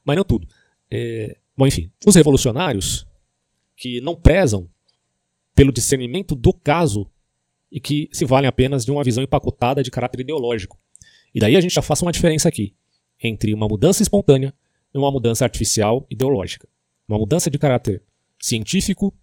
Mas 0.04 0.16
não 0.16 0.24
tudo. 0.24 0.46
É, 0.90 1.38
bom, 1.56 1.66
enfim, 1.66 1.90
os 2.06 2.14
revolucionários 2.14 3.06
que 3.74 4.02
não 4.02 4.14
prezam 4.14 4.68
pelo 5.54 5.72
discernimento 5.72 6.34
do 6.34 6.52
caso 6.52 7.10
e 7.70 7.80
que 7.80 8.10
se 8.12 8.26
valem 8.26 8.48
apenas 8.48 8.84
de 8.84 8.90
uma 8.90 9.02
visão 9.02 9.24
empacotada 9.24 9.82
de 9.82 9.90
caráter 9.90 10.20
ideológico. 10.20 10.78
E 11.34 11.40
daí 11.40 11.56
a 11.56 11.60
gente 11.60 11.74
já 11.74 11.80
faça 11.80 12.04
uma 12.04 12.12
diferença 12.12 12.46
aqui 12.48 12.74
entre 13.22 13.54
uma 13.54 13.68
mudança 13.68 14.02
espontânea 14.02 14.52
e 14.94 14.98
uma 14.98 15.10
mudança 15.10 15.44
artificial 15.44 16.06
ideológica. 16.10 16.68
Uma 17.08 17.18
mudança 17.18 17.50
de 17.50 17.58
caráter 17.58 18.02
científico 18.40 19.14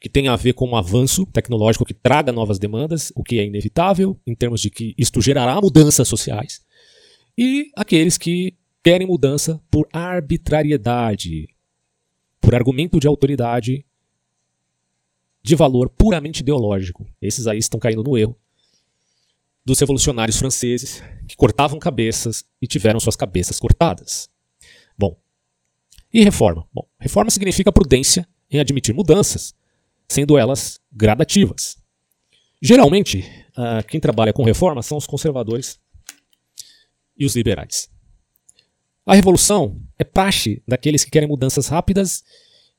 que 0.00 0.08
tem 0.08 0.28
a 0.28 0.36
ver 0.36 0.54
com 0.54 0.66
um 0.66 0.76
avanço 0.76 1.26
tecnológico 1.26 1.84
que 1.84 1.92
traga 1.92 2.32
novas 2.32 2.58
demandas, 2.58 3.12
o 3.14 3.22
que 3.22 3.38
é 3.38 3.44
inevitável 3.44 4.18
em 4.26 4.34
termos 4.34 4.60
de 4.60 4.70
que 4.70 4.94
isto 4.96 5.20
gerará 5.20 5.60
mudanças 5.60 6.08
sociais 6.08 6.62
e 7.36 7.70
aqueles 7.76 8.16
que 8.16 8.54
querem 8.82 9.06
mudança 9.06 9.60
por 9.70 9.88
arbitrariedade, 9.92 11.48
por 12.40 12.54
argumento 12.54 12.98
de 12.98 13.06
autoridade 13.06 13.84
de 15.42 15.54
valor 15.54 15.90
puramente 15.90 16.40
ideológico. 16.40 17.06
Esses 17.20 17.46
aí 17.46 17.58
estão 17.58 17.80
caindo 17.80 18.02
no 18.02 18.16
erro 18.16 18.36
dos 19.64 19.78
revolucionários 19.78 20.38
franceses 20.38 21.02
que 21.28 21.36
cortavam 21.36 21.78
cabeças 21.78 22.44
e 22.60 22.66
tiveram 22.66 22.98
suas 22.98 23.16
cabeças 23.16 23.60
cortadas. 23.60 24.28
Bom, 24.98 25.16
e 26.12 26.24
reforma? 26.24 26.66
Bom, 26.72 26.86
reforma 26.98 27.30
significa 27.30 27.72
prudência 27.72 28.26
em 28.50 28.58
admitir 28.58 28.94
mudanças, 28.94 29.54
sendo 30.08 30.36
elas 30.36 30.80
gradativas. 30.90 31.78
Geralmente, 32.60 33.20
uh, 33.50 33.86
quem 33.86 34.00
trabalha 34.00 34.32
com 34.32 34.44
reforma 34.44 34.82
são 34.82 34.98
os 34.98 35.06
conservadores 35.06 35.78
e 37.16 37.24
os 37.24 37.36
liberais. 37.36 37.88
A 39.06 39.14
revolução 39.14 39.80
é 39.98 40.04
praxe 40.04 40.62
daqueles 40.66 41.04
que 41.04 41.10
querem 41.10 41.28
mudanças 41.28 41.68
rápidas 41.68 42.22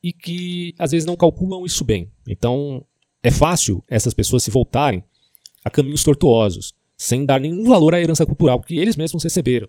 e 0.04 0.12
que 0.12 0.74
às 0.78 0.92
vezes 0.92 1.06
não 1.06 1.16
calculam 1.16 1.66
isso 1.66 1.84
bem. 1.84 2.12
Então 2.28 2.86
é 3.24 3.32
fácil 3.32 3.84
essas 3.88 4.14
pessoas 4.14 4.44
se 4.44 4.52
voltarem 4.52 5.04
a 5.64 5.70
caminhos 5.70 6.04
tortuosos, 6.04 6.74
sem 7.02 7.26
dar 7.26 7.42
nenhum 7.42 7.64
valor 7.64 7.96
à 7.96 8.00
herança 8.00 8.24
cultural 8.28 8.62
que 8.62 8.78
eles 8.78 8.96
mesmos 8.96 9.24
receberam. 9.24 9.68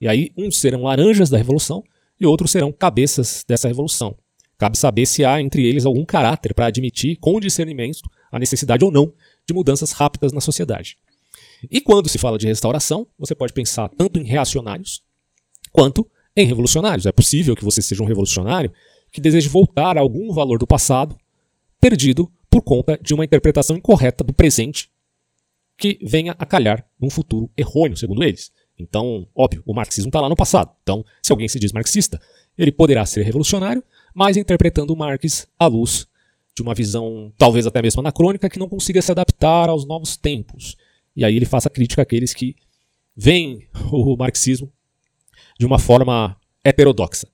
E 0.00 0.06
aí, 0.06 0.30
uns 0.38 0.60
serão 0.60 0.84
laranjas 0.84 1.28
da 1.28 1.36
revolução 1.36 1.82
e 2.18 2.24
outros 2.24 2.52
serão 2.52 2.70
cabeças 2.70 3.44
dessa 3.46 3.66
revolução. 3.66 4.16
Cabe 4.56 4.78
saber 4.78 5.04
se 5.04 5.24
há 5.24 5.40
entre 5.42 5.66
eles 5.66 5.84
algum 5.84 6.04
caráter 6.04 6.54
para 6.54 6.66
admitir 6.66 7.16
com 7.16 7.40
discernimento 7.40 8.08
a 8.30 8.38
necessidade 8.38 8.84
ou 8.84 8.92
não 8.92 9.12
de 9.44 9.52
mudanças 9.52 9.90
rápidas 9.90 10.32
na 10.32 10.40
sociedade. 10.40 10.96
E 11.68 11.80
quando 11.80 12.08
se 12.08 12.18
fala 12.18 12.38
de 12.38 12.46
restauração, 12.46 13.04
você 13.18 13.34
pode 13.34 13.52
pensar 13.52 13.88
tanto 13.88 14.20
em 14.20 14.24
reacionários 14.24 15.02
quanto 15.72 16.08
em 16.36 16.46
revolucionários. 16.46 17.04
É 17.04 17.10
possível 17.10 17.56
que 17.56 17.64
você 17.64 17.82
seja 17.82 18.00
um 18.00 18.06
revolucionário 18.06 18.72
que 19.10 19.20
deseje 19.20 19.48
voltar 19.48 19.98
a 19.98 20.00
algum 20.00 20.32
valor 20.32 20.56
do 20.56 20.68
passado 20.68 21.18
perdido 21.80 22.30
por 22.48 22.62
conta 22.62 22.96
de 23.02 23.12
uma 23.12 23.24
interpretação 23.24 23.76
incorreta 23.76 24.22
do 24.22 24.32
presente 24.32 24.88
que 25.80 25.98
venha 26.02 26.36
a 26.38 26.44
calhar 26.44 26.86
num 27.00 27.08
futuro 27.08 27.50
errôneo, 27.56 27.96
segundo 27.96 28.22
eles. 28.22 28.52
Então, 28.78 29.26
óbvio, 29.34 29.62
o 29.66 29.74
marxismo 29.74 30.10
está 30.10 30.20
lá 30.20 30.28
no 30.28 30.36
passado. 30.36 30.70
Então, 30.82 31.04
se 31.22 31.32
alguém 31.32 31.48
se 31.48 31.58
diz 31.58 31.72
marxista, 31.72 32.20
ele 32.56 32.70
poderá 32.70 33.04
ser 33.06 33.22
revolucionário, 33.22 33.82
mas 34.14 34.36
interpretando 34.36 34.94
Marx 34.94 35.48
à 35.58 35.66
luz 35.66 36.06
de 36.54 36.62
uma 36.62 36.74
visão 36.74 37.32
talvez 37.38 37.66
até 37.66 37.80
mesmo 37.80 38.00
anacrônica 38.00 38.50
que 38.50 38.58
não 38.58 38.68
consiga 38.68 39.00
se 39.00 39.10
adaptar 39.10 39.70
aos 39.70 39.86
novos 39.86 40.16
tempos. 40.16 40.76
E 41.16 41.24
aí 41.24 41.34
ele 41.34 41.46
faz 41.46 41.66
a 41.66 41.70
crítica 41.70 42.02
àqueles 42.02 42.34
que 42.34 42.54
veem 43.16 43.66
o 43.90 44.16
marxismo 44.16 44.70
de 45.58 45.64
uma 45.64 45.78
forma 45.78 46.36
heterodoxa. 46.62 47.26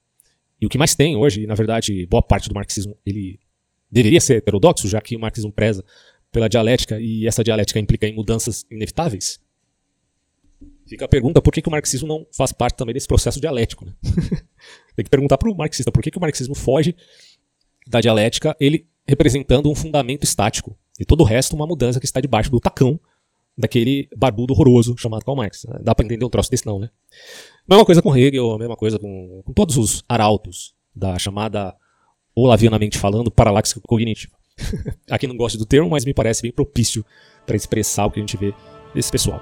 E 0.60 0.66
o 0.66 0.68
que 0.68 0.78
mais 0.78 0.94
tem 0.94 1.16
hoje, 1.16 1.46
na 1.46 1.54
verdade, 1.54 2.06
boa 2.06 2.22
parte 2.22 2.48
do 2.48 2.54
marxismo, 2.54 2.96
ele 3.04 3.40
deveria 3.90 4.20
ser 4.20 4.36
heterodoxo, 4.36 4.88
já 4.88 5.00
que 5.00 5.16
o 5.16 5.20
marxismo 5.20 5.52
preza 5.52 5.84
pela 6.32 6.48
dialética 6.48 7.00
e 7.00 7.26
essa 7.26 7.42
dialética 7.42 7.78
implica 7.78 8.06
em 8.06 8.14
mudanças 8.14 8.64
inevitáveis. 8.70 9.40
Fica 10.86 11.04
a 11.04 11.08
pergunta 11.08 11.42
por 11.42 11.52
que, 11.52 11.60
que 11.60 11.68
o 11.68 11.72
marxismo 11.72 12.06
não 12.06 12.26
faz 12.32 12.52
parte 12.52 12.76
também 12.76 12.94
desse 12.94 13.08
processo 13.08 13.40
dialético. 13.40 13.84
Né? 13.84 13.92
Tem 14.94 15.04
que 15.04 15.10
perguntar 15.10 15.36
para 15.36 15.50
o 15.50 15.56
marxista 15.56 15.90
por 15.90 16.02
que, 16.02 16.10
que 16.10 16.18
o 16.18 16.20
marxismo 16.20 16.54
foge 16.54 16.94
da 17.86 18.00
dialética, 18.00 18.56
ele 18.60 18.86
representando 19.06 19.70
um 19.70 19.74
fundamento 19.74 20.24
estático, 20.24 20.76
e 20.98 21.04
todo 21.04 21.20
o 21.20 21.24
resto 21.24 21.54
uma 21.54 21.66
mudança 21.66 22.00
que 22.00 22.06
está 22.06 22.20
debaixo 22.20 22.50
do 22.50 22.60
tacão 22.60 22.98
daquele 23.56 24.08
barbudo 24.16 24.52
horroroso 24.52 24.96
chamado 24.98 25.24
Karl 25.24 25.36
Marx. 25.36 25.66
Dá 25.80 25.94
para 25.94 26.04
entender 26.04 26.24
um 26.24 26.28
troço 26.28 26.50
desse 26.50 26.66
não, 26.66 26.78
né? 26.78 26.90
Mesma 27.68 27.84
coisa 27.84 28.02
com 28.02 28.16
Hegel, 28.16 28.58
mesma 28.58 28.76
coisa 28.76 28.98
com, 28.98 29.42
com 29.44 29.52
todos 29.52 29.76
os 29.76 30.04
arautos 30.08 30.74
da 30.94 31.18
chamada, 31.18 31.74
olavianamente 32.34 32.98
falando, 32.98 33.30
paralaxe 33.30 33.78
cognitiva. 33.80 34.36
Aqui 35.10 35.26
não 35.26 35.36
gosto 35.36 35.58
do 35.58 35.66
termo, 35.66 35.90
mas 35.90 36.04
me 36.04 36.14
parece 36.14 36.42
bem 36.42 36.52
propício 36.52 37.04
para 37.44 37.56
expressar 37.56 38.06
o 38.06 38.10
que 38.10 38.18
a 38.18 38.22
gente 38.22 38.36
vê 38.36 38.54
desse 38.94 39.10
pessoal. 39.10 39.40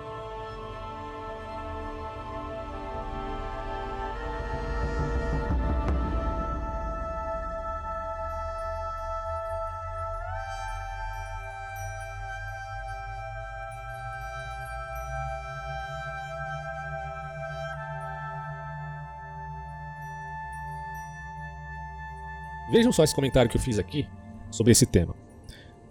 Vejam 22.71 22.91
só 22.91 23.05
esse 23.05 23.15
comentário 23.15 23.49
que 23.49 23.57
eu 23.57 23.61
fiz 23.61 23.79
aqui 23.79 24.09
sobre 24.55 24.73
esse 24.73 24.87
tema. 24.87 25.15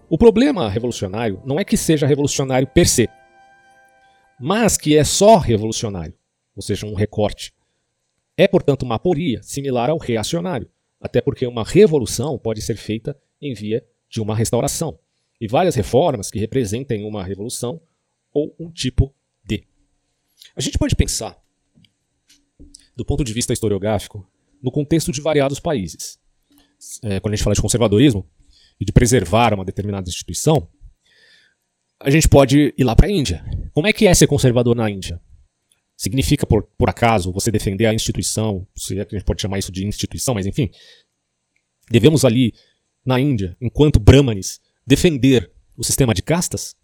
O 0.09 0.17
problema 0.17 0.69
revolucionário 0.69 1.41
não 1.45 1.59
é 1.59 1.65
que 1.65 1.75
seja 1.75 2.07
revolucionário 2.07 2.67
per 2.67 2.87
se, 2.87 3.09
mas 4.39 4.77
que 4.77 4.97
é 4.97 5.03
só 5.03 5.37
revolucionário, 5.37 6.13
ou 6.55 6.61
seja, 6.61 6.85
um 6.85 6.93
recorte. 6.93 7.53
É, 8.37 8.47
portanto, 8.47 8.83
uma 8.83 8.95
aporia 8.95 9.41
similar 9.43 9.89
ao 9.89 9.97
reacionário, 9.97 10.69
até 10.99 11.21
porque 11.21 11.45
uma 11.45 11.63
revolução 11.63 12.37
pode 12.37 12.61
ser 12.61 12.77
feita 12.77 13.17
em 13.41 13.53
via 13.53 13.85
de 14.09 14.21
uma 14.21 14.35
restauração, 14.35 14.97
e 15.39 15.47
várias 15.47 15.75
reformas 15.75 16.31
que 16.31 16.39
representem 16.39 17.03
uma 17.03 17.23
revolução 17.23 17.81
ou 18.33 18.55
um 18.59 18.71
tipo 18.71 19.13
de. 19.43 19.63
A 20.55 20.61
gente 20.61 20.77
pode 20.77 20.95
pensar, 20.95 21.37
do 22.95 23.03
ponto 23.03 23.23
de 23.23 23.33
vista 23.33 23.53
historiográfico, 23.53 24.27
no 24.61 24.71
contexto 24.71 25.11
de 25.11 25.21
variados 25.21 25.59
países 25.59 26.19
é, 27.01 27.19
quando 27.19 27.33
a 27.33 27.35
gente 27.35 27.43
fala 27.43 27.55
de 27.55 27.61
conservadorismo 27.61 28.27
e 28.83 28.85
de 28.85 28.91
preservar 28.91 29.53
uma 29.53 29.63
determinada 29.63 30.09
instituição, 30.09 30.67
a 31.97 32.09
gente 32.09 32.27
pode 32.27 32.73
ir 32.77 32.83
lá 32.83 32.93
para 32.93 33.07
a 33.07 33.09
Índia. 33.09 33.41
Como 33.73 33.87
é 33.87 33.93
que 33.93 34.05
é 34.05 34.13
ser 34.13 34.27
conservador 34.27 34.75
na 34.75 34.89
Índia? 34.89 35.21
Significa, 35.95 36.45
por, 36.45 36.63
por 36.77 36.89
acaso, 36.89 37.31
você 37.31 37.49
defender 37.49 37.85
a 37.85 37.93
instituição, 37.93 38.67
se 38.75 38.99
é 38.99 39.05
que 39.05 39.15
a 39.15 39.17
gente 39.17 39.25
pode 39.25 39.41
chamar 39.41 39.57
isso 39.57 39.71
de 39.71 39.87
instituição, 39.87 40.33
mas 40.33 40.45
enfim. 40.45 40.69
Devemos 41.89 42.25
ali, 42.25 42.53
na 43.05 43.21
Índia, 43.21 43.55
enquanto 43.61 44.01
brahmanes, 44.01 44.59
defender 44.85 45.49
o 45.77 45.83
sistema 45.83 46.13
de 46.13 46.21
castas? 46.21 46.75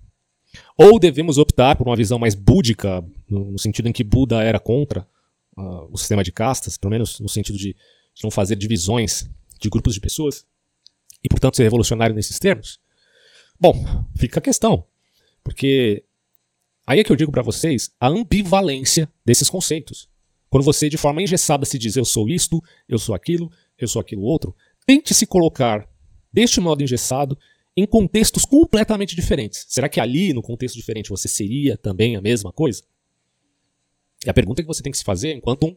Ou 0.77 0.97
devemos 0.97 1.37
optar 1.37 1.75
por 1.75 1.85
uma 1.85 1.97
visão 1.97 2.17
mais 2.17 2.33
búdica, 2.33 3.03
no, 3.29 3.51
no 3.51 3.59
sentido 3.59 3.89
em 3.89 3.91
que 3.91 4.05
Buda 4.05 4.41
era 4.41 4.59
contra 4.59 5.05
uh, 5.57 5.89
o 5.91 5.97
sistema 5.97 6.23
de 6.23 6.31
castas, 6.31 6.77
pelo 6.77 6.91
menos 6.91 7.19
no 7.19 7.27
sentido 7.27 7.57
de, 7.57 7.73
de 7.73 8.23
não 8.23 8.31
fazer 8.31 8.55
divisões 8.55 9.29
de 9.59 9.69
grupos 9.69 9.93
de 9.93 9.99
pessoas 9.99 10.47
e, 11.23 11.29
portanto, 11.29 11.57
ser 11.57 11.63
revolucionário 11.63 12.15
nesses 12.15 12.39
termos? 12.39 12.79
Bom, 13.59 13.75
fica 14.15 14.39
a 14.39 14.41
questão, 14.41 14.85
porque 15.43 16.03
aí 16.87 16.99
é 16.99 17.03
que 17.03 17.11
eu 17.11 17.15
digo 17.15 17.31
para 17.31 17.41
vocês 17.41 17.91
a 17.99 18.07
ambivalência 18.07 19.11
desses 19.25 19.49
conceitos. 19.49 20.07
Quando 20.49 20.63
você, 20.63 20.89
de 20.89 20.97
forma 20.97 21.21
engessada, 21.21 21.65
se 21.65 21.77
diz 21.77 21.95
eu 21.95 22.05
sou 22.05 22.27
isto, 22.29 22.63
eu 22.87 22.97
sou 22.97 23.13
aquilo, 23.13 23.51
eu 23.77 23.87
sou 23.87 23.99
aquilo 23.99 24.23
outro, 24.23 24.55
tente 24.85 25.13
se 25.13 25.25
colocar 25.25 25.87
deste 26.31 26.59
modo 26.59 26.83
engessado 26.83 27.37
em 27.75 27.85
contextos 27.85 28.45
completamente 28.45 29.15
diferentes. 29.15 29.65
Será 29.69 29.87
que 29.87 29.99
ali, 29.99 30.33
no 30.33 30.41
contexto 30.41 30.75
diferente, 30.75 31.09
você 31.09 31.27
seria 31.27 31.77
também 31.77 32.15
a 32.15 32.21
mesma 32.21 32.51
coisa? 32.51 32.81
É 34.25 34.29
a 34.29 34.33
pergunta 34.33 34.61
que 34.61 34.67
você 34.67 34.81
tem 34.81 34.91
que 34.91 34.97
se 34.97 35.03
fazer 35.03 35.33
enquanto 35.33 35.67
um 35.67 35.75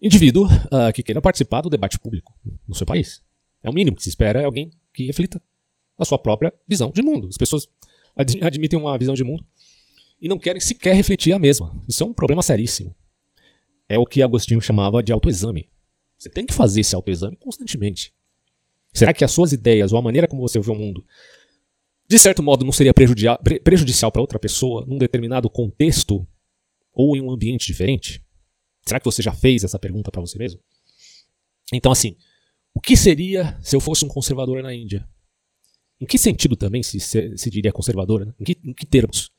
indivíduo 0.00 0.46
uh, 0.46 0.92
que 0.94 1.02
queira 1.02 1.20
participar 1.20 1.60
do 1.60 1.68
debate 1.68 1.98
público 1.98 2.34
no 2.66 2.74
seu 2.74 2.86
país. 2.86 3.22
É 3.64 3.70
o 3.70 3.72
mínimo 3.72 3.96
que 3.96 4.02
se 4.02 4.10
espera 4.10 4.40
é 4.40 4.44
alguém 4.44 4.70
que 4.92 5.06
reflita 5.06 5.42
a 5.98 6.04
sua 6.04 6.18
própria 6.18 6.52
visão 6.68 6.90
de 6.90 7.02
mundo. 7.02 7.28
As 7.28 7.38
pessoas 7.38 7.66
ad 8.14 8.38
admitem 8.42 8.78
uma 8.78 8.96
visão 8.98 9.14
de 9.14 9.24
mundo 9.24 9.44
e 10.20 10.28
não 10.28 10.38
querem 10.38 10.60
sequer 10.60 10.94
refletir 10.94 11.32
a 11.32 11.38
mesma. 11.38 11.74
Isso 11.88 12.02
é 12.02 12.06
um 12.06 12.12
problema 12.12 12.42
seríssimo. 12.42 12.94
É 13.88 13.98
o 13.98 14.06
que 14.06 14.22
Agostinho 14.22 14.60
chamava 14.60 15.02
de 15.02 15.12
autoexame. 15.12 15.68
Você 16.16 16.28
tem 16.28 16.46
que 16.46 16.54
fazer 16.54 16.82
esse 16.82 16.94
autoexame 16.94 17.36
constantemente. 17.36 18.14
Será 18.92 19.12
que 19.12 19.24
as 19.24 19.32
suas 19.32 19.52
ideias 19.52 19.92
ou 19.92 19.98
a 19.98 20.02
maneira 20.02 20.28
como 20.28 20.42
você 20.42 20.60
vê 20.60 20.70
o 20.70 20.74
mundo, 20.74 21.04
de 22.06 22.18
certo 22.18 22.42
modo, 22.42 22.64
não 22.64 22.72
seria 22.72 22.92
prejudicial 22.94 24.12
para 24.12 24.20
outra 24.20 24.38
pessoa 24.38 24.84
num 24.86 24.98
determinado 24.98 25.48
contexto 25.48 26.26
ou 26.92 27.16
em 27.16 27.20
um 27.20 27.30
ambiente 27.30 27.66
diferente? 27.66 28.22
Será 28.86 29.00
que 29.00 29.06
você 29.06 29.22
já 29.22 29.32
fez 29.32 29.64
essa 29.64 29.78
pergunta 29.78 30.10
para 30.10 30.20
você 30.20 30.38
mesmo? 30.38 30.60
Então, 31.72 31.90
assim, 31.90 32.16
o 32.74 32.80
que 32.80 32.96
seria 32.96 33.58
se 33.62 33.76
eu 33.76 33.80
fosse 33.80 34.04
um 34.04 34.08
conservador 34.08 34.62
na 34.62 34.74
Índia? 34.74 35.08
Em 36.00 36.06
que 36.06 36.18
sentido 36.18 36.56
também 36.56 36.82
se, 36.82 36.98
se, 36.98 37.36
se 37.38 37.50
diria 37.50 37.72
conservador? 37.72 38.26
Né? 38.26 38.34
Em, 38.40 38.44
que, 38.44 38.58
em 38.64 38.74
que 38.74 38.84
termos? 38.84 39.30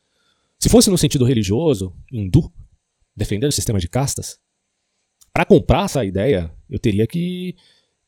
Se 0.57 0.69
fosse 0.69 0.89
no 0.89 0.97
sentido 0.97 1.25
religioso, 1.25 1.93
hindu, 2.11 2.51
defendendo 3.15 3.49
o 3.49 3.53
sistema 3.53 3.79
de 3.79 3.89
castas, 3.89 4.39
para 5.33 5.45
comprar 5.45 5.85
essa 5.85 6.05
ideia, 6.05 6.49
eu 6.69 6.79
teria 6.79 7.05
que 7.05 7.55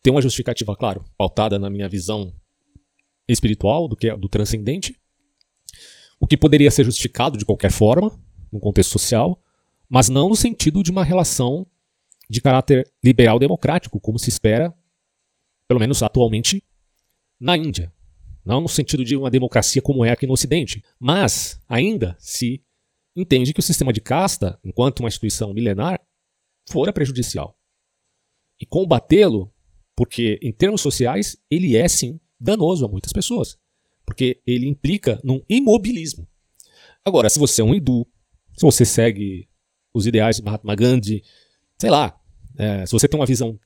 ter 0.02 0.12
uma 0.12 0.22
justificativa, 0.22 0.76
claro, 0.76 1.04
pautada 1.18 1.60
na 1.60 1.70
minha 1.70 1.90
visão 1.90 2.34
espiritual 3.28 3.90
do 3.90 3.98
que 3.98 4.10
é 4.10 4.16
do 4.16 4.30
transcendente, 4.30 4.98
o 6.20 6.26
que 6.26 6.38
poderia 6.38 6.72
ser 6.72 6.86
justificado 6.86 7.38
de 7.38 7.46
qualquer 7.46 7.72
forma, 7.72 8.18
no 8.52 8.60
contexto 8.60 8.92
social, 8.92 9.42
mas 9.90 10.08
não 10.08 10.30
no 10.30 10.36
sentido 10.36 10.82
de 10.82 10.90
uma 10.90 11.04
relação 11.04 11.68
de 12.30 12.42
caráter 12.42 12.90
liberal 13.04 13.38
democrático, 13.38 14.00
como 14.00 14.18
se 14.18 14.30
espera, 14.30 14.74
pelo 15.68 15.80
menos 15.80 16.02
atualmente, 16.02 16.64
na 17.40 17.58
Índia. 17.58 17.94
Não 18.46 18.62
no 18.62 18.70
sentido 18.70 19.04
de 19.04 19.16
uma 19.16 19.30
democracia 19.30 19.82
como 19.82 20.06
é 20.06 20.12
aqui 20.12 20.26
no 20.26 20.34
Ocidente, 20.34 20.84
mas 21.00 21.62
ainda 21.68 22.16
se 22.20 22.64
entende 23.16 23.54
que 23.54 23.60
o 23.60 23.64
sistema 23.64 23.92
de 23.92 24.00
casta, 24.00 24.60
enquanto 24.64 25.02
uma 25.02 25.10
instituição 25.10 25.54
milenar, 25.54 26.00
fora 26.70 26.94
prejudicial. 26.94 27.60
E 28.60 28.66
combatê-lo, 28.66 29.54
porque 29.96 30.40
em 30.42 30.54
termos 30.54 30.82
sociais 30.82 31.38
ele 31.50 31.76
é 31.76 31.88
sim 31.88 32.20
danoso 32.40 32.86
a 32.86 32.88
muitas 32.88 33.12
pessoas, 33.12 33.58
porque 34.06 34.42
ele 34.46 34.68
implica 34.68 35.20
num 35.24 35.44
imobilismo. 35.50 36.28
Agora, 37.04 37.30
se 37.30 37.40
você 37.40 37.62
é 37.62 37.66
um 37.66 37.74
hindu, 37.74 38.08
se 38.56 38.62
você 38.62 38.86
segue 38.86 39.50
os 39.94 40.08
ideais 40.08 40.38
de 40.38 40.44
Mahatma 40.44 40.76
Gandhi, 40.76 41.24
sei 41.80 41.90
lá, 41.90 42.20
é, 42.58 42.86
se 42.86 42.92
você 42.92 43.08
tem 43.08 43.20
uma 43.20 43.26
visão 43.26 43.60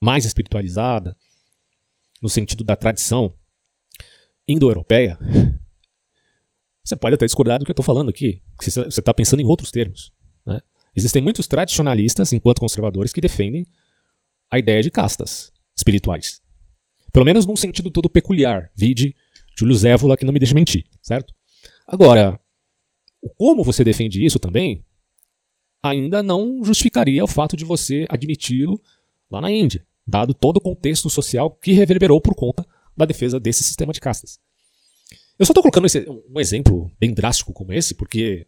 mais 0.00 0.24
espiritualizada, 0.24 1.16
no 2.22 2.28
sentido 2.28 2.64
da 2.64 2.76
tradição 2.76 3.34
indo-europeia, 4.46 5.18
você 6.84 6.96
pode 6.96 7.14
até 7.14 7.26
discordar 7.26 7.58
do 7.58 7.64
que 7.64 7.70
eu 7.70 7.74
estou 7.74 7.84
falando 7.84 8.08
aqui, 8.08 8.42
você 8.60 8.80
está 8.86 9.12
pensando 9.12 9.40
em 9.40 9.46
outros 9.46 9.70
termos. 9.70 10.12
Né? 10.46 10.60
Existem 10.96 11.22
muitos 11.22 11.46
tradicionalistas, 11.46 12.32
enquanto 12.32 12.60
conservadores, 12.60 13.12
que 13.12 13.20
defendem 13.20 13.66
a 14.50 14.58
ideia 14.58 14.82
de 14.82 14.90
castas 14.90 15.52
espirituais. 15.76 16.42
Pelo 17.12 17.24
menos 17.24 17.46
num 17.46 17.56
sentido 17.56 17.90
todo 17.90 18.08
peculiar. 18.08 18.70
Vide 18.74 19.14
Júlio 19.58 19.74
Zévola, 19.74 20.16
que 20.16 20.24
não 20.24 20.32
me 20.32 20.38
deixa 20.38 20.54
mentir, 20.54 20.86
certo? 21.02 21.34
Agora, 21.86 22.40
como 23.36 23.62
você 23.62 23.84
defende 23.84 24.24
isso 24.24 24.38
também 24.38 24.84
ainda 25.82 26.22
não 26.22 26.62
justificaria 26.64 27.24
o 27.24 27.28
fato 27.28 27.56
de 27.56 27.64
você 27.64 28.06
admiti-lo 28.08 28.80
lá 29.30 29.40
na 29.40 29.50
Índia, 29.50 29.86
dado 30.10 30.34
todo 30.34 30.58
o 30.58 30.60
contexto 30.60 31.08
social 31.08 31.50
que 31.50 31.72
reverberou 31.72 32.20
por 32.20 32.34
conta 32.34 32.66
da 32.96 33.06
defesa 33.06 33.40
desse 33.40 33.62
sistema 33.62 33.92
de 33.92 34.00
castas. 34.00 34.38
Eu 35.38 35.46
só 35.46 35.52
estou 35.52 35.62
colocando 35.62 35.86
esse, 35.86 36.06
um 36.28 36.38
exemplo 36.38 36.90
bem 37.00 37.14
drástico 37.14 37.52
como 37.52 37.72
esse 37.72 37.94
porque 37.94 38.46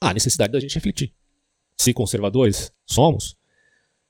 há 0.00 0.12
necessidade 0.12 0.52
da 0.52 0.58
gente 0.58 0.74
refletir. 0.74 1.12
Se 1.78 1.92
conservadores 1.92 2.72
somos, 2.84 3.36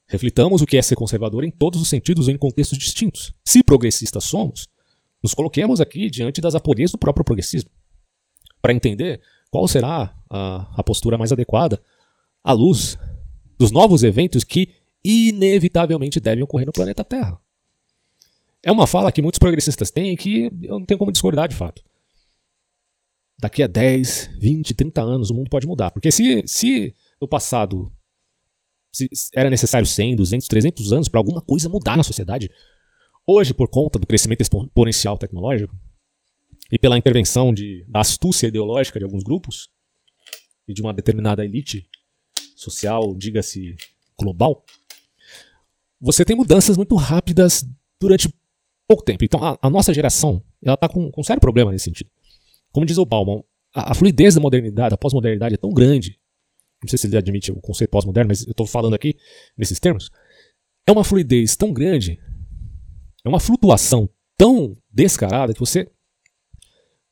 reflitamos 0.06 0.62
o 0.62 0.66
que 0.66 0.78
é 0.78 0.82
ser 0.82 0.96
conservador 0.96 1.44
em 1.44 1.50
todos 1.50 1.80
os 1.80 1.88
sentidos 1.88 2.28
em 2.28 2.38
contextos 2.38 2.78
distintos. 2.78 3.34
Se 3.44 3.62
progressistas 3.62 4.24
somos, 4.24 4.66
nos 5.22 5.34
coloquemos 5.34 5.80
aqui 5.80 6.08
diante 6.08 6.40
das 6.40 6.54
aporias 6.54 6.90
do 6.90 6.98
próprio 6.98 7.24
progressismo, 7.24 7.70
para 8.62 8.72
entender 8.72 9.20
qual 9.50 9.68
será 9.68 10.16
a, 10.30 10.80
a 10.80 10.82
postura 10.82 11.18
mais 11.18 11.32
adequada 11.32 11.82
à 12.42 12.52
luz 12.52 12.98
dos 13.58 13.70
novos 13.70 14.02
eventos 14.02 14.42
que 14.42 14.79
inevitavelmente 15.04 16.20
devem 16.20 16.44
ocorrer 16.44 16.66
no 16.66 16.72
planeta 16.72 17.04
Terra. 17.04 17.40
É 18.62 18.70
uma 18.70 18.86
fala 18.86 19.10
que 19.10 19.22
muitos 19.22 19.38
progressistas 19.38 19.90
têm 19.90 20.12
e 20.12 20.16
que 20.16 20.44
eu 20.62 20.78
não 20.78 20.84
tenho 20.84 20.98
como 20.98 21.12
discordar 21.12 21.48
de 21.48 21.56
fato. 21.56 21.82
daqui 23.38 23.62
a 23.62 23.66
10, 23.66 24.32
20, 24.38 24.74
30 24.74 25.00
anos 25.00 25.30
o 25.30 25.34
mundo 25.34 25.48
pode 25.48 25.66
mudar. 25.66 25.90
Porque 25.90 26.12
se, 26.12 26.42
se 26.46 26.94
no 27.20 27.26
passado 27.26 27.90
se 28.92 29.08
era 29.34 29.48
necessário 29.48 29.86
100, 29.86 30.16
200, 30.16 30.48
300 30.48 30.92
anos 30.92 31.08
para 31.08 31.20
alguma 31.20 31.40
coisa 31.40 31.68
mudar 31.68 31.96
na 31.96 32.02
sociedade, 32.02 32.50
hoje, 33.26 33.54
por 33.54 33.68
conta 33.68 33.98
do 33.98 34.06
crescimento 34.06 34.40
exponencial 34.42 35.16
tecnológico 35.16 35.74
e 36.70 36.78
pela 36.78 36.98
intervenção 36.98 37.52
de, 37.54 37.84
da 37.88 38.00
astúcia 38.00 38.48
ideológica 38.48 38.98
de 38.98 39.04
alguns 39.04 39.22
grupos 39.22 39.68
e 40.66 40.74
de 40.74 40.82
uma 40.82 40.92
determinada 40.92 41.44
elite 41.44 41.88
social, 42.56 43.14
diga-se 43.16 43.76
global, 44.18 44.64
você 46.00 46.24
tem 46.24 46.34
mudanças 46.34 46.76
muito 46.76 46.94
rápidas 46.94 47.64
durante 48.00 48.32
pouco 48.88 49.04
tempo. 49.04 49.24
Então, 49.24 49.42
a, 49.44 49.58
a 49.60 49.70
nossa 49.70 49.92
geração 49.92 50.42
ela 50.62 50.74
está 50.74 50.88
com, 50.88 51.10
com 51.10 51.20
um 51.20 51.24
sério 51.24 51.40
problema 51.40 51.70
nesse 51.70 51.84
sentido. 51.84 52.10
Como 52.72 52.86
diz 52.86 52.98
o 52.98 53.04
Bauman, 53.04 53.42
a, 53.74 53.92
a 53.92 53.94
fluidez 53.94 54.34
da 54.34 54.40
modernidade, 54.40 54.90
da 54.90 54.96
pós-modernidade 54.96 55.54
é 55.54 55.58
tão 55.58 55.70
grande, 55.70 56.18
não 56.82 56.88
sei 56.88 56.98
se 56.98 57.06
ele 57.06 57.16
admite 57.16 57.52
o 57.52 57.60
conceito 57.60 57.90
pós-moderno, 57.90 58.28
mas 58.28 58.46
eu 58.46 58.52
estou 58.52 58.66
falando 58.66 58.94
aqui 58.94 59.16
nesses 59.56 59.78
termos, 59.78 60.10
é 60.86 60.92
uma 60.92 61.04
fluidez 61.04 61.56
tão 61.56 61.72
grande, 61.72 62.18
é 63.24 63.28
uma 63.28 63.40
flutuação 63.40 64.08
tão 64.36 64.76
descarada 64.90 65.52
que 65.52 65.60
você 65.60 65.90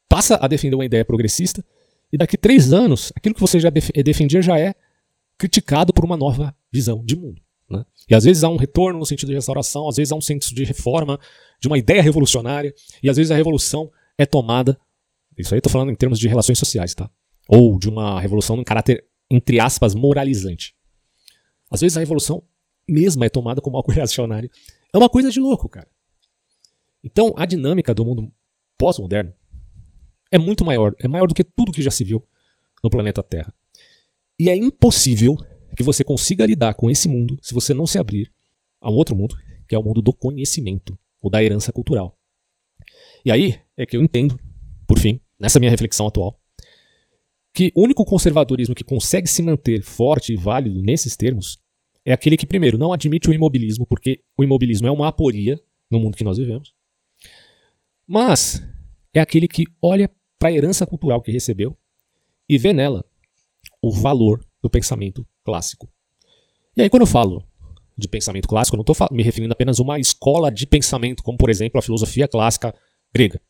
passa 0.09 0.37
a 0.41 0.49
defender 0.49 0.75
uma 0.75 0.87
ideia 0.87 1.05
progressista 1.05 1.65
e 2.11 2.17
daqui 2.17 2.39
três 2.39 2.73
anos, 2.73 3.13
aquilo 3.15 3.35
que 3.35 3.41
você 3.41 3.61
já 3.61 3.69
defendia 3.71 4.41
já 4.41 4.59
é 4.59 4.75
criticado 5.37 5.93
por 5.93 6.05
uma 6.05 6.17
nova 6.17 6.57
visão 6.73 7.05
de 7.05 7.15
mundo. 7.15 7.41
Né? 7.69 7.85
E 8.09 8.15
às 8.15 8.25
vezes 8.25 8.45
há 8.45 8.49
um 8.49 8.57
retorno 8.57 8.99
no 8.99 9.07
sentido 9.07 9.29
de 9.29 9.35
restauração, 9.35 9.89
às 9.89 9.97
vezes 9.97 10.13
há 10.13 10.17
um 10.17 10.21
senso 10.21 10.55
de 10.55 10.65
reforma, 10.65 11.19
de 11.61 11.69
uma 11.69 11.79
ideia 11.79 12.03
revolucionária, 12.03 12.75
e 13.03 13.11
às 13.11 13.17
vezes 13.17 13.31
a 13.31 13.37
revolução 13.37 13.91
é 14.17 14.25
tomada. 14.25 14.79
Isso 15.37 15.55
aí 15.55 15.59
eu 15.59 15.61
estou 15.61 15.73
falando 15.73 15.91
em 15.91 15.95
termos 15.95 16.19
de 16.19 16.27
relações 16.29 16.59
sociais, 16.59 16.95
tá? 16.95 17.11
Ou 17.49 17.79
de 17.79 17.89
uma 17.89 18.21
revolução 18.21 18.57
em 18.57 18.65
caráter 18.65 19.05
entre 19.31 19.61
aspas, 19.61 19.95
moralizante. 19.95 20.75
Às 21.71 21.81
vezes 21.81 21.97
a 21.97 22.01
revolução 22.01 22.43
mesma 22.89 23.27
é 23.27 23.29
tomada 23.29 23.61
como 23.61 23.77
algo 23.77 23.93
reacionário. 23.93 24.51
É 24.93 24.97
uma 24.97 25.09
coisa 25.09 25.31
de 25.31 25.39
louco, 25.41 25.69
cara. 25.69 25.89
Então, 27.05 27.35
a 27.37 27.45
dinâmica 27.47 27.95
do 27.95 28.05
mundo 28.05 28.33
pós-moderno 28.77 29.33
é 30.31 30.39
muito 30.39 30.65
maior, 30.65 30.95
é 30.99 31.07
maior 31.07 31.27
do 31.27 31.35
que 31.35 31.45
tudo 31.45 31.73
que 31.73 31.83
já 31.83 31.91
se 31.91 32.05
viu 32.05 32.27
no 32.83 32.91
planeta 32.91 33.23
Terra. 33.23 33.53
E 34.39 34.49
é 34.49 34.57
impossível 34.57 35.37
que 35.79 35.85
você 35.85 36.03
consiga 36.03 36.45
lidar 36.45 36.75
com 36.75 36.91
esse 36.91 37.09
mundo 37.09 37.39
se 37.41 37.55
você 37.55 37.73
não 37.73 37.87
se 37.87 38.01
abrir 38.01 38.33
a 38.81 38.91
um 38.91 38.95
outro 38.95 39.15
mundo, 39.15 39.37
que 39.69 39.77
é 39.77 39.79
o 39.79 39.83
mundo 39.83 40.03
do 40.03 40.13
conhecimento, 40.13 40.99
ou 41.23 41.31
da 41.31 41.41
herança 41.41 41.73
cultural. 41.73 42.19
E 43.25 43.31
aí 43.31 43.61
é 43.77 43.87
que 43.87 43.97
eu 43.97 44.03
entendo, 44.03 44.37
por 44.89 44.99
fim, 44.99 45.21
nessa 45.39 45.61
minha 45.61 45.71
reflexão 45.71 46.09
atual, 46.09 46.37
que 47.55 47.71
o 47.77 47.85
único 47.85 48.05
conservadorismo 48.05 48.75
que 48.75 48.83
consegue 48.83 49.29
se 49.29 49.41
manter 49.41 49.81
forte 49.85 50.33
e 50.33 50.37
válido 50.37 50.83
nesses 50.83 51.17
termos 51.17 51.61
é 52.05 52.13
aquele 52.13 52.37
que, 52.37 52.47
primeiro, 52.47 52.77
não 52.77 52.93
admite 52.93 53.31
o 53.31 53.33
imobilismo, 53.33 53.87
porque 53.87 54.21
o 54.37 54.43
imobilismo 54.43 54.89
é 54.89 54.91
uma 54.91 55.07
aporia 55.07 55.61
no 55.89 56.01
mundo 56.01 56.17
que 56.17 56.25
nós 56.25 56.39
vivemos, 56.39 56.75
mas 58.05 58.61
é 59.15 59.21
aquele 59.21 59.47
que 59.47 59.65
olha 59.81 60.11
para 60.41 60.49
a 60.49 60.53
herança 60.53 60.85
cultural 60.85 61.23
que 61.23 61.31
recebeu 61.31 61.79
e 62.49 62.59
vê 62.59 62.73
nela 62.73 63.05
o 63.81 63.93
valor 63.93 64.45
do 64.63 64.71
pensamento 64.71 65.27
clássico. 65.45 65.89
E 66.77 66.83
aí, 66.83 66.91
quando 66.91 67.03
eu 67.03 67.07
falo 67.07 67.45
de 67.97 68.09
pensamento 68.09 68.47
clássico, 68.47 68.77
eu 68.77 68.85
não 68.85 68.93
estou 68.93 69.09
me 69.11 69.23
referindo 69.23 69.53
apenas 69.53 69.81
a 69.81 69.83
uma 69.83 69.99
escola 69.99 70.51
de 70.51 70.67
pensamento, 70.67 71.23
como, 71.23 71.37
por 71.37 71.51
exemplo, 71.51 71.79
a 71.79 71.83
filosofia 71.83 72.29
clássica 72.29 72.75
grega. 73.13 73.41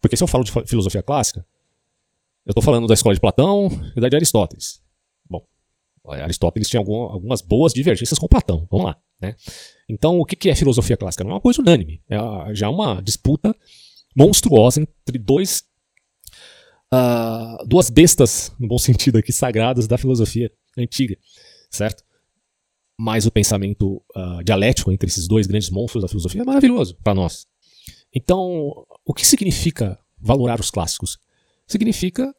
Porque 0.00 0.16
se 0.16 0.22
eu 0.24 0.26
falo 0.26 0.42
de 0.42 0.50
filosofia 0.66 1.02
clássica, 1.02 1.46
eu 2.44 2.50
estou 2.50 2.62
falando 2.62 2.88
da 2.88 2.94
escola 2.94 3.14
de 3.14 3.20
Platão 3.20 3.68
e 3.96 4.00
da 4.00 4.08
de 4.08 4.16
Aristóteles. 4.16 4.82
Bom, 5.30 5.46
Aristóteles 6.04 6.68
tinha 6.68 6.80
algum, 6.80 7.02
algumas 7.02 7.40
boas 7.40 7.72
divergências 7.72 8.18
com 8.18 8.26
Platão. 8.26 8.66
Vamos 8.68 8.86
lá. 8.86 8.96
Né? 9.20 9.36
Então, 9.88 10.18
o 10.18 10.24
que 10.24 10.50
é 10.50 10.54
filosofia 10.56 10.96
clássica? 10.96 11.22
Não 11.22 11.30
é 11.30 11.34
uma 11.34 11.40
coisa 11.40 11.62
unânime. 11.62 12.02
É 12.10 12.18
já 12.52 12.68
uma 12.68 13.00
disputa 13.00 13.54
monstruosa 14.16 14.80
entre 14.80 15.18
dois, 15.18 15.64
uh, 16.92 17.66
duas 17.66 17.90
bestas, 17.90 18.52
no 18.58 18.68
bom 18.68 18.78
sentido 18.78 19.18
aqui, 19.18 19.32
sagradas 19.32 19.86
da 19.86 19.98
filosofia 19.98 20.50
antiga, 20.76 21.16
certo? 21.70 22.04
Mas 22.98 23.26
o 23.26 23.30
pensamento 23.30 24.02
uh, 24.16 24.44
dialético 24.44 24.92
entre 24.92 25.08
esses 25.08 25.26
dois 25.26 25.46
grandes 25.46 25.70
monstros 25.70 26.02
da 26.02 26.08
filosofia 26.08 26.42
é 26.42 26.44
maravilhoso 26.44 26.96
para 27.02 27.14
nós. 27.14 27.46
Então, 28.14 28.86
o 29.04 29.14
que 29.14 29.26
significa 29.26 29.98
valorar 30.20 30.60
os 30.60 30.70
clássicos? 30.70 31.18
significa 31.72 32.34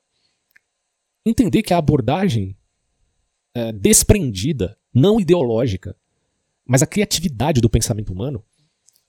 entender 1.26 1.64
que 1.64 1.74
a 1.74 1.78
abordagem 1.78 2.56
é, 3.56 3.72
desprendida, 3.72 4.78
não 4.94 5.20
ideológica, 5.20 5.96
mas 6.66 6.82
a 6.82 6.88
criatividade 6.88 7.60
do 7.60 7.70
pensamento 7.70 8.14
humano 8.14 8.44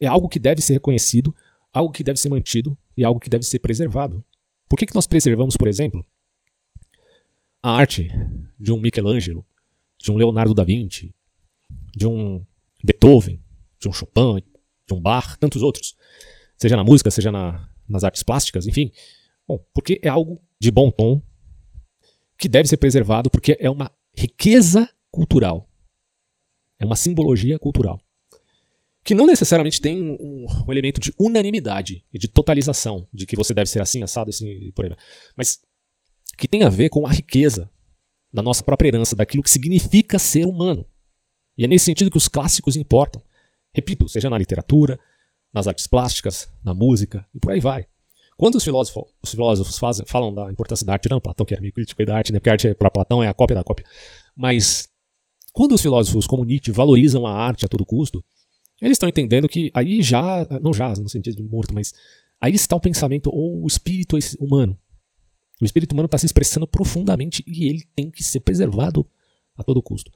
é 0.01 0.07
algo 0.07 0.29
que 0.29 0.39
deve 0.39 0.61
ser 0.61 0.75
reconhecido, 0.75 1.35
algo 1.73 1.93
que 1.93 2.03
deve 2.03 2.19
ser 2.19 2.29
mantido 2.29 2.77
e 2.97 3.05
algo 3.05 3.21
que 3.21 3.31
deve 3.31 3.45
ser 3.45 3.59
preservado. 3.59 4.25
Por 4.75 4.79
que, 4.79 4.87
que 4.87 4.95
nós 4.97 5.07
preservamos, 5.07 5.57
por 5.57 5.69
exemplo, 5.69 6.05
a 7.63 7.77
arte 7.77 8.11
de 8.59 8.73
um 8.73 8.81
Michelangelo, 8.81 9.47
de 9.97 10.11
um 10.11 10.17
Leonardo 10.17 10.53
da 10.53 10.65
Vinci, 10.65 11.15
de 11.95 12.09
um 12.09 12.45
Beethoven, 12.83 13.41
de 13.79 13.89
um 13.89 13.93
Chopin, 13.93 14.43
de 14.85 14.93
um 14.93 15.01
Bach, 15.01 15.37
tantos 15.39 15.63
outros, 15.63 15.95
seja 16.59 16.75
na 16.75 16.83
música, 16.83 17.09
seja 17.09 17.31
na, 17.31 17.71
nas 17.89 18.03
artes 18.03 18.25
plásticas, 18.25 18.67
enfim, 18.67 18.91
Bom, 19.47 19.65
porque 19.73 20.01
é 20.03 20.09
algo 20.09 20.43
de 20.59 20.73
bom 20.73 20.91
tom 20.91 21.23
que 22.37 22.49
deve 22.49 22.69
ser 22.69 22.79
preservado 22.79 23.31
porque 23.31 23.57
é 23.61 23.71
uma 23.71 23.93
riqueza 24.13 24.91
cultural. 25.09 25.71
É 26.81 26.85
uma 26.85 26.97
simbologia 26.97 27.61
cultural. 27.61 28.01
Que 29.05 29.15
não 29.15 29.27
necessariamente 29.27 29.81
tem 29.81 30.01
um, 30.03 30.47
um 30.67 30.73
elemento 30.73 31.01
de 31.01 31.13
unanimidade 31.19 32.05
e 32.13 32.19
de 32.19 32.27
totalização, 32.27 33.07
de 33.13 33.27
que 33.27 33.37
você 33.37 33.53
deve 33.53 33.69
ser 33.69 33.83
assim, 33.83 34.03
assado, 34.03 34.31
assim 34.31 34.49
e 34.49 34.73
por 34.73 34.87
aí. 34.87 34.97
Mas 35.37 35.61
que 36.39 36.49
tem 36.49 36.63
a 36.63 36.69
ver 36.69 36.89
com 36.89 37.07
a 37.07 37.13
riqueza 37.13 37.71
da 38.33 38.43
nossa 38.43 38.65
própria 38.65 38.89
herança, 38.89 39.15
daquilo 39.15 39.43
que 39.43 39.51
significa 39.51 40.19
ser 40.19 40.47
humano. 40.47 40.85
E 41.57 41.65
é 41.65 41.69
nesse 41.69 41.85
sentido 41.85 42.11
que 42.11 42.17
os 42.17 42.27
clássicos 42.27 42.77
importam. 42.77 43.23
Repito, 43.73 44.09
seja 44.09 44.29
na 44.29 44.39
literatura, 44.39 44.99
nas 45.53 45.69
artes 45.69 45.87
plásticas, 45.87 46.49
na 46.65 46.75
música 46.75 47.25
e 47.33 47.39
por 47.39 47.53
aí 47.53 47.61
vai. 47.61 47.87
Quando 48.37 48.57
os 48.57 48.65
filósofos, 48.65 49.05
os 49.23 49.31
filósofos 49.31 49.79
fazem, 49.79 50.05
falam 50.07 50.35
da 50.35 50.51
importância 50.51 50.85
da 50.85 50.95
arte, 50.95 51.05
tirando 51.05 51.21
Platão, 51.21 51.47
que 51.47 51.55
era 51.55 51.61
meio 51.61 51.73
crítico 51.73 52.05
da 52.05 52.17
arte, 52.17 52.33
né? 52.33 52.41
porque 52.41 52.51
a 52.51 52.53
arte 52.53 52.75
para 52.75 52.91
Platão 52.91 53.23
é 53.23 53.29
a 53.29 53.35
cópia 53.35 53.55
da 53.55 53.63
cópia. 53.63 53.87
Mas 54.37 54.89
quando 55.53 55.73
os 55.73 55.81
filósofos 55.81 56.27
como 56.27 56.45
Nietzsche 56.45 56.73
valorizam 56.73 57.27
a 57.27 57.33
arte 57.33 57.65
a 57.65 57.69
todo 57.69 57.87
custo, 57.87 58.25
eles 58.85 58.97
estão 58.97 59.09
entendendo 59.09 59.49
que 59.49 59.71
aí 59.75 60.03
já, 60.03 60.47
não 60.61 60.73
já 60.73 60.91
no 60.95 61.09
sentido 61.09 61.37
de 61.37 61.43
morto, 61.43 61.75
mas 61.75 61.93
aí 62.41 62.55
está 62.55 62.77
o 62.77 62.81
pensamento 62.81 63.31
ou 63.33 63.63
o 63.63 63.67
espírito 63.67 64.17
humano. 64.39 64.79
O 65.61 65.65
espírito 65.65 65.93
humano 65.93 66.07
está 66.07 66.19
se 66.19 66.27
expressando 66.27 66.67
profundamente 66.67 67.43
e 67.47 67.69
ele 67.69 67.85
tem 67.95 68.11
que 68.11 68.23
ser 68.23 68.41
preservado 68.41 69.07
a 69.57 69.63
todo 69.63 69.83
custo. 69.83 70.11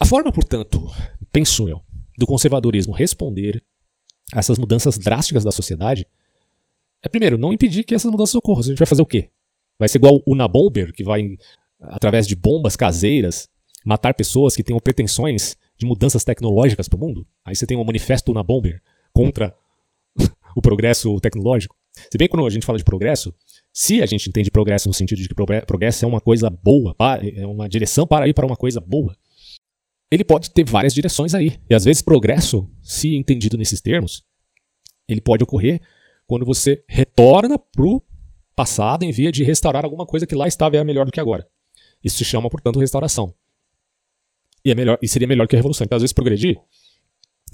A 0.00 0.04
forma, 0.04 0.32
portanto, 0.32 0.90
penso 1.30 1.68
eu, 1.68 1.80
do 2.18 2.26
conservadorismo 2.26 2.92
responder 2.92 3.62
a 4.32 4.38
essas 4.40 4.58
mudanças 4.58 4.98
drásticas 4.98 5.44
da 5.44 5.52
sociedade 5.52 6.06
é 7.02 7.08
primeiro, 7.08 7.38
não 7.38 7.52
impedir 7.52 7.84
que 7.84 7.94
essas 7.94 8.10
mudanças 8.10 8.34
ocorram. 8.34 8.60
A 8.60 8.64
gente 8.64 8.78
vai 8.78 8.86
fazer 8.86 9.02
o 9.02 9.06
quê? 9.06 9.30
Vai 9.78 9.88
ser 9.88 9.98
igual 9.98 10.16
o 10.26 10.32
Unabomber, 10.32 10.92
que 10.92 11.04
vai, 11.04 11.36
através 11.80 12.26
de 12.26 12.34
bombas 12.34 12.74
caseiras, 12.74 13.48
matar 13.84 14.14
pessoas 14.14 14.56
que 14.56 14.64
tenham 14.64 14.80
pretensões 14.80 15.56
de 15.76 15.86
mudanças 15.86 16.24
tecnológicas 16.24 16.88
para 16.88 16.96
o 16.96 17.00
mundo? 17.00 17.26
Aí 17.44 17.54
você 17.54 17.66
tem 17.66 17.76
um 17.76 17.84
manifesto 17.84 18.30
Unabomber 18.30 18.82
contra 19.12 19.54
o 20.56 20.62
progresso 20.62 21.18
tecnológico. 21.20 21.76
Se 22.10 22.18
bem 22.18 22.28
que 22.28 22.32
quando 22.32 22.46
a 22.46 22.50
gente 22.50 22.66
fala 22.66 22.78
de 22.78 22.84
progresso, 22.84 23.34
se 23.72 24.02
a 24.02 24.06
gente 24.06 24.28
entende 24.28 24.50
progresso 24.50 24.88
no 24.88 24.94
sentido 24.94 25.20
de 25.20 25.28
que 25.28 25.34
progresso 25.34 26.04
é 26.04 26.08
uma 26.08 26.20
coisa 26.20 26.50
boa, 26.50 26.94
é 27.22 27.46
uma 27.46 27.68
direção 27.68 28.06
para 28.06 28.28
ir 28.28 28.34
para 28.34 28.46
uma 28.46 28.56
coisa 28.56 28.80
boa, 28.80 29.16
ele 30.10 30.24
pode 30.24 30.50
ter 30.50 30.64
várias 30.64 30.94
direções 30.94 31.34
aí. 31.34 31.58
E 31.68 31.74
às 31.74 31.84
vezes 31.84 32.02
progresso, 32.02 32.70
se 32.82 33.16
entendido 33.16 33.56
nesses 33.56 33.80
termos, 33.80 34.24
ele 35.08 35.20
pode 35.20 35.42
ocorrer 35.42 35.80
quando 36.26 36.44
você 36.44 36.84
retorna 36.88 37.58
pro 37.58 38.02
passado 38.54 39.04
em 39.04 39.12
via 39.12 39.30
de 39.30 39.44
restaurar 39.44 39.84
alguma 39.84 40.06
coisa 40.06 40.26
que 40.26 40.34
lá 40.34 40.46
estava 40.48 40.76
e 40.76 40.78
é 40.78 40.84
melhor 40.84 41.06
do 41.06 41.12
que 41.12 41.20
agora. 41.20 41.46
Isso 42.02 42.18
se 42.18 42.24
chama, 42.24 42.48
portanto, 42.48 42.78
restauração. 42.78 43.34
E, 44.66 44.72
é 44.72 44.74
melhor, 44.74 44.98
e 45.00 45.06
seria 45.06 45.28
melhor 45.28 45.46
que 45.46 45.54
a 45.54 45.58
revolução. 45.58 45.84
Então, 45.84 45.94
às 45.94 46.02
vezes, 46.02 46.12
progredir 46.12 46.60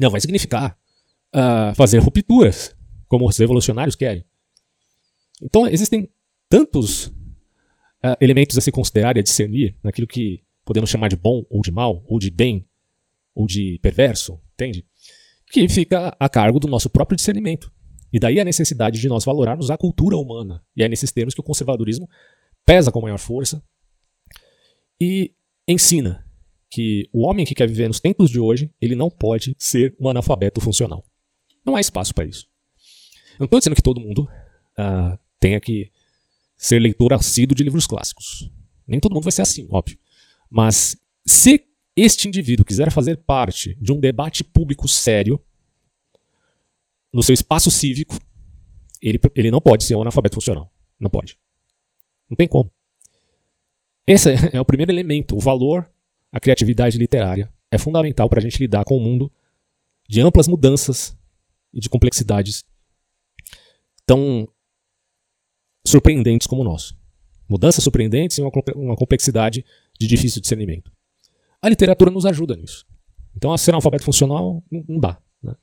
não 0.00 0.08
vai 0.08 0.18
significar 0.18 0.78
uh, 1.34 1.74
fazer 1.74 1.98
rupturas, 1.98 2.74
como 3.06 3.28
os 3.28 3.36
revolucionários 3.36 3.94
querem. 3.94 4.24
Então, 5.42 5.66
existem 5.66 6.08
tantos 6.48 7.08
uh, 7.08 8.16
elementos 8.18 8.56
a 8.56 8.62
se 8.62 8.72
considerar 8.72 9.14
e 9.14 9.20
a 9.20 9.22
discernir 9.22 9.76
naquilo 9.84 10.06
que 10.06 10.42
podemos 10.64 10.88
chamar 10.88 11.08
de 11.08 11.16
bom 11.16 11.44
ou 11.50 11.60
de 11.60 11.70
mal, 11.70 12.02
ou 12.06 12.18
de 12.18 12.30
bem 12.30 12.66
ou 13.34 13.46
de 13.46 13.78
perverso, 13.82 14.40
entende? 14.54 14.86
Que 15.50 15.68
fica 15.68 16.16
a 16.18 16.28
cargo 16.30 16.58
do 16.58 16.66
nosso 16.66 16.88
próprio 16.88 17.16
discernimento. 17.16 17.70
E 18.10 18.18
daí 18.18 18.40
a 18.40 18.44
necessidade 18.44 18.98
de 18.98 19.08
nós 19.08 19.22
valorarmos 19.22 19.70
a 19.70 19.76
cultura 19.76 20.16
humana. 20.16 20.64
E 20.74 20.82
é 20.82 20.88
nesses 20.88 21.12
termos 21.12 21.34
que 21.34 21.40
o 21.40 21.44
conservadorismo 21.44 22.08
pesa 22.64 22.90
com 22.90 23.02
maior 23.02 23.18
força 23.18 23.62
e 24.98 25.34
ensina 25.68 26.21
que 26.72 27.06
o 27.12 27.26
homem 27.26 27.44
que 27.44 27.54
quer 27.54 27.68
viver 27.68 27.86
nos 27.86 28.00
tempos 28.00 28.30
de 28.30 28.40
hoje, 28.40 28.70
ele 28.80 28.96
não 28.96 29.10
pode 29.10 29.54
ser 29.58 29.94
um 30.00 30.08
analfabeto 30.08 30.58
funcional. 30.58 31.04
Não 31.66 31.76
há 31.76 31.80
espaço 31.80 32.14
para 32.14 32.24
isso. 32.24 32.48
Eu 33.34 33.40
não 33.40 33.44
estou 33.44 33.58
dizendo 33.60 33.76
que 33.76 33.82
todo 33.82 34.00
mundo 34.00 34.26
uh, 34.78 35.18
tenha 35.38 35.60
que 35.60 35.92
ser 36.56 36.78
leitor 36.78 37.12
assíduo 37.12 37.54
de 37.54 37.62
livros 37.62 37.86
clássicos. 37.86 38.50
Nem 38.86 38.98
todo 38.98 39.12
mundo 39.12 39.24
vai 39.24 39.32
ser 39.32 39.42
assim, 39.42 39.68
óbvio. 39.70 39.98
Mas 40.48 40.96
se 41.26 41.62
este 41.94 42.26
indivíduo 42.26 42.64
quiser 42.64 42.90
fazer 42.90 43.18
parte 43.18 43.74
de 43.78 43.92
um 43.92 44.00
debate 44.00 44.42
público 44.42 44.88
sério, 44.88 45.38
no 47.12 47.22
seu 47.22 47.34
espaço 47.34 47.70
cívico, 47.70 48.18
ele, 49.02 49.20
ele 49.34 49.50
não 49.50 49.60
pode 49.60 49.84
ser 49.84 49.94
um 49.94 50.00
analfabeto 50.00 50.36
funcional. 50.36 50.72
Não 50.98 51.10
pode. 51.10 51.36
Não 52.30 52.34
tem 52.34 52.48
como. 52.48 52.72
Esse 54.06 54.30
é 54.54 54.58
o 54.58 54.64
primeiro 54.64 54.90
elemento. 54.90 55.36
O 55.36 55.38
valor, 55.38 55.91
a 56.32 56.40
criatividade 56.40 56.96
literária 56.96 57.52
é 57.70 57.78
fundamental 57.78 58.28
para 58.28 58.40
a 58.40 58.42
gente 58.42 58.58
lidar 58.58 58.84
com 58.84 58.96
um 58.96 59.02
mundo 59.02 59.30
de 60.08 60.20
amplas 60.20 60.48
mudanças 60.48 61.16
e 61.72 61.80
de 61.80 61.88
complexidades 61.88 62.64
tão 64.04 64.48
surpreendentes 65.86 66.46
como 66.46 66.62
o 66.62 66.64
nosso. 66.64 66.96
Mudanças 67.48 67.84
surpreendentes 67.84 68.38
e 68.38 68.42
uma 68.42 68.96
complexidade 68.96 69.64
de 69.98 70.06
difícil 70.06 70.40
discernimento. 70.40 70.90
A 71.60 71.68
literatura 71.68 72.10
nos 72.10 72.24
ajuda 72.24 72.56
nisso. 72.56 72.86
Então, 73.36 73.56
ser 73.56 73.70
analfabeto 73.70 74.04
funcional 74.04 74.62
não 74.70 74.98
dá. 74.98 75.20
Né? 75.42 75.54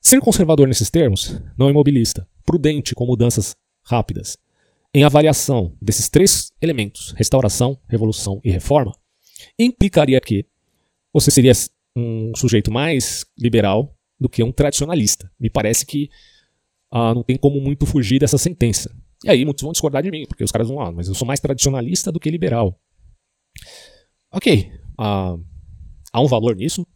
Ser 0.00 0.20
conservador 0.20 0.68
nesses 0.68 0.90
termos 0.90 1.40
não 1.56 1.68
é 1.68 1.70
imobilista, 1.70 2.28
prudente 2.44 2.94
com 2.94 3.06
mudanças 3.06 3.56
rápidas. 3.82 4.36
Em 4.94 5.04
avaliação 5.04 5.76
desses 5.80 6.08
três 6.08 6.52
elementos, 6.60 7.12
restauração, 7.16 7.78
revolução 7.88 8.40
e 8.44 8.50
reforma, 8.50 8.94
implicaria 9.58 10.20
que 10.20 10.46
você 11.12 11.30
seria 11.30 11.52
um 11.96 12.32
sujeito 12.36 12.70
mais 12.70 13.24
liberal 13.36 13.94
do 14.18 14.28
que 14.28 14.42
um 14.42 14.52
tradicionalista. 14.52 15.30
Me 15.38 15.50
parece 15.50 15.84
que 15.84 16.10
ah, 16.90 17.14
não 17.14 17.22
tem 17.22 17.36
como 17.36 17.60
muito 17.60 17.86
fugir 17.86 18.18
dessa 18.18 18.38
sentença. 18.38 18.94
E 19.24 19.30
aí 19.30 19.44
muitos 19.44 19.62
vão 19.62 19.72
discordar 19.72 20.02
de 20.02 20.10
mim, 20.10 20.26
porque 20.26 20.44
os 20.44 20.52
caras 20.52 20.68
vão, 20.68 20.80
ah, 20.80 20.92
mas 20.92 21.08
eu 21.08 21.14
sou 21.14 21.26
mais 21.26 21.40
tradicionalista 21.40 22.12
do 22.12 22.20
que 22.20 22.30
liberal. 22.30 22.78
Ok, 24.30 24.70
ah, 24.98 25.36
há 26.12 26.20
um 26.20 26.26
valor 26.26 26.54
nisso, 26.54 26.86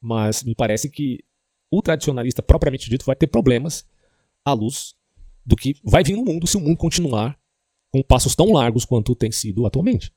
mas 0.00 0.42
me 0.42 0.54
parece 0.54 0.90
que 0.90 1.24
o 1.70 1.82
tradicionalista 1.82 2.42
propriamente 2.42 2.88
dito 2.90 3.04
vai 3.04 3.16
ter 3.16 3.26
problemas 3.26 3.86
à 4.44 4.52
luz 4.52 4.94
do 5.44 5.56
que 5.56 5.76
vai 5.82 6.02
vir 6.02 6.16
no 6.16 6.24
mundo 6.24 6.46
se 6.46 6.56
o 6.56 6.60
mundo 6.60 6.76
continuar 6.76 7.38
com 7.90 8.02
passos 8.02 8.34
tão 8.34 8.52
largos 8.52 8.84
quanto 8.84 9.14
tem 9.14 9.32
sido 9.32 9.66
atualmente. 9.66 10.12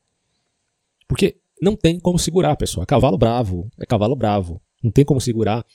Porque 1.07 1.41
não 1.62 1.76
tem 1.76 1.99
como 1.99 2.18
segurar, 2.18 2.55
pessoal. 2.55 2.84
É 2.84 2.86
cavalo 2.86 3.18
bravo, 3.18 3.70
é 3.80 3.86
cavalo 3.86 4.16
bravo. 4.16 4.62
Não 4.84 4.91
tem 4.91 5.05
como 5.05 5.22
segurar 5.22 5.66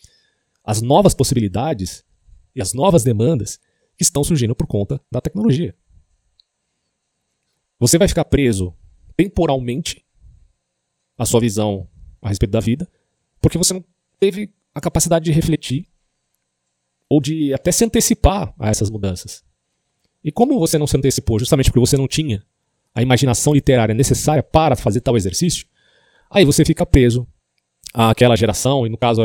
as 0.64 0.82
novas 0.82 1.14
possibilidades 1.14 2.04
e 2.54 2.60
as 2.60 2.72
novas 2.72 3.04
demandas 3.04 3.58
que 3.96 4.02
estão 4.02 4.24
surgindo 4.24 4.54
por 4.54 4.66
conta 4.66 5.00
da 5.10 5.20
tecnologia. 5.20 5.74
Você 7.78 7.98
vai 7.98 8.08
ficar 8.08 8.24
preso 8.24 8.74
temporalmente 9.16 10.04
à 11.16 11.24
sua 11.24 11.40
visão 11.40 11.88
a 12.20 12.28
respeito 12.28 12.50
da 12.50 12.60
vida, 12.60 12.88
porque 13.40 13.56
você 13.56 13.72
não 13.72 13.84
teve 14.18 14.52
a 14.74 14.80
capacidade 14.80 15.24
de 15.24 15.30
refletir 15.30 15.86
ou 17.08 17.20
de 17.20 17.54
até 17.54 17.70
se 17.70 17.84
antecipar 17.84 18.52
a 18.58 18.68
essas 18.68 18.90
mudanças. 18.90 19.44
E 20.24 20.32
como 20.32 20.58
você 20.58 20.76
não 20.76 20.86
se 20.86 20.96
antecipou, 20.96 21.38
justamente 21.38 21.70
porque 21.70 21.86
você 21.86 21.96
não 21.96 22.08
tinha 22.08 22.44
a 22.94 23.02
imaginação 23.02 23.54
literária 23.54 23.94
necessária 23.94 24.42
para 24.42 24.74
fazer 24.74 25.00
tal 25.00 25.16
exercício, 25.16 25.66
aí 26.30 26.44
você 26.44 26.64
fica 26.64 26.84
preso 26.84 27.26
àquela 27.94 28.36
geração, 28.36 28.86
e 28.86 28.90
no 28.90 28.98
caso, 28.98 29.22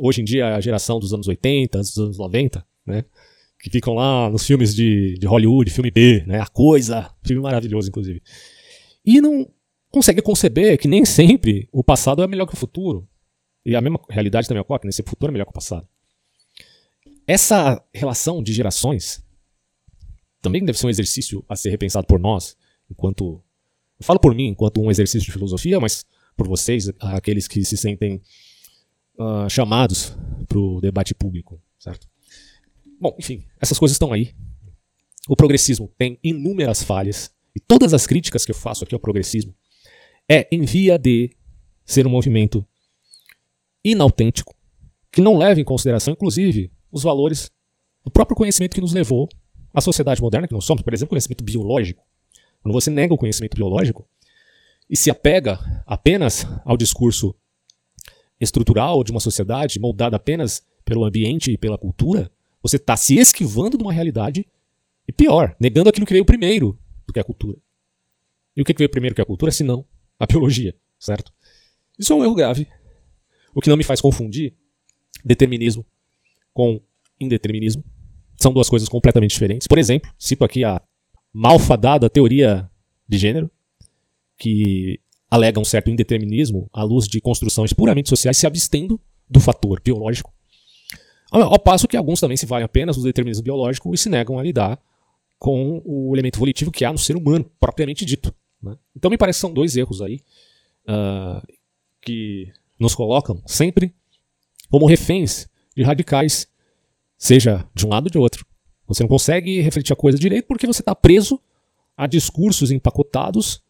hoje 0.00 0.20
em 0.22 0.24
dia, 0.24 0.54
a 0.54 0.60
geração 0.60 0.98
dos 0.98 1.12
anos 1.12 1.28
80, 1.28 1.78
dos 1.78 1.98
anos 1.98 2.18
90, 2.18 2.66
né? 2.86 3.04
Que 3.60 3.70
ficam 3.70 3.94
lá 3.94 4.28
nos 4.28 4.46
filmes 4.46 4.74
de, 4.74 5.14
de 5.18 5.26
Hollywood, 5.26 5.70
filme 5.70 5.90
B, 5.90 6.24
né? 6.26 6.40
A 6.40 6.46
Coisa, 6.46 7.10
filme 7.22 7.42
maravilhoso, 7.42 7.88
inclusive. 7.88 8.22
E 9.04 9.20
não 9.20 9.46
consegue 9.90 10.22
conceber 10.22 10.78
que 10.78 10.88
nem 10.88 11.04
sempre 11.04 11.68
o 11.72 11.84
passado 11.84 12.22
é 12.22 12.26
melhor 12.26 12.46
que 12.46 12.54
o 12.54 12.58
futuro. 12.58 13.08
E 13.64 13.74
a 13.74 13.80
mesma 13.80 13.98
realidade 14.10 14.46
também 14.46 14.60
ocorre, 14.60 14.90
sempre 14.92 15.10
o 15.10 15.10
futuro 15.10 15.30
é 15.30 15.32
melhor 15.32 15.44
que 15.44 15.50
o 15.50 15.54
passado. 15.54 15.86
Essa 17.26 17.82
relação 17.92 18.42
de 18.42 18.52
gerações 18.52 19.24
também 20.42 20.62
deve 20.62 20.78
ser 20.78 20.86
um 20.86 20.90
exercício 20.90 21.42
a 21.48 21.56
ser 21.56 21.70
repensado 21.70 22.06
por 22.06 22.20
nós, 22.20 22.56
enquanto. 22.90 23.42
Eu 23.98 24.04
falo 24.04 24.18
por 24.20 24.34
mim, 24.34 24.48
enquanto 24.48 24.80
um 24.80 24.90
exercício 24.90 25.24
de 25.24 25.32
filosofia, 25.32 25.80
mas 25.80 26.04
por 26.36 26.48
vocês, 26.48 26.90
aqueles 27.00 27.46
que 27.48 27.64
se 27.64 27.76
sentem 27.76 28.20
uh, 29.18 29.48
chamados 29.48 30.16
para 30.48 30.58
o 30.58 30.80
debate 30.80 31.14
público, 31.14 31.60
certo? 31.78 32.08
Bom, 33.00 33.14
enfim, 33.18 33.44
essas 33.60 33.78
coisas 33.78 33.94
estão 33.94 34.12
aí. 34.12 34.34
O 35.28 35.36
progressismo 35.36 35.90
tem 35.96 36.18
inúmeras 36.22 36.82
falhas, 36.82 37.32
e 37.54 37.60
todas 37.60 37.94
as 37.94 38.06
críticas 38.06 38.44
que 38.44 38.50
eu 38.50 38.56
faço 38.56 38.84
aqui 38.84 38.94
ao 38.94 39.00
progressismo 39.00 39.54
é 40.28 40.48
em 40.50 40.62
via 40.62 40.98
de 40.98 41.30
ser 41.84 42.06
um 42.06 42.10
movimento 42.10 42.66
inautêntico, 43.84 44.54
que 45.12 45.20
não 45.20 45.36
leva 45.36 45.60
em 45.60 45.64
consideração, 45.64 46.14
inclusive, 46.14 46.72
os 46.90 47.02
valores 47.02 47.50
do 48.02 48.10
próprio 48.10 48.36
conhecimento 48.36 48.74
que 48.74 48.80
nos 48.80 48.92
levou 48.92 49.28
à 49.72 49.80
sociedade 49.80 50.20
moderna 50.20 50.48
que 50.48 50.54
nós 50.54 50.64
somos, 50.64 50.82
por 50.82 50.92
exemplo, 50.92 51.10
conhecimento 51.10 51.44
biológico. 51.44 52.04
Quando 52.62 52.72
você 52.72 52.90
nega 52.90 53.12
o 53.12 53.18
conhecimento 53.18 53.54
biológico 53.54 54.08
e 54.88 54.96
se 54.96 55.10
apega 55.10 55.58
apenas 55.86 56.46
ao 56.64 56.76
discurso 56.76 57.34
estrutural 58.40 59.02
de 59.02 59.10
uma 59.10 59.20
sociedade 59.20 59.80
moldada 59.80 60.16
apenas 60.16 60.62
pelo 60.84 61.04
ambiente 61.04 61.50
e 61.50 61.58
pela 61.58 61.78
cultura, 61.78 62.30
você 62.62 62.76
está 62.76 62.96
se 62.96 63.16
esquivando 63.16 63.76
de 63.76 63.82
uma 63.82 63.92
realidade 63.92 64.46
e 65.06 65.12
pior, 65.12 65.56
negando 65.60 65.88
aquilo 65.88 66.06
que 66.06 66.12
veio 66.12 66.24
primeiro 66.24 66.78
do 67.06 67.12
que 67.12 67.20
a 67.20 67.24
cultura. 67.24 67.58
E 68.56 68.62
o 68.62 68.64
que 68.64 68.74
veio 68.76 68.90
primeiro 68.90 69.14
que 69.14 69.20
a 69.20 69.26
cultura, 69.26 69.50
se 69.50 69.64
não 69.64 69.84
a 70.18 70.26
biologia, 70.26 70.74
certo? 70.98 71.32
Isso 71.98 72.12
é 72.12 72.16
um 72.16 72.24
erro 72.24 72.34
grave. 72.34 72.68
O 73.54 73.60
que 73.60 73.68
não 73.68 73.76
me 73.76 73.84
faz 73.84 74.00
confundir 74.00 74.54
determinismo 75.24 75.86
com 76.52 76.80
indeterminismo. 77.20 77.84
São 78.36 78.52
duas 78.52 78.68
coisas 78.68 78.88
completamente 78.88 79.30
diferentes. 79.30 79.66
Por 79.66 79.78
exemplo, 79.78 80.12
cito 80.18 80.44
aqui 80.44 80.64
a 80.64 80.82
malfadada 81.32 82.10
teoria 82.10 82.70
de 83.08 83.18
gênero, 83.18 83.50
que 84.36 85.00
alega 85.30 85.60
um 85.60 85.64
certo 85.64 85.90
indeterminismo 85.90 86.68
à 86.72 86.82
luz 86.82 87.06
de 87.06 87.20
construções 87.20 87.72
puramente 87.72 88.08
sociais, 88.08 88.36
se 88.36 88.46
abstendo 88.46 89.00
do 89.28 89.40
fator 89.40 89.80
biológico 89.82 90.32
ao 91.42 91.58
passo 91.58 91.88
que 91.88 91.96
alguns 91.96 92.20
também 92.20 92.36
se 92.36 92.46
valem 92.46 92.64
apenas 92.64 92.96
do 92.96 93.02
determinismo 93.02 93.42
biológico 93.42 93.92
e 93.94 93.98
se 93.98 94.08
negam 94.08 94.38
a 94.38 94.42
lidar 94.42 94.78
com 95.38 95.82
o 95.84 96.14
elemento 96.14 96.38
volitivo 96.38 96.70
que 96.70 96.84
há 96.84 96.92
no 96.92 96.98
ser 96.98 97.16
humano, 97.16 97.50
propriamente 97.58 98.04
dito. 98.04 98.32
Né? 98.62 98.76
Então 98.96 99.10
me 99.10 99.18
parece 99.18 99.38
que 99.38 99.40
são 99.40 99.52
dois 99.52 99.76
erros 99.76 100.00
aí 100.00 100.20
uh, 100.88 101.44
que 102.00 102.52
nos 102.78 102.94
colocam 102.94 103.42
sempre 103.46 103.92
como 104.70 104.86
reféns 104.86 105.48
de 105.76 105.82
radicais, 105.82 106.46
seja 107.18 107.68
de 107.74 107.84
um 107.84 107.90
lado 107.90 108.06
ou 108.06 108.10
de 108.10 108.18
outro. 108.18 108.46
Você 108.86 109.02
não 109.02 109.08
consegue 109.08 109.60
refletir 109.60 109.92
a 109.92 109.96
coisa 109.96 110.18
direito 110.18 110.46
porque 110.46 110.66
você 110.66 110.82
está 110.82 110.94
preso 110.94 111.40
a 111.96 112.06
discursos 112.06 112.70
empacotados 112.70 113.62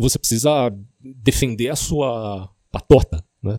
você 0.00 0.18
precisa 0.18 0.70
defender 1.00 1.68
a 1.68 1.76
sua 1.76 2.48
patota, 2.70 3.24
né? 3.42 3.58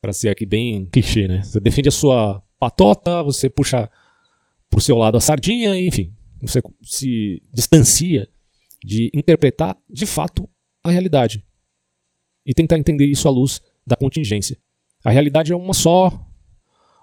Para 0.00 0.12
ser 0.12 0.28
aqui 0.28 0.44
bem 0.44 0.86
clichê, 0.86 1.26
né? 1.26 1.42
Você 1.42 1.60
defende 1.60 1.88
a 1.88 1.92
sua 1.92 2.42
patota, 2.58 3.22
você 3.22 3.48
puxa 3.48 3.90
pro 4.68 4.80
seu 4.80 4.96
lado 4.96 5.16
a 5.16 5.20
sardinha, 5.20 5.78
enfim, 5.78 6.12
você 6.40 6.60
se 6.82 7.42
distancia 7.52 8.28
de 8.84 9.10
interpretar 9.14 9.76
de 9.88 10.06
fato 10.06 10.48
a 10.82 10.90
realidade 10.90 11.44
e 12.44 12.54
tentar 12.54 12.78
entender 12.78 13.06
isso 13.06 13.26
à 13.26 13.30
luz 13.30 13.60
da 13.86 13.96
contingência. 13.96 14.58
A 15.04 15.10
realidade 15.10 15.52
é 15.52 15.56
uma 15.56 15.74
só, 15.74 16.12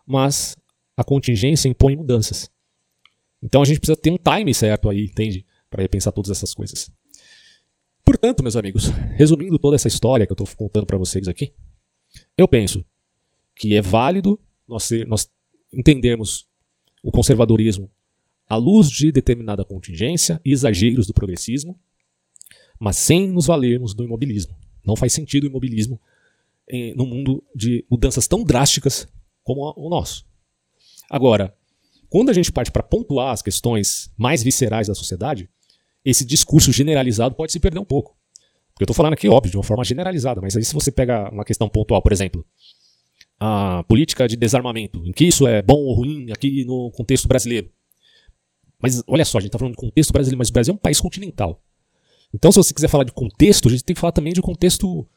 mas 0.06 0.56
a 0.96 1.04
contingência 1.04 1.68
impõe 1.68 1.96
mudanças. 1.96 2.50
Então 3.42 3.62
a 3.62 3.66
gente 3.66 3.80
precisa 3.80 3.98
ter 3.98 4.12
um 4.12 4.18
time 4.18 4.54
certo 4.54 4.90
aí, 4.90 5.06
entende? 5.06 5.46
Para 5.70 5.82
repensar 5.82 6.14
todas 6.14 6.32
essas 6.32 6.54
coisas. 6.54 6.92
Portanto, 8.06 8.44
meus 8.44 8.56
amigos, 8.56 8.88
resumindo 9.16 9.58
toda 9.58 9.76
essa 9.76 9.88
história 9.88 10.26
que 10.26 10.32
eu 10.32 10.36
estou 10.36 10.48
contando 10.58 10.86
para 10.86 10.98
vocês 10.98 11.28
aqui, 11.28 11.54
eu 12.38 12.48
penso 12.48 12.86
que 13.56 13.76
é 13.76 13.82
válido 13.82 14.40
nós, 14.68 14.90
nós 15.08 15.32
entendermos 15.72 16.48
o 17.02 17.12
conservadorismo 17.12 17.90
à 18.48 18.56
luz 18.56 18.90
de 18.90 19.12
determinada 19.12 19.64
contingência 19.64 20.40
e 20.44 20.52
exageros 20.52 21.08
do 21.08 21.14
progressismo, 21.14 21.80
mas 22.80 22.98
sem 22.98 23.28
nos 23.30 23.46
valermos 23.46 23.94
do 23.94 24.04
imobilismo. 24.04 24.56
Não 24.86 24.96
faz 24.96 25.14
sentido 25.14 25.46
o 25.46 25.48
imobilismo 25.48 26.00
em, 26.70 26.94
num 26.96 27.06
mundo 27.06 27.44
de 27.56 27.86
mudanças 27.90 28.28
tão 28.28 28.44
drásticas 28.44 29.08
como 29.44 29.74
o 29.78 29.90
nosso. 29.90 30.26
Agora, 31.10 31.56
Quando 32.14 32.30
a 32.30 32.34
gente 32.34 32.52
parte 32.52 32.72
para 32.72 32.84
pontuar 32.84 33.34
as 33.34 33.42
questões 33.42 34.12
mais 34.16 34.44
viscerais 34.44 34.88
da 34.88 34.94
sociedade, 34.94 35.50
esse 36.04 36.26
discurso 36.26 36.72
generalizado 36.72 37.36
pode 37.36 37.52
se 37.52 37.60
perder 37.60 37.80
um 37.80 37.86
pouco. 37.86 38.16
Porque 38.74 38.84
eu 38.84 38.86
estou 38.86 38.96
falando 38.96 39.14
aqui, 39.14 39.30
óbvio, 39.30 39.52
de 39.52 39.58
uma 39.58 39.64
forma 39.64 39.84
generalizada, 39.84 40.42
mas 40.42 40.56
aí 40.58 40.64
se 40.64 40.74
você 40.74 40.92
pega 40.92 41.30
uma 41.32 41.46
questão 41.46 41.70
pontual, 41.70 42.02
por 42.02 42.12
exemplo, 42.12 42.46
a 43.40 43.84
política 43.84 44.28
de 44.28 44.36
desarmamento, 44.36 45.06
em 45.06 45.12
que 45.12 45.26
isso 45.26 45.48
é 45.48 45.62
bom 45.62 45.76
ou 45.76 45.94
ruim 45.94 46.32
aqui 46.32 46.66
no 46.66 46.90
contexto 46.92 47.28
brasileiro. 47.28 47.70
Mas 48.82 49.04
olha 49.08 49.24
só, 49.24 49.38
a 49.38 49.42
gente 49.42 49.50
está 49.50 49.60
falando 49.60 49.76
de 49.76 49.80
contexto 49.80 50.12
brasileiro, 50.12 50.38
mas 50.38 50.50
o 50.50 50.54
Brasil 50.54 50.74
é 50.74 50.76
um 50.76 50.80
país 50.80 51.00
continental. 51.00 51.62
Então, 52.34 52.52
se 52.52 52.58
você 52.58 52.74
quiser 52.74 52.88
falar 52.88 53.04
de 53.04 53.12
contexto, 53.12 53.68
a 53.68 53.72
gente 53.72 53.84
tem 53.84 53.94
que 53.94 54.00
falar 54.00 54.12
também 54.12 54.34
de 54.34 54.42
contexto 54.42 55.08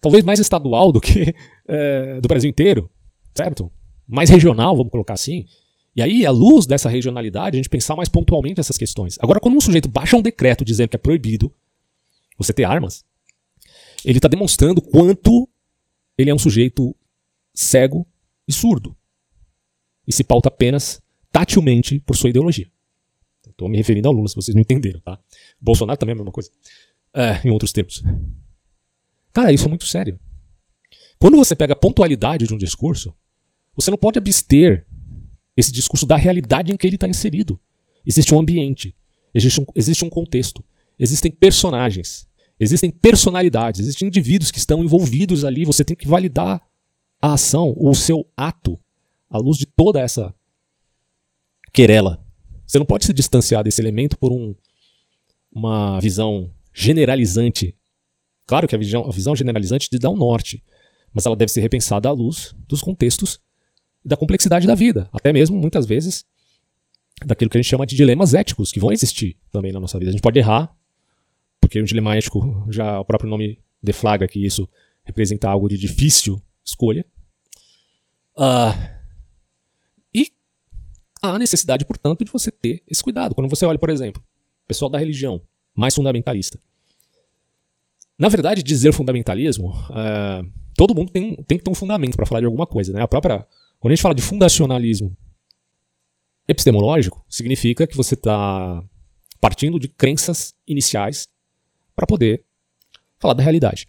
talvez 0.00 0.24
mais 0.24 0.40
estadual 0.40 0.90
do 0.90 1.00
que 1.00 1.34
é, 1.68 2.18
do 2.22 2.26
Brasil 2.26 2.50
inteiro, 2.50 2.90
certo? 3.34 3.70
Mais 4.08 4.30
regional, 4.30 4.76
vamos 4.76 4.90
colocar 4.90 5.14
assim. 5.14 5.46
E 5.94 6.00
aí, 6.00 6.24
à 6.24 6.30
luz 6.30 6.66
dessa 6.66 6.88
regionalidade, 6.88 7.56
a 7.56 7.58
gente 7.58 7.68
pensar 7.68 7.94
mais 7.94 8.08
pontualmente 8.08 8.60
essas 8.60 8.78
questões. 8.78 9.18
Agora, 9.20 9.38
quando 9.38 9.56
um 9.56 9.60
sujeito 9.60 9.88
baixa 9.88 10.16
um 10.16 10.22
decreto 10.22 10.64
dizendo 10.64 10.88
que 10.88 10.96
é 10.96 10.98
proibido 10.98 11.52
você 12.38 12.52
ter 12.52 12.64
armas, 12.64 13.04
ele 14.04 14.18
está 14.18 14.28
demonstrando 14.28 14.80
quanto 14.80 15.48
ele 16.16 16.30
é 16.30 16.34
um 16.34 16.38
sujeito 16.38 16.94
cego 17.54 18.06
e 18.48 18.52
surdo. 18.52 18.96
E 20.06 20.12
se 20.12 20.24
pauta 20.24 20.48
apenas 20.48 21.00
tatilmente 21.30 22.00
por 22.00 22.16
sua 22.16 22.30
ideologia. 22.30 22.70
Estou 23.48 23.68
me 23.68 23.76
referindo 23.76 24.08
ao 24.08 24.14
Lula, 24.14 24.28
se 24.28 24.34
vocês 24.34 24.54
não 24.54 24.62
entenderam, 24.62 25.00
tá? 25.00 25.18
Bolsonaro 25.60 25.98
também 25.98 26.12
é 26.12 26.14
a 26.14 26.18
mesma 26.18 26.32
coisa. 26.32 26.50
É, 27.14 27.46
em 27.46 27.50
outros 27.50 27.72
termos. 27.72 28.02
Cara, 29.32 29.52
isso 29.52 29.66
é 29.66 29.68
muito 29.68 29.84
sério. 29.84 30.18
Quando 31.18 31.36
você 31.36 31.54
pega 31.54 31.74
a 31.74 31.76
pontualidade 31.76 32.46
de 32.46 32.54
um 32.54 32.58
discurso, 32.58 33.14
você 33.74 33.90
não 33.90 33.98
pode 33.98 34.18
abster 34.18 34.86
esse 35.56 35.72
discurso 35.72 36.06
da 36.06 36.16
realidade 36.16 36.72
em 36.72 36.76
que 36.76 36.86
ele 36.86 36.96
está 36.96 37.08
inserido. 37.08 37.60
Existe 38.06 38.34
um 38.34 38.40
ambiente, 38.40 38.94
existe 39.34 39.60
um, 39.60 39.66
existe 39.74 40.04
um 40.04 40.10
contexto, 40.10 40.64
existem 40.98 41.30
personagens, 41.30 42.26
existem 42.58 42.90
personalidades, 42.90 43.80
existem 43.80 44.08
indivíduos 44.08 44.50
que 44.50 44.58
estão 44.58 44.82
envolvidos 44.82 45.44
ali. 45.44 45.64
Você 45.64 45.84
tem 45.84 45.96
que 45.96 46.08
validar 46.08 46.62
a 47.20 47.34
ação, 47.34 47.72
ou 47.76 47.90
o 47.90 47.94
seu 47.94 48.26
ato, 48.36 48.78
à 49.30 49.38
luz 49.38 49.56
de 49.56 49.66
toda 49.66 50.00
essa 50.00 50.34
querela. 51.72 52.24
Você 52.66 52.78
não 52.78 52.86
pode 52.86 53.04
se 53.04 53.12
distanciar 53.12 53.62
desse 53.62 53.80
elemento 53.80 54.18
por 54.18 54.32
um, 54.32 54.54
uma 55.52 56.00
visão 56.00 56.50
generalizante. 56.72 57.76
Claro 58.46 58.66
que 58.66 58.74
a 58.74 58.78
visão, 58.78 59.06
a 59.06 59.12
visão 59.12 59.36
generalizante 59.36 59.88
te 59.88 59.98
dá 59.98 60.10
um 60.10 60.16
norte, 60.16 60.62
mas 61.12 61.26
ela 61.26 61.36
deve 61.36 61.52
ser 61.52 61.60
repensada 61.60 62.08
à 62.08 62.12
luz 62.12 62.54
dos 62.66 62.82
contextos 62.82 63.38
da 64.04 64.16
complexidade 64.16 64.66
da 64.66 64.74
vida. 64.74 65.08
Até 65.12 65.32
mesmo, 65.32 65.56
muitas 65.56 65.86
vezes, 65.86 66.24
daquilo 67.24 67.50
que 67.50 67.56
a 67.56 67.62
gente 67.62 67.70
chama 67.70 67.86
de 67.86 67.96
dilemas 67.96 68.34
éticos, 68.34 68.72
que 68.72 68.80
vão 68.80 68.92
existir 68.92 69.36
também 69.50 69.72
na 69.72 69.80
nossa 69.80 69.98
vida. 69.98 70.10
A 70.10 70.12
gente 70.12 70.22
pode 70.22 70.38
errar, 70.38 70.74
porque 71.60 71.80
um 71.80 71.84
dilema 71.84 72.16
ético, 72.16 72.66
já 72.70 72.98
o 72.98 73.04
próprio 73.04 73.30
nome 73.30 73.58
deflagra 73.82 74.26
que 74.28 74.44
isso 74.44 74.68
representa 75.04 75.48
algo 75.48 75.68
de 75.68 75.76
difícil 75.76 76.40
escolha. 76.64 77.04
Uh, 78.36 78.92
há 81.22 81.38
necessidade, 81.38 81.84
portanto, 81.84 82.24
de 82.24 82.32
você 82.32 82.50
ter 82.50 82.82
esse 82.88 83.02
cuidado. 83.02 83.34
Quando 83.34 83.48
você 83.48 83.64
olha, 83.64 83.78
por 83.78 83.88
exemplo, 83.88 84.22
pessoal 84.66 84.90
da 84.90 84.98
religião, 84.98 85.40
mais 85.74 85.94
fundamentalista. 85.94 86.58
Na 88.18 88.28
verdade, 88.28 88.62
dizer 88.62 88.92
fundamentalismo, 88.92 89.70
uh, 89.70 90.50
todo 90.76 90.94
mundo 90.94 91.10
tem, 91.10 91.36
tem 91.44 91.58
que 91.58 91.64
ter 91.64 91.70
um 91.70 91.74
fundamento 91.74 92.16
para 92.16 92.26
falar 92.26 92.40
de 92.40 92.46
alguma 92.46 92.66
coisa. 92.66 92.92
Né? 92.92 93.00
A 93.00 93.08
própria, 93.08 93.46
quando 93.82 93.90
a 93.90 93.94
gente 93.96 94.02
fala 94.02 94.14
de 94.14 94.22
fundacionalismo 94.22 95.16
epistemológico, 96.46 97.26
significa 97.28 97.84
que 97.84 97.96
você 97.96 98.14
está 98.14 98.80
partindo 99.40 99.76
de 99.80 99.88
crenças 99.88 100.54
iniciais 100.64 101.28
para 101.92 102.06
poder 102.06 102.44
falar 103.18 103.34
da 103.34 103.42
realidade. 103.42 103.88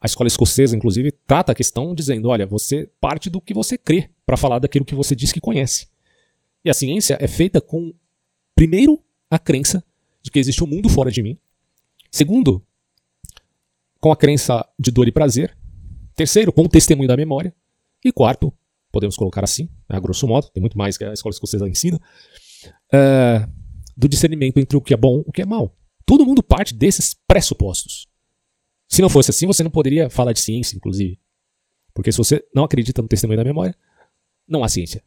A 0.00 0.06
escola 0.06 0.26
escocesa, 0.26 0.76
inclusive, 0.76 1.12
trata 1.12 1.52
a 1.52 1.54
questão 1.54 1.94
dizendo: 1.94 2.28
olha, 2.28 2.44
você 2.44 2.90
parte 3.00 3.30
do 3.30 3.40
que 3.40 3.54
você 3.54 3.78
crê 3.78 4.10
para 4.26 4.36
falar 4.36 4.58
daquilo 4.58 4.84
que 4.84 4.96
você 4.96 5.14
diz 5.14 5.30
que 5.30 5.40
conhece. 5.40 5.86
E 6.64 6.70
a 6.70 6.74
ciência 6.74 7.16
é 7.20 7.28
feita 7.28 7.60
com, 7.60 7.94
primeiro, 8.56 9.00
a 9.30 9.38
crença 9.38 9.84
de 10.20 10.28
que 10.28 10.40
existe 10.40 10.64
um 10.64 10.66
mundo 10.66 10.88
fora 10.88 11.12
de 11.12 11.22
mim. 11.22 11.38
Segundo, 12.10 12.66
com 14.00 14.10
a 14.10 14.16
crença 14.16 14.68
de 14.76 14.90
dor 14.90 15.06
e 15.06 15.12
prazer. 15.12 15.56
Terceiro, 16.16 16.52
com 16.52 16.62
o 16.62 16.68
testemunho 16.68 17.06
da 17.06 17.16
memória. 17.16 17.54
E 18.04 18.12
quarto, 18.12 18.52
podemos 18.90 19.16
colocar 19.16 19.44
assim, 19.44 19.64
né, 19.88 19.96
a 19.96 20.00
grosso 20.00 20.26
modo, 20.26 20.48
tem 20.50 20.60
muito 20.60 20.76
mais 20.76 20.96
que 20.96 21.04
a 21.04 21.12
escola 21.12 21.32
escocesa 21.32 21.68
ensina, 21.68 22.00
é, 22.92 23.46
do 23.96 24.08
discernimento 24.08 24.58
entre 24.58 24.76
o 24.76 24.80
que 24.80 24.94
é 24.94 24.96
bom 24.96 25.18
e 25.26 25.28
o 25.30 25.32
que 25.32 25.42
é 25.42 25.46
mal. 25.46 25.76
Todo 26.06 26.24
mundo 26.24 26.42
parte 26.42 26.74
desses 26.74 27.14
pressupostos. 27.14 28.08
Se 28.88 29.00
não 29.00 29.08
fosse 29.08 29.30
assim, 29.30 29.46
você 29.46 29.62
não 29.62 29.70
poderia 29.70 30.10
falar 30.10 30.32
de 30.32 30.40
ciência, 30.40 30.76
inclusive. 30.76 31.20
Porque 31.94 32.10
se 32.10 32.18
você 32.18 32.44
não 32.54 32.64
acredita 32.64 33.02
no 33.02 33.08
testemunho 33.08 33.36
da 33.36 33.44
memória, 33.44 33.76
não 34.48 34.64
há 34.64 34.68
ciência. 34.68 35.04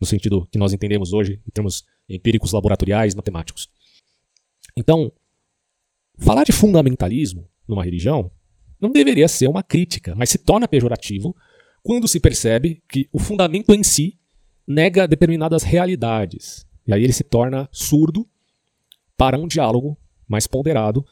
No 0.00 0.06
sentido 0.06 0.46
que 0.52 0.58
nós 0.58 0.72
entendemos 0.72 1.12
hoje, 1.12 1.42
em 1.46 1.50
termos 1.50 1.84
empíricos, 2.08 2.52
laboratoriais, 2.52 3.14
matemáticos. 3.14 3.68
Então, 4.76 5.10
falar 6.18 6.44
de 6.44 6.52
fundamentalismo 6.52 7.48
numa 7.66 7.84
religião 7.84 8.30
não 8.80 8.92
deveria 8.92 9.26
ser 9.26 9.48
uma 9.48 9.62
crítica, 9.62 10.14
mas 10.14 10.30
se 10.30 10.38
torna 10.38 10.68
pejorativo 10.68 11.34
quando 11.82 12.08
se 12.08 12.20
percebe 12.20 12.82
que 12.88 13.08
o 13.12 13.18
fundamento 13.18 13.74
em 13.74 13.82
si 13.82 14.18
nega 14.66 15.08
determinadas 15.08 15.62
realidades. 15.62 16.66
E 16.86 16.92
aí 16.92 17.02
ele 17.02 17.12
se 17.12 17.24
torna 17.24 17.68
surdo 17.72 18.26
para 19.16 19.38
um 19.38 19.48
diálogo 19.48 19.96
mais 20.28 20.46
ponderado 20.46 21.04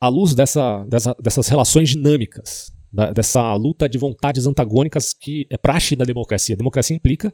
à 0.00 0.08
luz 0.08 0.34
dessa, 0.34 0.84
dessa, 0.84 1.14
dessas 1.20 1.48
relações 1.48 1.90
dinâmicas, 1.90 2.72
da, 2.92 3.12
dessa 3.12 3.54
luta 3.54 3.88
de 3.88 3.98
vontades 3.98 4.46
antagônicas 4.46 5.12
que 5.12 5.46
é 5.50 5.56
praxe 5.56 5.94
da 5.94 6.04
democracia. 6.04 6.54
A 6.54 6.58
democracia 6.58 6.96
implica 6.96 7.32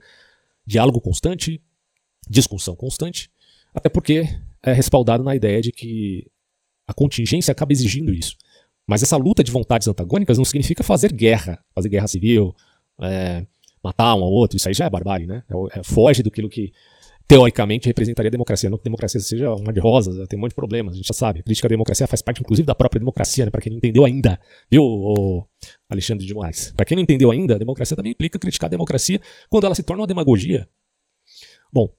diálogo 0.67 1.01
constante, 1.01 1.63
discussão 2.29 2.75
constante, 2.77 3.31
até 3.75 3.89
porque 3.89 4.25
é 4.63 4.73
respaldado 4.73 5.23
na 5.23 5.35
ideia 5.35 5.61
de 5.61 5.73
que 5.73 6.27
a 6.87 6.93
contingência 6.93 7.53
acaba 7.53 7.73
exigindo 7.73 8.13
isso. 8.13 8.37
Mas 8.87 9.03
essa 9.03 9.17
luta 9.17 9.43
de 9.43 9.51
vontades 9.51 9.89
antagônicas 9.89 10.39
não 10.39 10.45
significa 10.45 10.85
fazer 10.85 11.13
guerra, 11.13 11.59
fazer 11.75 11.89
guerra 11.89 12.07
civil, 12.07 12.55
é, 13.01 13.45
matar 13.83 14.15
um 14.15 14.23
ao 14.23 14.31
outro, 14.31 14.57
isso 14.57 14.69
aí 14.69 14.75
já 14.75 14.87
é 14.87 14.91
barbárie, 14.91 15.27
né? 15.27 15.43
É, 15.49 15.81
é, 15.81 15.83
foge 15.83 16.23
do 16.23 16.31
que 16.31 16.73
teoricamente 17.27 17.89
representaria 17.89 18.29
a 18.29 18.31
democracia. 18.31 18.71
Não 18.71 18.79
que 18.79 18.83
a 18.83 18.85
democracia 18.85 19.21
seja 19.21 19.53
uma 19.53 19.73
de 19.73 19.81
rosas, 19.81 20.29
tem 20.29 20.39
um 20.39 20.43
monte 20.43 20.51
de 20.51 20.55
problemas, 20.55 20.95
a 20.95 20.97
gente 20.97 21.09
já 21.09 21.15
sabe. 21.15 21.41
A 21.41 21.43
crítica 21.43 21.67
à 21.67 21.69
democracia 21.69 22.07
faz 22.07 22.23
parte, 22.23 22.41
inclusive, 22.41 22.65
da 22.65 22.75
própria 22.75 23.01
democracia, 23.01 23.45
né? 23.45 23.51
Para 23.51 23.61
quem 23.61 23.73
não 23.73 23.79
entendeu 23.79 24.05
ainda, 24.05 24.41
viu, 24.71 24.85
Alexandre 25.89 26.25
de 26.25 26.33
Moraes? 26.33 26.73
Para 26.77 26.87
quem 26.87 26.95
não 26.95 27.03
entendeu 27.03 27.33
ainda, 27.33 27.57
a 27.57 27.59
democracia 27.59 27.97
também 27.97 28.13
implica 28.13 28.39
criticar 28.39 28.69
a 28.69 28.71
democracia 28.71 29.21
quando 29.51 29.65
ela 29.65 29.75
se 29.75 29.83
torna 29.83 30.03
uma 30.03 30.07
demagogia. 30.07 30.69
Bom, 31.73 31.93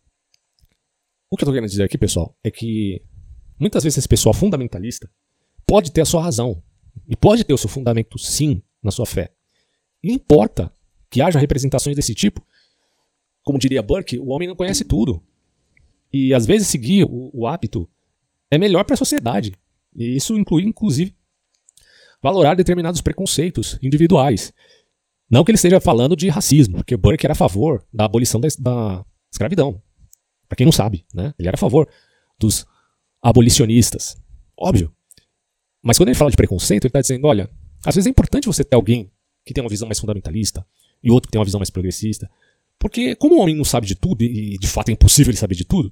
o 1.29 1.35
que 1.35 1.43
eu 1.43 1.45
estou 1.45 1.53
querendo 1.53 1.69
dizer 1.69 1.83
aqui, 1.83 1.97
pessoal, 1.97 2.33
é 2.41 2.49
que 2.49 3.01
muitas 3.59 3.83
vezes 3.83 3.97
esse 3.97 4.07
pessoal 4.07 4.33
fundamentalista 4.33 5.09
pode 5.65 5.91
ter 5.91 5.99
a 5.99 6.05
sua 6.05 6.23
razão 6.23 6.63
e 7.08 7.16
pode 7.16 7.43
ter 7.43 7.54
o 7.54 7.58
seu 7.58 7.70
fundamento, 7.70 8.18
sim, 8.18 8.62
na 8.82 8.91
sua 8.91 9.06
fé. 9.06 9.32
E 10.04 10.12
importa 10.12 10.72
que 11.10 11.22
haja 11.22 11.39
representações 11.39 11.95
desse 11.95 12.14
tipo 12.14 12.45
como 13.48 13.58
diria 13.58 13.82
Burke, 13.82 14.20
o 14.20 14.28
homem 14.28 14.45
não 14.45 14.58
conhece 14.58 14.84
tudo. 14.84 15.24
E 16.12 16.34
às 16.34 16.45
vezes 16.45 16.68
seguir 16.68 17.06
o, 17.06 17.32
o 17.34 17.48
hábito 17.48 17.89
é 18.52 18.58
melhor 18.58 18.84
para 18.84 18.95
a 18.95 18.98
sociedade. 18.98 19.54
E 19.95 20.18
isso 20.18 20.38
inclui, 20.38 20.64
inclusive, 20.64 21.16
valorar 22.22 22.56
determinados 22.56 23.00
preconceitos 23.00 23.80
individuais. 23.82 24.52
Não 25.30 25.45
que 25.45 25.52
ele 25.52 25.56
esteja 25.56 25.80
falando 25.80 26.14
de 26.14 26.28
racismo, 26.28 26.76
porque 26.76 26.98
Burke 26.98 27.26
era 27.26 27.32
a 27.32 27.38
favor 27.38 27.82
da 27.93 28.04
abolição 28.04 28.41
da, 28.41 28.50
da 28.60 29.06
escravidão. 29.32 29.82
Para 30.50 30.58
quem 30.58 30.66
não 30.66 30.74
sabe, 30.74 31.06
né? 31.14 31.34
Ele 31.39 31.48
era 31.48 31.56
a 31.56 31.58
favor 31.58 31.88
dos 32.38 32.66
abolicionistas. 33.22 34.18
Óbvio. 34.58 34.93
Mas 35.88 35.97
quando 35.97 36.09
ele 36.09 36.17
fala 36.17 36.29
de 36.29 36.35
preconceito, 36.35 36.83
ele 36.83 36.89
está 36.89 36.99
dizendo: 36.99 37.25
olha, 37.25 37.49
às 37.85 37.95
vezes 37.95 38.07
é 38.07 38.09
importante 38.09 38.45
você 38.45 38.61
ter 38.61 38.75
alguém 38.75 39.09
que 39.45 39.53
tem 39.53 39.63
uma 39.63 39.69
visão 39.69 39.88
mais 39.88 39.97
fundamentalista 39.97 40.67
e 41.01 41.09
outro 41.09 41.29
que 41.29 41.31
tem 41.31 41.39
uma 41.39 41.45
visão 41.45 41.59
mais 41.59 41.69
progressista. 41.69 42.29
Porque, 42.77 43.15
como 43.15 43.35
o 43.35 43.39
homem 43.39 43.55
não 43.55 43.63
sabe 43.63 43.88
de 43.88 43.95
tudo, 43.95 44.21
e 44.21 44.57
de 44.57 44.67
fato 44.67 44.89
é 44.89 44.91
impossível 44.91 45.31
ele 45.31 45.38
saber 45.38 45.55
de 45.55 45.63
tudo, 45.63 45.91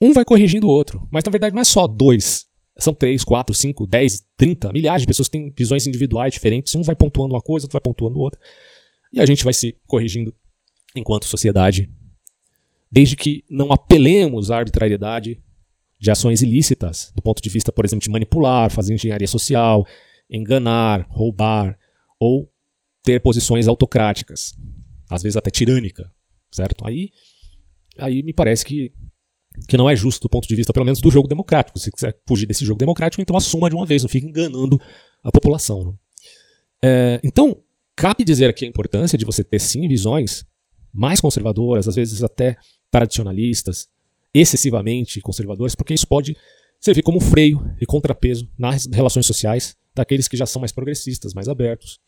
um 0.00 0.12
vai 0.12 0.24
corrigindo 0.24 0.68
o 0.68 0.70
outro. 0.70 1.06
Mas 1.10 1.24
na 1.24 1.32
verdade 1.32 1.52
não 1.52 1.60
é 1.60 1.64
só 1.64 1.88
dois. 1.88 2.46
São 2.78 2.94
três, 2.94 3.24
quatro, 3.24 3.52
cinco, 3.52 3.88
dez, 3.88 4.24
trinta, 4.36 4.72
milhares 4.72 5.02
de 5.02 5.08
pessoas 5.08 5.26
que 5.26 5.32
têm 5.32 5.52
visões 5.54 5.84
individuais 5.84 6.32
diferentes. 6.32 6.72
Um 6.76 6.82
vai 6.82 6.94
pontuando 6.94 7.34
uma 7.34 7.42
coisa, 7.42 7.64
outro 7.64 7.74
vai 7.74 7.82
pontuando 7.82 8.20
outra. 8.20 8.40
E 9.12 9.20
a 9.20 9.26
gente 9.26 9.42
vai 9.42 9.52
se 9.52 9.76
corrigindo 9.84 10.32
enquanto 10.94 11.26
sociedade. 11.26 11.90
Desde 12.90 13.16
que 13.16 13.44
não 13.50 13.72
apelemos 13.72 14.52
à 14.52 14.58
arbitrariedade 14.58 15.42
de 16.02 16.10
ações 16.10 16.42
ilícitas, 16.42 17.12
do 17.14 17.22
ponto 17.22 17.40
de 17.40 17.48
vista, 17.48 17.70
por 17.70 17.84
exemplo, 17.84 18.02
de 18.02 18.10
manipular, 18.10 18.68
fazer 18.68 18.92
engenharia 18.92 19.28
social, 19.28 19.86
enganar, 20.28 21.06
roubar 21.08 21.78
ou 22.18 22.52
ter 23.04 23.20
posições 23.20 23.68
autocráticas 23.68 24.52
às 25.08 25.22
vezes 25.22 25.36
até 25.36 25.48
tirânica, 25.48 26.10
certo? 26.50 26.84
Aí 26.84 27.10
aí 27.96 28.20
me 28.24 28.32
parece 28.32 28.64
que, 28.64 28.90
que 29.68 29.76
não 29.76 29.88
é 29.88 29.94
justo 29.94 30.22
do 30.22 30.28
ponto 30.28 30.48
de 30.48 30.56
vista, 30.56 30.72
pelo 30.72 30.84
menos, 30.84 31.00
do 31.00 31.08
jogo 31.08 31.28
democrático. 31.28 31.78
Se 31.78 31.92
quiser 31.92 32.18
fugir 32.26 32.46
desse 32.46 32.64
jogo 32.64 32.78
democrático, 32.78 33.22
então 33.22 33.36
assuma 33.36 33.68
de 33.68 33.76
uma 33.76 33.86
vez, 33.86 34.02
não 34.02 34.08
fique 34.08 34.26
enganando 34.26 34.80
a 35.22 35.30
população. 35.30 35.84
Né? 35.84 35.92
É, 36.82 37.20
então, 37.22 37.62
cabe 37.94 38.24
dizer 38.24 38.48
aqui 38.48 38.64
a 38.64 38.68
importância 38.68 39.16
de 39.16 39.24
você 39.24 39.44
ter 39.44 39.60
sim 39.60 39.86
visões 39.86 40.44
mais 40.92 41.20
conservadoras, 41.20 41.86
às 41.86 41.94
vezes 41.94 42.24
até 42.24 42.56
tradicionalistas, 42.90 43.88
excessivamente 44.34 45.20
conservadoras, 45.20 45.74
porque 45.74 45.94
isso 45.94 46.06
pode 46.06 46.36
servir 46.80 47.02
como 47.02 47.20
freio 47.20 47.74
e 47.80 47.86
contrapeso 47.86 48.48
nas 48.58 48.86
relações 48.86 49.26
sociais 49.26 49.76
daqueles 49.94 50.26
que 50.26 50.36
já 50.36 50.46
são 50.46 50.60
mais 50.60 50.72
progressistas, 50.72 51.34
mais 51.34 51.48
abertos. 51.48 52.00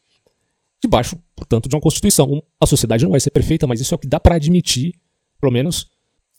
Debaixo, 0.83 1.17
portanto, 1.37 1.69
de 1.69 1.75
uma 1.75 1.81
Constituição. 1.81 2.43
A 2.61 2.67
sociedade 2.67 3.05
não 3.05 3.13
vai 3.13 3.21
ser 3.21 3.31
perfeita, 3.31 3.67
mas 3.67 3.81
isso 3.81 3.95
é 3.95 3.97
o 3.97 3.99
que 3.99 4.09
dá 4.09 4.19
para 4.19 4.35
admitir, 4.35 4.95
pelo 5.41 5.53
menos 5.53 5.91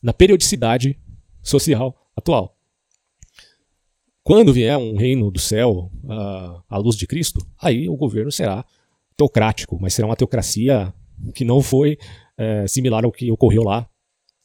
na 0.01 0.13
periodicidade 0.13 0.99
social 1.41 2.09
atual. 2.15 2.55
Quando 4.23 4.53
vier 4.53 4.77
um 4.77 4.95
reino 4.95 5.29
do 5.29 5.39
céu 5.39 5.91
à 6.69 6.77
luz 6.77 6.95
de 6.95 7.05
Cristo, 7.05 7.45
aí 7.59 7.88
o 7.88 7.95
governo 7.95 8.31
será 8.31 8.65
teocrático, 9.15 9.77
mas 9.79 9.93
será 9.93 10.07
uma 10.07 10.15
teocracia 10.15 10.93
que 11.33 11.45
não 11.45 11.61
foi 11.61 11.97
é, 12.38 12.67
similar 12.67 13.05
ao 13.05 13.11
que 13.11 13.31
ocorreu 13.31 13.63
lá 13.63 13.88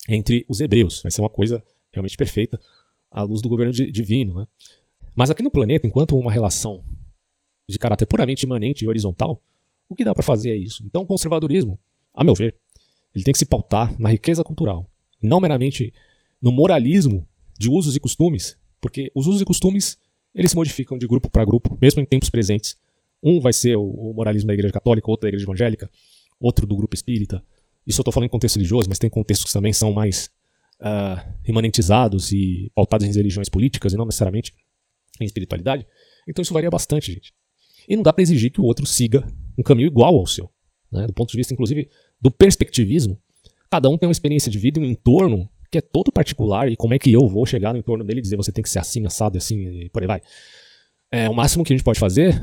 entre 0.09 0.45
os 0.49 0.61
hebreus. 0.61 1.03
Vai 1.03 1.11
ser 1.11 1.21
uma 1.21 1.31
coisa 1.31 1.63
realmente 1.93 2.17
perfeita 2.17 2.61
à 3.11 3.23
luz 3.23 3.43
do 3.43 3.49
governo 3.49 3.73
divino. 3.73 4.41
Né? 4.41 4.47
Mas 5.15 5.31
aqui 5.31 5.43
no 5.43 5.51
planeta, 5.51 5.87
enquanto 5.87 6.17
uma 6.17 6.31
relação 6.31 6.85
de 7.69 7.79
caráter 7.79 8.07
puramente 8.07 8.45
imanente 8.45 8.85
e 8.85 8.89
horizontal, 8.89 9.43
o 9.89 9.95
que 9.95 10.05
dá 10.05 10.15
para 10.15 10.23
fazer 10.23 10.51
é 10.51 10.57
isso. 10.57 10.85
Então, 10.87 11.03
o 11.03 11.07
conservadorismo, 11.07 11.79
a 12.15 12.23
meu 12.23 12.35
ver, 12.35 12.55
ele 13.15 13.25
tem 13.25 13.33
que 13.33 13.39
se 13.39 13.47
pautar 13.47 13.95
na 14.01 14.09
riqueza 14.09 14.45
cultural, 14.45 14.89
não 15.21 15.41
meramente 15.41 15.93
no 16.41 16.53
moralismo 16.53 17.27
de 17.59 17.69
usos 17.69 17.97
e 17.97 18.01
costumes, 18.01 18.57
porque 18.81 19.11
os 19.15 19.27
usos 19.27 19.41
e 19.41 19.45
costumes 19.45 19.99
eles 20.35 20.53
se 20.53 20.57
modificam 20.57 20.97
de 20.97 21.07
grupo 21.07 21.29
para 21.29 21.45
grupo, 21.45 21.77
mesmo 21.81 22.01
em 22.01 22.05
tempos 22.05 22.31
presentes. 22.31 22.77
Um 23.23 23.41
vai 23.41 23.53
ser 23.53 23.77
o 23.77 24.13
moralismo 24.15 24.47
da 24.47 24.55
Igreja 24.55 24.73
Católica, 24.73 25.11
outro 25.11 25.23
da 25.23 25.29
Igreja 25.29 25.45
Evangélica, 25.45 25.91
outro 26.39 26.67
do 26.67 26.77
grupo 26.77 26.95
espírita. 26.95 27.43
Isso 27.87 28.01
eu 28.01 28.03
estou 28.03 28.13
falando 28.13 28.29
em 28.29 28.31
contexto 28.31 28.57
religioso, 28.57 28.89
mas 28.89 28.99
tem 28.99 29.11
contextos 29.11 29.47
que 29.47 29.53
também 29.53 29.73
são 29.73 29.93
mais 29.93 30.31
uh, 30.81 31.21
imanentizados 31.47 32.33
e 32.33 32.71
pautados 32.75 33.07
em 33.07 33.13
religiões 33.13 33.49
políticas 33.49 33.93
e 33.93 33.97
não 33.97 34.05
necessariamente 34.05 34.55
em 35.21 35.25
espiritualidade. 35.25 35.87
Então 36.29 36.43
isso 36.43 36.55
varia 36.55 36.71
bastante, 36.71 37.13
gente. 37.13 37.35
E 37.89 37.97
não 37.97 38.03
dá 38.03 38.13
para 38.13 38.23
exigir 38.23 38.51
que 38.51 38.61
o 38.61 38.65
outro 38.65 38.87
siga 38.87 39.27
um 39.59 39.63
caminho 39.63 39.87
igual 39.87 40.17
ao 40.17 40.27
seu. 40.27 40.51
Né? 40.91 41.07
Do 41.07 41.13
ponto 41.13 41.31
de 41.31 41.37
vista, 41.37 41.53
inclusive, 41.53 41.89
do 42.21 42.31
perspectivismo, 42.31 43.19
cada 43.71 43.89
um 43.89 43.97
tem 43.97 44.07
uma 44.07 44.13
experiência 44.13 44.51
de 44.51 44.59
vida 44.59 44.81
e 44.81 44.83
um 44.83 44.87
entorno 44.87 45.49
que 45.71 45.79
é 45.79 45.81
todo 45.81 46.11
particular 46.11 46.71
e 46.71 46.77
como 46.77 46.95
é 46.95 46.99
que 46.99 47.13
eu 47.13 47.29
vou 47.29 47.47
chegar 47.47 47.73
no 47.73 47.79
entorno 47.79 48.05
dele 48.05 48.19
e 48.19 48.23
dizer 48.23 48.37
você 48.37 48.51
tem 48.51 48.63
que 48.63 48.69
ser 48.69 48.81
assim, 48.81 49.07
assado, 49.07 49.39
assim 49.39 49.85
e 49.85 49.89
por 49.89 50.03
aí 50.03 50.09
vai. 50.09 50.21
É, 51.13 51.29
o 51.29 51.35
máximo 51.35 51.65
que 51.65 51.73
a 51.73 51.77
gente 51.77 51.85
pode 51.85 51.99
fazer 51.99 52.41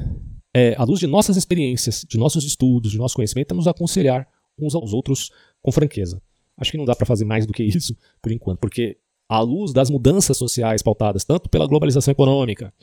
é, 0.54 0.76
à 0.78 0.84
luz 0.84 1.00
de 1.00 1.08
nossas 1.08 1.36
experiências, 1.36 2.06
de 2.08 2.18
nossos 2.18 2.46
estudos, 2.46 2.92
de 2.92 2.98
nosso 2.98 3.16
conhecimento, 3.16 3.52
é 3.52 3.56
nos 3.56 3.68
aconselhar 3.68 4.28
uns 4.60 4.76
aos 4.76 4.94
outros 4.94 5.32
com 5.62 5.72
franqueza. 5.72 6.22
Acho 6.58 6.72
que 6.72 6.78
não 6.78 6.86
dá 6.86 6.96
para 6.96 7.06
fazer 7.06 7.26
mais 7.26 7.46
do 7.46 7.54
que 7.54 7.64
isso 7.64 7.96
por 8.22 8.32
enquanto, 8.32 8.60
porque 8.60 8.98
à 9.30 9.40
luz 9.40 9.74
das 9.74 9.90
mudanças 9.90 10.38
sociais 10.38 10.82
pautadas 10.82 11.24
tanto 11.24 11.50
pela 11.50 11.68
globalização 11.68 12.12
econômica 12.12 12.74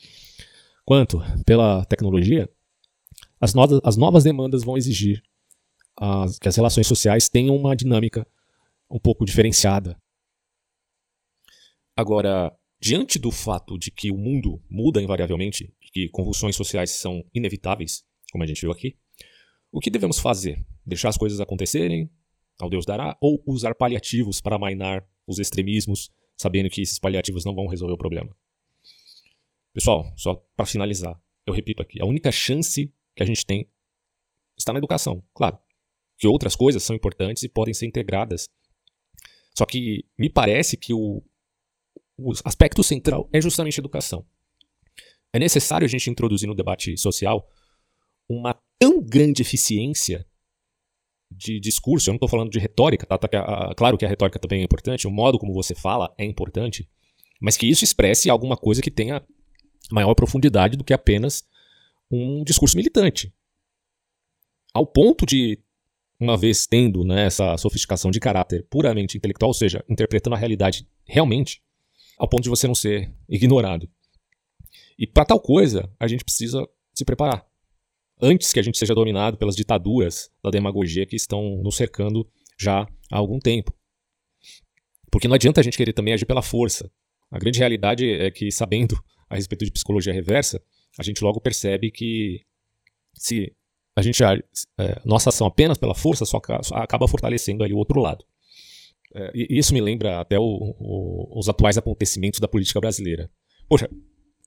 quanto 0.85 1.18
pela 1.45 1.85
tecnologia, 1.87 2.49
as, 3.41 3.55
no 3.55 3.62
as 3.83 3.97
novas 3.97 4.25
demandas 4.25 4.62
vão 4.62 4.77
exigir 4.77 5.22
as, 5.97 6.39
que 6.39 6.49
as 6.49 6.57
relações 6.57 6.87
sociais 6.87 7.29
tenham 7.29 7.57
uma 7.57 7.75
dinâmica 7.75 8.27
um 8.91 8.99
pouco 8.99 9.25
diferenciada. 9.25 9.97
Agora, 11.97 12.53
diante 12.81 13.18
do 13.18 13.31
fato 13.31 13.79
de 13.79 13.91
que 13.91 14.11
o 14.11 14.16
mundo 14.16 14.62
muda 14.68 15.01
invariavelmente 15.01 15.72
e 15.81 15.91
que 15.91 16.09
convulsões 16.11 16.57
sociais 16.57 16.91
são 16.91 17.25
inevitáveis, 17.33 18.05
como 18.31 18.45
a 18.45 18.47
gente 18.47 18.61
viu 18.61 18.72
aqui, 18.72 18.97
o 19.72 19.81
que 19.81 19.91
devemos 19.91 20.18
fazer? 20.18 20.64
Deixar 20.87 21.09
as 21.09 21.16
coisas 21.16 21.41
acontecerem, 21.41 22.11
ao 22.59 22.68
Deus 22.68 22.85
dará, 22.85 23.16
ou 23.20 23.43
usar 23.47 23.74
paliativos 23.74 24.41
para 24.41 24.59
mainar 24.59 25.05
os 25.26 25.39
extremismos, 25.39 26.11
sabendo 26.37 26.68
que 26.68 26.82
esses 26.82 26.99
paliativos 26.99 27.45
não 27.45 27.55
vão 27.55 27.66
resolver 27.66 27.95
o 27.95 27.99
problema? 27.99 28.35
Pessoal, 29.72 30.12
só 30.16 30.35
para 30.57 30.66
finalizar, 30.66 31.20
eu 31.47 31.53
repito 31.53 31.82
aqui, 31.82 32.01
a 32.01 32.07
única 32.07 32.30
chance 32.30 32.93
que 33.14 33.22
a 33.22 33.26
gente 33.26 33.45
tem 33.45 33.68
está 34.57 34.72
na 34.72 34.78
educação. 34.78 35.22
Claro, 35.35 35.59
que 36.16 36.26
outras 36.26 36.55
coisas 36.55 36.82
são 36.82 36.95
importantes 36.95 37.43
e 37.43 37.49
podem 37.49 37.74
ser 37.74 37.87
integradas. 37.87 38.49
Só 39.57 39.66
que 39.66 40.05
me 40.18 40.30
parece 40.30 40.76
que 40.76 40.93
o, 40.93 41.22
o 42.16 42.32
aspecto 42.45 42.82
central 42.82 43.28
é 43.32 43.41
justamente 43.41 43.80
a 43.80 43.82
educação. 43.82 44.24
É 45.32 45.39
necessário 45.39 45.85
a 45.85 45.89
gente 45.89 46.09
introduzir 46.09 46.47
no 46.47 46.55
debate 46.55 46.97
social 46.97 47.49
uma 48.28 48.55
tão 48.78 49.03
grande 49.03 49.43
eficiência 49.43 50.26
de 51.31 51.59
discurso, 51.59 52.09
eu 52.09 52.12
não 52.12 52.16
estou 52.16 52.29
falando 52.29 52.51
de 52.51 52.59
retórica, 52.59 53.07
tá? 53.07 53.18
tá 53.18 53.75
claro 53.77 53.99
que 53.99 54.05
a 54.05 54.09
retórica 54.09 54.39
também 54.39 54.61
é 54.61 54.64
importante, 54.64 55.07
o 55.07 55.11
modo 55.11 55.39
como 55.39 55.53
você 55.53 55.75
fala 55.75 56.14
é 56.16 56.25
importante, 56.25 56.89
mas 57.41 57.57
que 57.57 57.66
isso 57.66 57.85
expresse 57.85 58.31
alguma 58.31 58.57
coisa 58.57 58.81
que 58.81 58.91
tenha 58.91 59.22
maior 59.91 60.14
profundidade 60.14 60.77
do 60.77 60.85
que 60.85 60.93
apenas 60.93 61.45
um 62.11 62.45
discurso 62.45 62.77
militante. 62.77 63.33
Ao 64.72 64.87
ponto 64.87 65.27
de, 65.27 65.59
uma 66.18 66.37
vez 66.37 66.66
tendo 66.66 67.05
né, 67.05 67.27
essa 67.27 67.57
sofisticação 67.57 68.11
de 68.11 68.20
caráter 68.20 68.66
puramente 68.70 69.16
intelectual, 69.16 69.51
ou 69.51 69.55
seja, 69.55 69.85
interpretando 69.89 70.35
a 70.35 70.39
realidade 70.39 70.89
realmente, 71.05 71.62
ao 72.16 72.29
ponto 72.29 72.43
de 72.43 72.49
você 72.49 72.66
não 72.66 72.75
ser 72.75 73.12
ignorado. 73.29 73.89
E 74.99 75.07
para 75.07 75.25
tal 75.25 75.41
coisa, 75.41 75.91
a 75.99 76.07
gente 76.07 76.25
precisa 76.25 76.66
se 76.93 77.05
preparar. 77.05 77.47
Antes 78.27 78.55
que 78.55 78.59
a 78.59 78.62
gente 78.62 78.79
seja 78.79 78.95
dominado 78.95 79.37
pelas 79.37 79.55
ditaduras 79.55 80.31
da 80.43 80.49
demagogia 80.49 81.05
que 81.05 81.14
estão 81.14 81.61
nos 81.62 81.77
cercando 81.77 82.27
já 82.59 82.89
há 83.12 83.18
algum 83.18 83.39
tempo. 83.39 83.70
Porque 85.11 85.29
não 85.29 85.35
adianta 85.35 85.61
a 85.61 85.62
gente 85.62 85.77
querer 85.77 85.93
também 85.93 86.14
agir 86.14 86.25
pela 86.25 86.41
força. 86.41 86.91
A 87.31 87.39
grande 87.39 87.59
realidade 87.59 88.11
é 88.11 88.31
que, 88.31 88.51
sabendo 88.51 88.99
a 89.29 89.37
respeito 89.37 89.66
de 89.66 89.70
psicologia 89.70 90.11
reversa, 90.11 90.59
a 90.99 91.03
gente 91.03 91.22
logo 91.22 91.39
percebe 91.39 91.91
que 91.91 92.41
se 93.12 93.55
a 93.95 94.01
gente 94.01 94.25
é, 94.25 95.03
nossa 95.05 95.29
ação 95.29 95.47
apenas 95.47 95.77
pela 95.77 95.95
força 95.95 96.25
só 96.25 96.41
acaba 96.72 97.07
fortalecendo 97.07 97.62
ali 97.62 97.75
o 97.75 97.79
outro 97.79 98.01
lado. 98.01 98.25
É, 99.14 99.33
e 99.35 99.59
isso 99.59 99.75
me 99.75 99.83
lembra 99.83 100.18
até 100.18 100.39
o, 100.39 100.43
o, 100.79 101.39
os 101.39 101.47
atuais 101.47 101.77
acontecimentos 101.77 102.41
da 102.41 102.49
política 102.49 102.81
brasileira. 102.81 103.31
Poxa, 103.68 103.87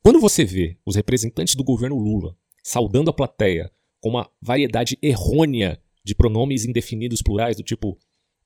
quando 0.02 0.20
você 0.20 0.44
vê 0.44 0.80
os 0.84 0.96
representantes 0.96 1.54
do 1.54 1.64
governo 1.64 1.96
Lula 2.00 2.36
saudando 2.68 3.10
a 3.10 3.14
plateia 3.14 3.72
com 4.02 4.10
uma 4.10 4.30
variedade 4.42 5.00
errônea 5.02 5.82
de 6.04 6.14
pronomes 6.14 6.66
indefinidos 6.66 7.22
plurais 7.22 7.56
do 7.56 7.64
tipo 7.64 7.98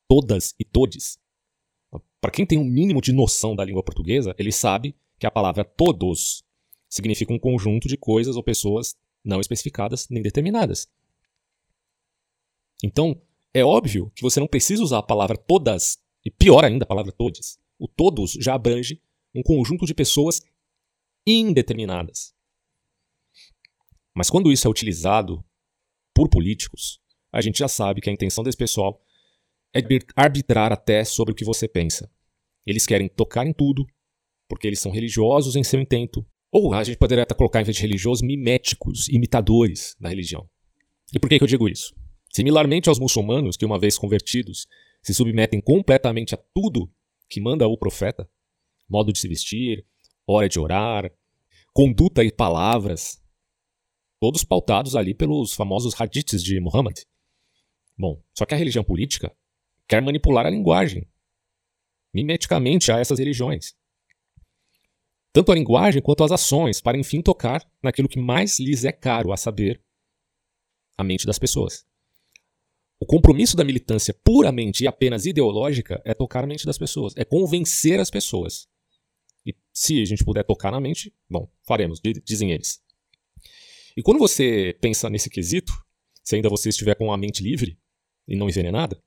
todas 0.08 0.54
e 0.60 0.64
todes, 0.64 1.18
para 2.20 2.30
quem 2.30 2.46
tem 2.46 2.60
um 2.60 2.64
mínimo 2.64 3.02
de 3.02 3.12
noção 3.12 3.56
da 3.56 3.66
língua 3.66 3.82
portuguesa, 3.82 4.36
ele 4.38 4.52
sabe 4.52 4.96
que 5.18 5.26
a 5.26 5.32
palavra 5.32 5.64
todos 5.64 6.44
significa 6.88 7.34
um 7.34 7.40
conjunto 7.40 7.88
de 7.88 7.98
coisas 7.98 8.36
ou 8.36 8.44
pessoas 8.44 8.96
não 9.26 9.42
especificadas 9.42 10.08
nem 10.08 10.22
determinadas. 10.22 10.88
Então, 12.84 13.20
é 13.52 13.66
óbvio 13.66 14.12
que 14.14 14.22
você 14.22 14.40
não 14.40 14.48
precisa 14.48 14.84
usar 14.84 15.00
a 15.00 15.04
palavra 15.04 15.36
todas, 15.36 15.98
e 16.24 16.30
pior 16.30 16.64
ainda, 16.64 16.84
a 16.84 16.88
palavra 16.88 17.12
todes. 17.12 17.58
O 17.80 17.88
todos 17.88 18.34
já 18.34 18.54
abrange 18.54 19.02
um 19.34 19.42
conjunto 19.42 19.88
de 19.88 19.96
pessoas 19.96 20.44
indeterminadas. 21.26 22.36
Mas 24.16 24.30
quando 24.30 24.52
isso 24.52 24.68
é 24.68 24.70
utilizado 24.70 25.44
por 26.14 26.30
políticos, 26.30 27.00
a 27.32 27.42
gente 27.42 27.60
já 27.60 27.68
sabe 27.68 28.02
que 28.02 28.10
a 28.10 28.14
intenção 28.14 28.44
desse 28.44 28.58
pessoal 28.58 29.02
é 29.74 29.80
arbitrar 30.16 30.74
até 30.74 31.04
sobre 31.04 31.32
o 31.32 31.36
que 31.36 31.46
você 31.46 31.68
pensa. 31.68 32.12
Eles 32.66 32.86
querem 32.86 33.08
tocar 33.08 33.48
em 33.48 33.54
tudo, 33.54 33.86
porque 34.48 34.68
eles 34.68 34.80
são 34.80 34.92
religiosos 34.92 35.56
em 35.56 35.64
seu 35.64 35.80
intento. 35.80 36.26
Ou 36.52 36.74
a 36.74 36.84
gente 36.84 36.98
poderia 36.98 37.24
até 37.24 37.34
colocar, 37.34 37.62
em 37.62 37.64
vez 37.64 37.78
de 37.78 37.82
religiosos, 37.82 38.22
miméticos, 38.22 39.08
imitadores 39.08 39.96
da 40.00 40.10
religião. 40.10 40.48
E 41.14 41.20
por 41.20 41.30
que, 41.30 41.38
que 41.38 41.44
eu 41.44 41.48
digo 41.48 41.70
isso? 41.70 41.96
Similarmente 42.34 42.90
aos 42.90 43.00
muçulmanos, 43.00 43.56
que 43.56 43.66
uma 43.66 43.80
vez 43.80 43.98
convertidos, 43.98 44.68
se 45.02 45.14
submetem 45.14 45.62
completamente 45.62 46.36
a 46.36 46.38
tudo 46.54 46.92
que 47.30 47.42
manda 47.42 47.68
o 47.68 47.78
profeta, 47.78 48.30
modo 48.90 49.12
de 49.12 49.20
se 49.20 49.28
vestir, 49.28 49.86
hora 50.28 50.48
de 50.48 50.60
orar, 50.60 51.12
conduta 51.74 52.24
e 52.24 52.32
palavras, 52.32 53.22
todos 54.22 54.46
pautados 54.46 54.96
ali 54.96 55.14
pelos 55.14 55.54
famosos 55.54 56.00
hadiths 56.00 56.42
de 56.42 56.62
Muhammad. 56.62 57.00
Bom, 57.98 58.24
só 58.34 58.46
que 58.46 58.54
a 58.54 58.58
religião 58.58 58.86
política 58.86 59.36
quer 59.86 60.02
manipular 60.02 60.46
a 60.46 60.50
linguagem, 60.50 61.06
mimeticamente 62.14 62.90
a 62.90 63.00
essas 63.00 63.20
religiões 63.20 63.76
tanto 65.34 65.52
a 65.52 65.56
linguagem 65.56 66.02
quanto 66.02 66.24
as 66.24 66.32
ações, 66.32 66.82
para 66.82 66.98
enfim 66.98 67.22
tocar 67.22 67.66
naquilo 67.82 68.10
que 68.10 68.20
mais 68.20 68.60
lhes 68.60 68.84
é 68.84 68.92
caro, 68.92 69.32
a 69.32 69.38
saber, 69.38 69.82
a 70.98 71.04
mente 71.04 71.26
das 71.26 71.40
pessoas. 71.40 71.86
O 73.00 73.06
compromisso 73.06 73.56
da 73.56 73.64
militância 73.64 74.14
puramente 74.14 74.84
e 74.84 74.88
apenas 74.88 75.26
ideológica 75.26 76.02
é 76.06 76.14
tocar 76.14 76.44
a 76.44 76.48
mente 76.48 76.66
das 76.66 76.78
pessoas, 76.78 77.16
é 77.16 77.24
convencer 77.24 78.00
as 78.00 78.12
pessoas. 78.12 78.68
E 79.46 79.56
se 79.74 80.02
a 80.02 80.06
gente 80.06 80.24
puder 80.24 80.44
tocar 80.44 80.72
na 80.72 80.80
mente, 80.80 81.14
bom, 81.30 81.50
faremos, 81.64 82.00
dizem 82.24 82.52
eles. 82.52 82.82
E 83.96 84.02
quando 84.02 84.20
você 84.20 84.78
pensa 84.80 85.10
nesse 85.10 85.30
quesito, 85.30 85.72
se 86.24 86.36
ainda 86.36 86.50
você 86.50 86.70
estiver 86.70 86.96
com 86.96 87.12
a 87.12 87.18
mente 87.18 87.44
livre 87.44 87.78
e 88.28 88.36
não 88.36 88.48
envenenada, 88.48 89.02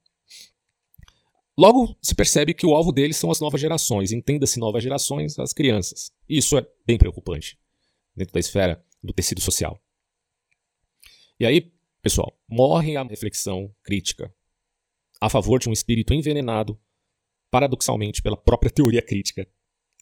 logo 1.57 1.97
se 2.03 2.15
percebe 2.15 2.55
que 2.55 2.67
o 2.67 2.75
alvo 2.75 2.93
deles 2.93 3.17
são 3.17 3.31
as 3.31 3.41
novas 3.41 3.61
gerações, 3.61 4.13
entenda-se 4.13 4.59
novas 4.59 4.83
gerações, 4.83 5.39
as 5.39 5.53
crianças. 5.53 6.13
E 6.29 6.39
isso 6.39 6.59
é 6.59 6.67
bem 6.87 6.99
preocupante 6.99 7.59
dentro 8.15 8.33
da 8.33 8.41
esfera 8.41 8.85
do 9.03 9.13
tecido 9.13 9.41
social. 9.41 9.81
E 11.39 11.47
aí, 11.47 11.73
pessoal, 12.03 12.39
morre 12.49 12.97
a 12.97 13.03
reflexão 13.03 13.75
crítica 13.83 14.33
a 15.21 15.29
favor 15.31 15.59
de 15.59 15.69
um 15.69 15.73
espírito 15.73 16.13
envenenado, 16.13 16.79
paradoxalmente, 17.51 18.21
pela 18.21 18.37
própria 18.37 18.71
teoria 18.71 19.01
crítica, 19.01 19.49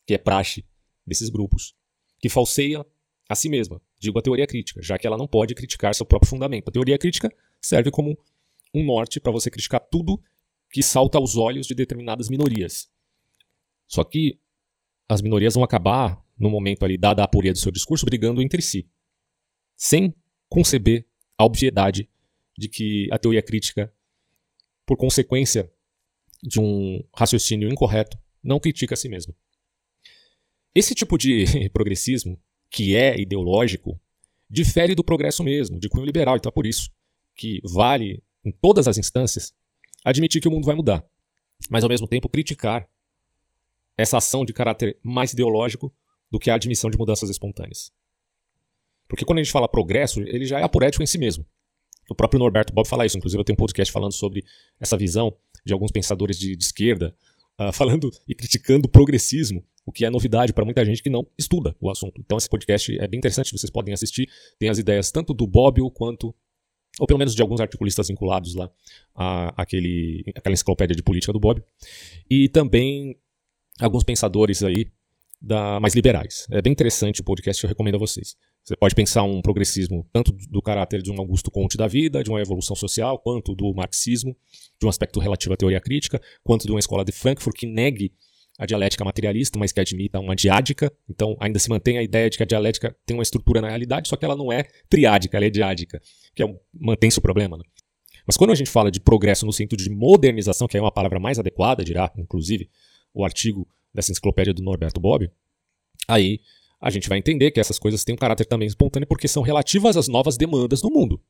que 0.06 0.14
é 0.14 0.18
praxe 0.18 0.66
desses 1.06 1.28
grupos, 1.28 1.76
que 2.18 2.28
falseia 2.28 2.84
a 3.32 3.36
si 3.36 3.48
mesma, 3.48 3.80
digo 3.98 4.18
a 4.18 4.22
teoria 4.22 4.46
crítica, 4.46 4.82
já 4.82 4.98
que 4.98 5.06
ela 5.06 5.16
não 5.16 5.26
pode 5.26 5.54
criticar 5.54 5.94
seu 5.94 6.06
próprio 6.06 6.28
fundamento. 6.28 6.68
A 6.68 6.72
teoria 6.72 6.98
crítica 6.98 7.32
serve 7.60 7.90
como 7.90 8.16
um 8.74 8.84
norte 8.84 9.20
para 9.20 9.32
você 9.32 9.50
criticar 9.50 9.80
tudo 9.80 10.22
que 10.70 10.82
salta 10.82 11.18
aos 11.18 11.36
olhos 11.36 11.66
de 11.66 11.74
determinadas 11.74 12.28
minorias. 12.28 12.90
Só 13.86 14.04
que 14.04 14.38
as 15.08 15.20
minorias 15.20 15.54
vão 15.54 15.62
acabar, 15.62 16.22
no 16.38 16.48
momento 16.48 16.84
ali, 16.84 16.96
dada 16.96 17.22
a 17.22 17.24
apuria 17.24 17.52
do 17.52 17.58
seu 17.58 17.70
discurso, 17.70 18.06
brigando 18.06 18.40
entre 18.40 18.62
si, 18.62 18.88
sem 19.76 20.14
conceber 20.48 21.06
a 21.36 21.44
obviedade 21.44 22.08
de 22.56 22.68
que 22.68 23.08
a 23.10 23.18
teoria 23.18 23.42
crítica, 23.42 23.92
por 24.86 24.96
consequência 24.96 25.70
de 26.42 26.60
um 26.60 27.02
raciocínio 27.14 27.70
incorreto, 27.70 28.18
não 28.42 28.58
critica 28.58 28.94
a 28.94 28.96
si 28.96 29.08
mesma. 29.08 29.34
Esse 30.74 30.94
tipo 30.94 31.18
de 31.18 31.68
progressismo 31.70 32.40
que 32.72 32.96
é 32.96 33.20
ideológico, 33.20 34.00
difere 34.48 34.94
do 34.94 35.04
progresso 35.04 35.44
mesmo, 35.44 35.78
de 35.78 35.90
cunho 35.90 36.06
liberal. 36.06 36.36
Então 36.36 36.48
é 36.48 36.52
por 36.52 36.66
isso 36.66 36.90
que 37.36 37.60
vale, 37.62 38.22
em 38.42 38.50
todas 38.50 38.88
as 38.88 38.96
instâncias, 38.96 39.54
admitir 40.02 40.40
que 40.40 40.48
o 40.48 40.50
mundo 40.50 40.64
vai 40.64 40.74
mudar, 40.74 41.04
mas 41.70 41.84
ao 41.84 41.90
mesmo 41.90 42.08
tempo 42.08 42.30
criticar 42.30 42.88
essa 43.96 44.16
ação 44.16 44.44
de 44.44 44.54
caráter 44.54 44.98
mais 45.02 45.34
ideológico 45.34 45.94
do 46.30 46.38
que 46.38 46.50
a 46.50 46.54
admissão 46.54 46.90
de 46.90 46.96
mudanças 46.96 47.28
espontâneas. 47.28 47.92
Porque 49.06 49.24
quando 49.24 49.38
a 49.38 49.42
gente 49.42 49.52
fala 49.52 49.68
progresso, 49.68 50.22
ele 50.22 50.46
já 50.46 50.58
é 50.58 50.62
aporético 50.62 51.02
em 51.02 51.06
si 51.06 51.18
mesmo. 51.18 51.44
O 52.08 52.14
próprio 52.14 52.38
Norberto 52.38 52.72
Bob 52.72 52.88
fala 52.88 53.04
isso, 53.04 53.18
inclusive 53.18 53.38
eu 53.38 53.44
tenho 53.44 53.54
um 53.54 53.58
podcast 53.58 53.92
falando 53.92 54.12
sobre 54.12 54.42
essa 54.80 54.96
visão 54.96 55.36
de 55.64 55.74
alguns 55.74 55.92
pensadores 55.92 56.38
de, 56.38 56.56
de 56.56 56.64
esquerda, 56.64 57.14
uh, 57.60 57.70
falando 57.72 58.10
e 58.26 58.34
criticando 58.34 58.86
o 58.86 58.90
progressismo 58.90 59.62
o 59.84 59.92
que 59.92 60.04
é 60.04 60.10
novidade 60.10 60.52
para 60.52 60.64
muita 60.64 60.84
gente 60.84 61.02
que 61.02 61.10
não 61.10 61.26
estuda 61.38 61.74
o 61.80 61.90
assunto. 61.90 62.20
Então 62.20 62.38
esse 62.38 62.48
podcast 62.48 62.96
é 62.98 63.08
bem 63.08 63.18
interessante, 63.18 63.52
vocês 63.52 63.70
podem 63.70 63.92
assistir. 63.92 64.28
Tem 64.58 64.68
as 64.68 64.78
ideias 64.78 65.10
tanto 65.10 65.34
do 65.34 65.46
Bobbio 65.46 65.90
quanto, 65.90 66.34
ou 66.98 67.06
pelo 67.06 67.18
menos 67.18 67.34
de 67.34 67.42
alguns 67.42 67.60
articulistas 67.60 68.08
vinculados 68.08 68.54
lá 68.54 68.70
à, 69.14 69.62
àquele, 69.62 70.24
àquela 70.36 70.52
enciclopédia 70.52 70.94
de 70.94 71.02
política 71.02 71.32
do 71.32 71.40
Bobbio. 71.40 71.64
E 72.30 72.48
também 72.48 73.16
alguns 73.80 74.04
pensadores 74.04 74.62
aí 74.62 74.86
da, 75.40 75.80
mais 75.80 75.94
liberais. 75.94 76.46
É 76.50 76.62
bem 76.62 76.72
interessante 76.72 77.20
o 77.20 77.24
podcast, 77.24 77.62
eu 77.64 77.68
recomendo 77.68 77.96
a 77.96 77.98
vocês. 77.98 78.36
Você 78.62 78.76
pode 78.76 78.94
pensar 78.94 79.24
um 79.24 79.42
progressismo 79.42 80.08
tanto 80.12 80.30
do 80.48 80.62
caráter 80.62 81.02
de 81.02 81.10
um 81.10 81.18
Augusto 81.18 81.50
Conte 81.50 81.76
da 81.76 81.88
vida, 81.88 82.22
de 82.22 82.30
uma 82.30 82.40
evolução 82.40 82.76
social, 82.76 83.18
quanto 83.18 83.56
do 83.56 83.74
marxismo, 83.74 84.36
de 84.78 84.86
um 84.86 84.88
aspecto 84.88 85.18
relativo 85.18 85.52
à 85.52 85.56
teoria 85.56 85.80
crítica, 85.80 86.22
quanto 86.44 86.64
de 86.64 86.70
uma 86.70 86.78
escola 86.78 87.04
de 87.04 87.10
Frankfurt 87.10 87.56
que 87.56 87.66
negue 87.66 88.12
a 88.59 88.66
dialética 88.66 89.05
materialista, 89.05 89.59
mas 89.59 89.72
que 89.72 89.80
admita 89.80 90.20
uma 90.20 90.36
diádica. 90.36 90.92
Então, 91.09 91.36
ainda 91.40 91.59
se 91.59 91.68
mantém 91.68 91.98
a 91.98 92.03
ideia 92.03 92.28
de 92.28 92.36
que 92.36 92.42
a 92.42 92.46
dialética 92.46 92.96
tem 93.07 93.16
uma 93.16 93.22
estrutura 93.22 93.61
na 93.61 93.68
realidade, 93.68 94.09
só 94.09 94.16
que 94.16 94.24
ela 94.24 94.36
não 94.36 94.53
é 94.53 94.64
triádica, 94.88 95.36
ela 95.36 95.46
é 95.46 95.50
diádica, 95.50 96.00
que 96.34 96.42
é 96.42 96.46
um, 96.46 96.59
mantém-se 96.72 97.18
o 97.18 97.22
problema. 97.22 97.57
Né? 97.57 97.64
Mas 98.26 98.36
quando 98.36 98.50
a 98.50 98.55
gente 98.55 98.70
fala 98.70 98.90
de 98.90 99.00
progresso 99.00 99.46
no 99.46 99.53
sentido 99.53 99.82
de 99.82 99.90
modernização, 99.90 100.68
que 100.68 100.76
é 100.76 100.80
uma 100.80 100.92
palavra 100.92 101.18
mais 101.18 101.38
adequada, 101.38 101.84
dirá, 101.84 102.12
inclusive, 102.16 102.68
o 103.12 103.24
artigo 103.24 103.66
dessa 103.92 104.12
enciclopédia 104.12 104.55
do 104.55 104.62
Norberto 104.62 105.00
Bobbio, 105.00 105.30
aí 106.07 106.40
a 106.80 106.90
gente 106.90 107.09
vai 107.09 107.18
entender 107.18 107.50
que 107.50 107.61
essas 107.61 107.78
coisas 107.78 108.05
têm 108.05 108.14
um 108.14 108.18
caráter 108.18 108.44
também 108.44 108.66
espontâneo 108.66 109.07
porque 109.07 109.28
são 109.28 109.42
relativas 109.42 109.96
às 109.96 110.09
novas 110.09 110.36
demandas 110.36 110.80
do 110.80 110.90
mundo. 110.90 111.22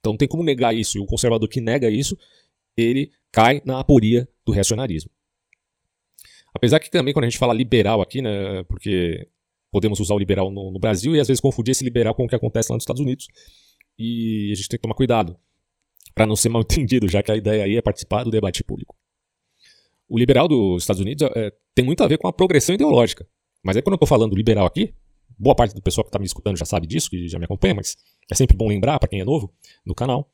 Então 0.00 0.12
não 0.12 0.16
tem 0.16 0.26
como 0.26 0.42
negar 0.42 0.74
isso, 0.74 0.98
e 0.98 1.00
o 1.00 1.06
conservador 1.06 1.48
que 1.48 1.60
nega 1.60 1.88
isso, 1.88 2.16
ele 2.76 3.12
cai 3.30 3.62
na 3.64 3.78
aporia 3.78 4.28
do 4.44 4.52
reacionarismo. 4.52 5.10
Apesar 6.54 6.78
que 6.80 6.90
também 6.90 7.14
quando 7.14 7.24
a 7.24 7.28
gente 7.28 7.38
fala 7.38 7.54
liberal 7.54 8.00
aqui, 8.00 8.20
né, 8.20 8.62
porque 8.64 9.28
podemos 9.70 9.98
usar 10.00 10.14
o 10.14 10.18
liberal 10.18 10.50
no, 10.50 10.70
no, 10.70 10.78
Brasil 10.78 11.16
e 11.16 11.20
às 11.20 11.28
vezes 11.28 11.40
confundir 11.40 11.72
esse 11.72 11.82
liberal 11.82 12.14
com 12.14 12.24
o 12.24 12.28
que 12.28 12.34
acontece 12.34 12.70
lá 12.70 12.76
nos 12.76 12.82
Estados 12.82 13.00
Unidos. 13.00 13.26
E 13.98 14.50
a 14.52 14.54
gente 14.54 14.68
tem 14.68 14.78
que 14.78 14.82
tomar 14.82 14.94
cuidado 14.94 15.36
para 16.14 16.26
não 16.26 16.36
ser 16.36 16.50
mal 16.50 16.60
entendido, 16.62 17.08
já 17.08 17.22
que 17.22 17.32
a 17.32 17.36
ideia 17.36 17.64
aí 17.64 17.76
é 17.76 17.82
participar 17.82 18.24
do 18.24 18.30
debate 18.30 18.62
público. 18.62 18.94
O 20.08 20.18
liberal 20.18 20.46
dos 20.46 20.82
Estados 20.82 21.00
Unidos 21.00 21.26
é, 21.34 21.50
tem 21.74 21.84
muito 21.84 22.04
a 22.04 22.06
ver 22.06 22.18
com 22.18 22.28
a 22.28 22.32
progressão 22.32 22.74
ideológica. 22.74 23.26
Mas 23.62 23.76
aí 23.76 23.82
quando 23.82 23.94
eu 23.94 23.96
estou 23.96 24.08
falando 24.08 24.36
liberal 24.36 24.66
aqui, 24.66 24.92
boa 25.38 25.54
parte 25.54 25.74
do 25.74 25.80
pessoal 25.80 26.04
que 26.04 26.08
está 26.08 26.18
me 26.18 26.26
escutando 26.26 26.58
já 26.58 26.66
sabe 26.66 26.86
disso, 26.86 27.08
que 27.08 27.28
já 27.28 27.38
me 27.38 27.46
acompanha, 27.46 27.74
mas 27.74 27.96
é 28.30 28.34
sempre 28.34 28.56
bom 28.56 28.68
lembrar 28.68 28.98
para 28.98 29.08
quem 29.08 29.20
é 29.20 29.24
novo 29.24 29.52
no 29.86 29.94
canal. 29.94 30.30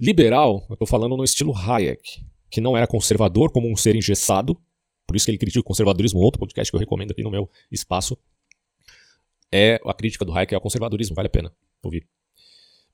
Liberal, 0.00 0.66
eu 0.68 0.74
estou 0.74 0.88
falando 0.88 1.16
no 1.16 1.22
estilo 1.22 1.54
Hayek, 1.56 2.24
que 2.50 2.60
não 2.60 2.76
era 2.76 2.86
conservador 2.86 3.52
como 3.52 3.70
um 3.70 3.76
ser 3.76 3.94
engessado, 3.94 4.60
por 5.12 5.16
isso 5.16 5.26
que 5.26 5.30
ele 5.30 5.38
critica 5.38 5.60
o 5.60 5.62
conservadorismo. 5.64 6.20
Outro 6.20 6.40
podcast 6.40 6.72
que 6.72 6.74
eu 6.74 6.80
recomendo 6.80 7.10
aqui 7.10 7.22
no 7.22 7.30
meu 7.30 7.50
espaço 7.70 8.16
é 9.52 9.78
a 9.84 9.92
crítica 9.92 10.24
do 10.24 10.32
Hayek 10.32 10.54
ao 10.54 10.60
conservadorismo. 10.60 11.14
Vale 11.14 11.26
a 11.26 11.30
pena 11.30 11.54
ouvir. 11.82 12.08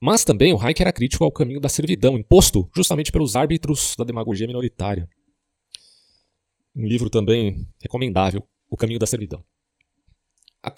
Mas 0.01 0.25
também 0.25 0.51
o 0.51 0.61
Hayek 0.61 0.81
era 0.81 0.91
crítico 0.91 1.23
ao 1.23 1.31
caminho 1.31 1.61
da 1.61 1.69
servidão, 1.69 2.17
imposto 2.17 2.69
justamente 2.75 3.09
pelos 3.09 3.37
árbitros 3.37 3.95
da 3.97 4.03
demagogia 4.03 4.45
minoritária. 4.47 5.09
Um 6.75 6.85
livro 6.85 7.09
também 7.09 7.65
recomendável, 7.81 8.45
O 8.69 8.75
Caminho 8.75 8.99
da 8.99 9.07
Servidão. 9.07 9.41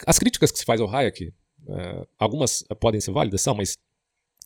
As 0.06 0.20
críticas 0.20 0.52
que 0.52 0.60
se 0.60 0.66
faz 0.66 0.80
ao 0.80 0.88
Hayek, 0.88 1.34
é, 1.68 2.08
algumas 2.20 2.64
podem 2.80 3.02
ser 3.02 3.12
válidas, 3.12 3.42
são, 3.42 3.56
mas 3.56 3.80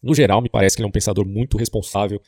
no 0.02 0.16
geral 0.16 0.42
me 0.42 0.50
parece 0.50 0.78
que 0.78 0.82
ele 0.82 0.88
é 0.88 0.90
um 0.90 0.94
pensador 0.94 1.26
muito 1.26 1.58
responsável 1.58 2.22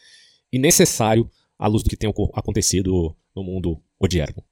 e 0.52 0.60
necessário 0.60 1.30
à 1.58 1.68
luz 1.68 1.84
do 1.84 1.90
que 1.90 1.96
tem 1.96 2.14
acontecido 2.34 3.16
no 3.34 3.44
mundo 3.44 3.82
odierno. 4.00 4.44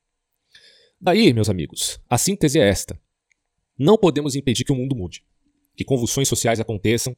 Daí, 0.99 1.33
meus 1.33 1.49
amigos, 1.49 1.99
a 2.09 2.17
síntese 2.17 2.59
é 2.59 2.67
esta. 2.67 2.99
Não 3.77 3.97
podemos 3.97 4.35
impedir 4.35 4.63
que 4.63 4.71
o 4.71 4.75
mundo 4.75 4.95
mude, 4.95 5.25
que 5.75 5.83
convulsões 5.83 6.27
sociais 6.27 6.59
aconteçam. 6.59 7.15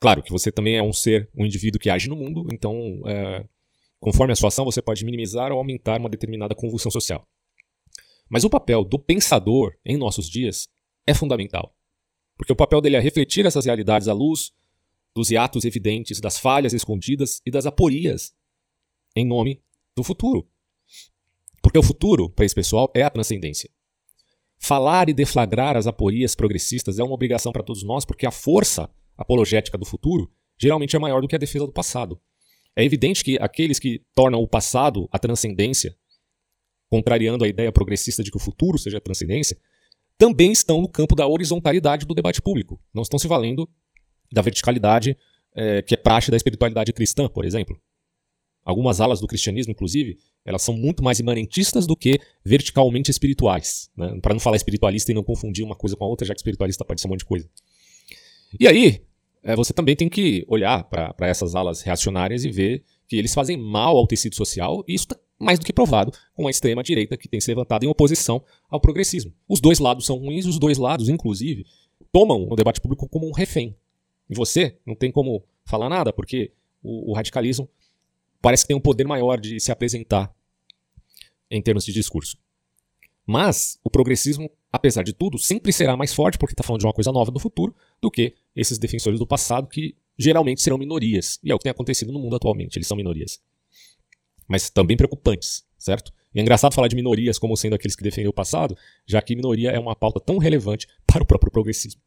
Claro 0.00 0.22
que 0.22 0.32
você 0.32 0.50
também 0.50 0.76
é 0.76 0.82
um 0.82 0.92
ser, 0.92 1.28
um 1.34 1.44
indivíduo 1.44 1.78
que 1.78 1.90
age 1.90 2.08
no 2.08 2.16
mundo, 2.16 2.46
então, 2.52 3.02
é, 3.06 3.46
conforme 3.98 4.32
a 4.32 4.36
sua 4.36 4.48
ação, 4.48 4.64
você 4.64 4.80
pode 4.80 5.04
minimizar 5.04 5.52
ou 5.52 5.58
aumentar 5.58 6.00
uma 6.00 6.08
determinada 6.08 6.54
convulsão 6.54 6.90
social. 6.90 7.28
Mas 8.28 8.44
o 8.44 8.50
papel 8.50 8.82
do 8.84 8.98
pensador 8.98 9.76
em 9.84 9.98
nossos 9.98 10.28
dias 10.28 10.68
é 11.06 11.12
fundamental, 11.12 11.76
porque 12.36 12.52
o 12.52 12.56
papel 12.56 12.80
dele 12.80 12.96
é 12.96 13.00
refletir 13.00 13.44
essas 13.44 13.66
realidades 13.66 14.08
à 14.08 14.14
luz 14.14 14.52
dos 15.14 15.30
hiatos 15.30 15.64
evidentes, 15.64 16.20
das 16.20 16.38
falhas 16.38 16.72
escondidas 16.72 17.42
e 17.44 17.50
das 17.50 17.66
aporias 17.66 18.32
em 19.14 19.26
nome 19.26 19.62
do 19.94 20.02
futuro. 20.02 20.49
Porque 21.70 21.78
o 21.78 21.84
futuro, 21.84 22.28
para 22.28 22.44
esse 22.44 22.54
pessoal, 22.54 22.90
é 22.92 23.04
a 23.04 23.08
transcendência. 23.08 23.70
Falar 24.58 25.08
e 25.08 25.14
deflagrar 25.14 25.76
as 25.76 25.86
aporias 25.86 26.34
progressistas 26.34 26.98
é 26.98 27.04
uma 27.04 27.14
obrigação 27.14 27.52
para 27.52 27.62
todos 27.62 27.84
nós, 27.84 28.04
porque 28.04 28.26
a 28.26 28.32
força 28.32 28.90
apologética 29.16 29.78
do 29.78 29.84
futuro 29.84 30.28
geralmente 30.58 30.96
é 30.96 30.98
maior 30.98 31.22
do 31.22 31.28
que 31.28 31.36
a 31.36 31.38
defesa 31.38 31.66
do 31.66 31.72
passado. 31.72 32.20
É 32.74 32.84
evidente 32.84 33.22
que 33.22 33.38
aqueles 33.40 33.78
que 33.78 34.02
tornam 34.16 34.42
o 34.42 34.48
passado 34.48 35.08
a 35.12 35.18
transcendência, 35.20 35.96
contrariando 36.88 37.44
a 37.44 37.48
ideia 37.48 37.70
progressista 37.70 38.24
de 38.24 38.32
que 38.32 38.36
o 38.36 38.40
futuro 38.40 38.76
seja 38.76 38.98
a 38.98 39.00
transcendência, 39.00 39.56
também 40.18 40.50
estão 40.50 40.80
no 40.80 40.88
campo 40.88 41.14
da 41.14 41.28
horizontalidade 41.28 42.04
do 42.04 42.16
debate 42.16 42.42
público. 42.42 42.80
Não 42.92 43.02
estão 43.02 43.16
se 43.16 43.28
valendo 43.28 43.70
da 44.32 44.42
verticalidade 44.42 45.16
é, 45.54 45.82
que 45.82 45.94
é 45.94 45.96
praxe 45.96 46.32
da 46.32 46.36
espiritualidade 46.36 46.92
cristã, 46.92 47.28
por 47.28 47.44
exemplo. 47.44 47.80
Algumas 48.64 49.00
alas 49.00 49.20
do 49.20 49.28
cristianismo, 49.28 49.70
inclusive, 49.70 50.18
elas 50.44 50.62
são 50.62 50.74
muito 50.74 51.02
mais 51.02 51.18
imanentistas 51.18 51.86
do 51.86 51.96
que 51.96 52.18
verticalmente 52.44 53.10
espirituais. 53.10 53.90
Né? 53.96 54.18
Para 54.20 54.34
não 54.34 54.40
falar 54.40 54.56
espiritualista 54.56 55.10
e 55.10 55.14
não 55.14 55.22
confundir 55.22 55.64
uma 55.64 55.76
coisa 55.76 55.96
com 55.96 56.04
a 56.04 56.08
outra, 56.08 56.26
já 56.26 56.34
que 56.34 56.40
espiritualista 56.40 56.84
pode 56.84 57.00
ser 57.00 57.06
um 57.06 57.10
monte 57.10 57.20
de 57.20 57.26
coisa. 57.26 57.48
E 58.58 58.66
aí, 58.66 59.02
é, 59.42 59.54
você 59.54 59.72
também 59.72 59.94
tem 59.94 60.08
que 60.08 60.44
olhar 60.48 60.84
para 60.84 61.14
essas 61.20 61.54
alas 61.54 61.82
reacionárias 61.82 62.44
e 62.44 62.50
ver 62.50 62.84
que 63.06 63.16
eles 63.16 63.34
fazem 63.34 63.56
mal 63.56 63.96
ao 63.96 64.06
tecido 64.06 64.34
social, 64.34 64.84
e 64.86 64.94
isso 64.94 65.04
está 65.04 65.16
mais 65.38 65.58
do 65.58 65.64
que 65.64 65.72
provado 65.72 66.12
com 66.34 66.46
a 66.46 66.50
extrema-direita 66.50 67.16
que 67.16 67.28
tem 67.28 67.40
se 67.40 67.50
levantado 67.50 67.84
em 67.84 67.88
oposição 67.88 68.44
ao 68.68 68.80
progressismo. 68.80 69.32
Os 69.48 69.60
dois 69.60 69.78
lados 69.78 70.04
são 70.04 70.18
ruins, 70.18 70.46
os 70.46 70.58
dois 70.58 70.78
lados, 70.78 71.08
inclusive, 71.08 71.64
tomam 72.12 72.46
o 72.48 72.54
debate 72.54 72.80
público 72.80 73.08
como 73.08 73.26
um 73.26 73.32
refém. 73.32 73.74
E 74.28 74.34
você 74.34 74.76
não 74.86 74.94
tem 74.94 75.10
como 75.10 75.42
falar 75.64 75.88
nada, 75.88 76.12
porque 76.12 76.52
o, 76.82 77.10
o 77.10 77.14
radicalismo 77.14 77.68
parece 78.40 78.64
que 78.64 78.68
tem 78.68 78.76
um 78.76 78.80
poder 78.80 79.06
maior 79.06 79.38
de 79.38 79.58
se 79.60 79.70
apresentar 79.70 80.34
em 81.50 81.60
termos 81.60 81.84
de 81.84 81.92
discurso. 81.92 82.36
Mas 83.26 83.78
o 83.84 83.90
progressismo, 83.90 84.50
apesar 84.72 85.02
de 85.02 85.12
tudo, 85.12 85.38
sempre 85.38 85.72
será 85.72 85.96
mais 85.96 86.12
forte 86.12 86.38
porque 86.38 86.52
está 86.52 86.62
falando 86.62 86.80
de 86.80 86.86
uma 86.86 86.92
coisa 86.92 87.12
nova 87.12 87.30
do 87.30 87.38
futuro 87.38 87.74
do 88.00 88.10
que 88.10 88.34
esses 88.54 88.78
defensores 88.78 89.18
do 89.18 89.26
passado 89.26 89.68
que 89.68 89.94
geralmente 90.18 90.60
serão 90.60 90.78
minorias. 90.78 91.38
E 91.42 91.50
é 91.50 91.54
o 91.54 91.58
que 91.58 91.64
tem 91.64 91.70
acontecido 91.70 92.12
no 92.12 92.18
mundo 92.18 92.36
atualmente, 92.36 92.76
eles 92.76 92.86
são 92.86 92.96
minorias. 92.96 93.40
Mas 94.48 94.68
também 94.68 94.96
preocupantes, 94.96 95.64
certo? 95.78 96.12
E 96.34 96.38
é 96.38 96.42
engraçado 96.42 96.74
falar 96.74 96.88
de 96.88 96.96
minorias 96.96 97.38
como 97.38 97.56
sendo 97.56 97.74
aqueles 97.74 97.96
que 97.96 98.02
defendem 98.02 98.28
o 98.28 98.32
passado, 98.32 98.76
já 99.06 99.20
que 99.20 99.34
minoria 99.34 99.70
é 99.70 99.78
uma 99.78 99.96
pauta 99.96 100.20
tão 100.20 100.38
relevante 100.38 100.86
para 101.06 101.22
o 101.22 101.26
próprio 101.26 101.50
progressismo. 101.50 102.00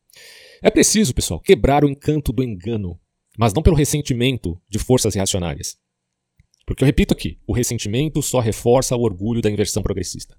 É 0.62 0.70
preciso, 0.70 1.14
pessoal, 1.14 1.40
quebrar 1.40 1.84
o 1.84 1.90
encanto 1.90 2.32
do 2.32 2.44
engano, 2.44 3.00
mas 3.38 3.54
não 3.54 3.64
pelo 3.64 3.76
ressentimento 3.76 4.60
de 4.70 4.80
forças 4.80 5.16
reacionárias. 5.16 5.78
Porque 6.66 6.84
eu 6.84 6.86
repito 6.86 7.14
aqui, 7.14 7.39
o 7.45 7.53
ressentimento 7.53 8.22
só 8.22 8.39
reforça 8.39 8.95
o 8.95 9.01
orgulho 9.01 9.41
da 9.41 9.49
inversão 9.49 9.84
progressista. 9.84 10.38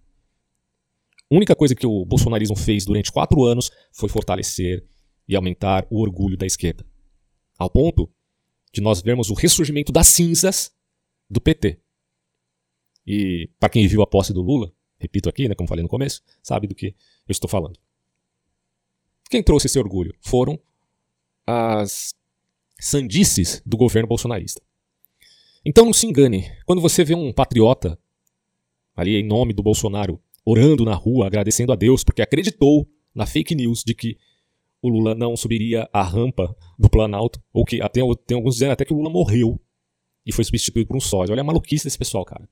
A 1.31 1.35
única 1.35 1.55
coisa 1.55 1.75
que 1.75 1.87
o 1.87 2.05
bolsonarismo 2.05 2.57
fez 2.57 2.85
durante 2.85 3.13
quatro 3.13 3.45
anos 3.45 3.71
foi 3.93 4.09
fortalecer 4.09 4.87
e 5.29 5.37
aumentar 5.37 5.87
o 5.91 6.01
orgulho 6.01 6.37
da 6.37 6.47
esquerda. 6.47 6.85
Ao 7.59 7.69
ponto 7.69 8.11
de 8.73 8.81
nós 8.81 9.01
vermos 9.01 9.31
o 9.31 9.35
ressurgimento 9.35 9.93
das 9.93 10.09
cinzas 10.09 10.73
do 11.29 11.41
PT. 11.41 11.81
E 13.07 13.51
para 13.59 13.69
quem 13.69 13.87
viu 13.87 14.03
a 14.03 14.07
posse 14.07 14.33
do 14.33 14.43
Lula, 14.43 14.73
repito 14.99 15.29
aqui, 15.29 15.49
né, 15.49 15.55
como 15.55 15.69
falei 15.69 15.83
no 15.83 15.89
começo, 15.89 16.23
sabe 16.43 16.67
do 16.67 16.75
que 16.75 16.87
eu 16.87 17.33
estou 17.33 17.49
falando. 17.49 17.79
Quem 19.31 19.43
trouxe 19.43 19.67
esse 19.67 19.79
orgulho 19.79 20.15
foram 20.21 20.59
as 21.47 22.15
sandices 22.81 23.63
do 23.65 23.77
governo 23.77 24.09
bolsonarista. 24.09 24.63
Então 25.65 25.85
não 25.85 25.93
se 25.93 26.07
engane, 26.07 26.51
quando 26.67 26.83
você 26.83 27.03
vê 27.03 27.15
um 27.15 27.33
patriota 27.33 27.99
ali 28.95 29.17
em 29.17 29.27
nome 29.27 29.53
do 29.53 29.63
Bolsonaro 29.63 30.21
orando 30.45 30.85
na 30.85 30.95
rua, 30.95 31.27
agradecendo 31.27 31.73
a 31.73 31.77
Deus 31.77 32.05
porque 32.05 32.21
acreditou 32.21 32.87
na 33.15 33.25
fake 33.25 33.55
news 33.55 33.83
de 33.83 33.95
que 33.95 34.19
o 34.83 34.89
Lula 34.91 35.15
não 35.15 35.35
subiria 35.35 35.89
a 35.91 36.03
rampa 36.03 36.55
do 36.79 36.91
Planalto, 36.91 37.43
ou 37.51 37.65
que 37.65 37.81
até 37.81 38.03
tem 38.27 38.37
alguns 38.37 38.55
dizendo 38.55 38.73
até 38.73 38.85
que 38.85 38.93
o 38.93 38.97
Lula 38.97 39.09
morreu 39.09 39.59
e 40.27 40.33
foi 40.33 40.45
substituído 40.45 40.89
por 40.89 40.97
um 40.97 41.01
sósia. 41.01 41.33
Olha 41.33 41.41
a 41.41 41.45
maluquice 41.45 41.85
desse 41.85 41.97
pessoal, 41.97 42.23
cara. 42.23 42.47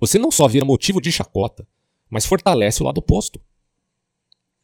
Você 0.00 0.18
não 0.18 0.32
só 0.32 0.48
vira 0.48 0.64
motivo 0.64 1.00
de 1.00 1.12
chacota, 1.12 1.64
mas 2.10 2.26
fortalece 2.26 2.82
o 2.82 2.86
lado 2.86 2.98
oposto. 2.98 3.40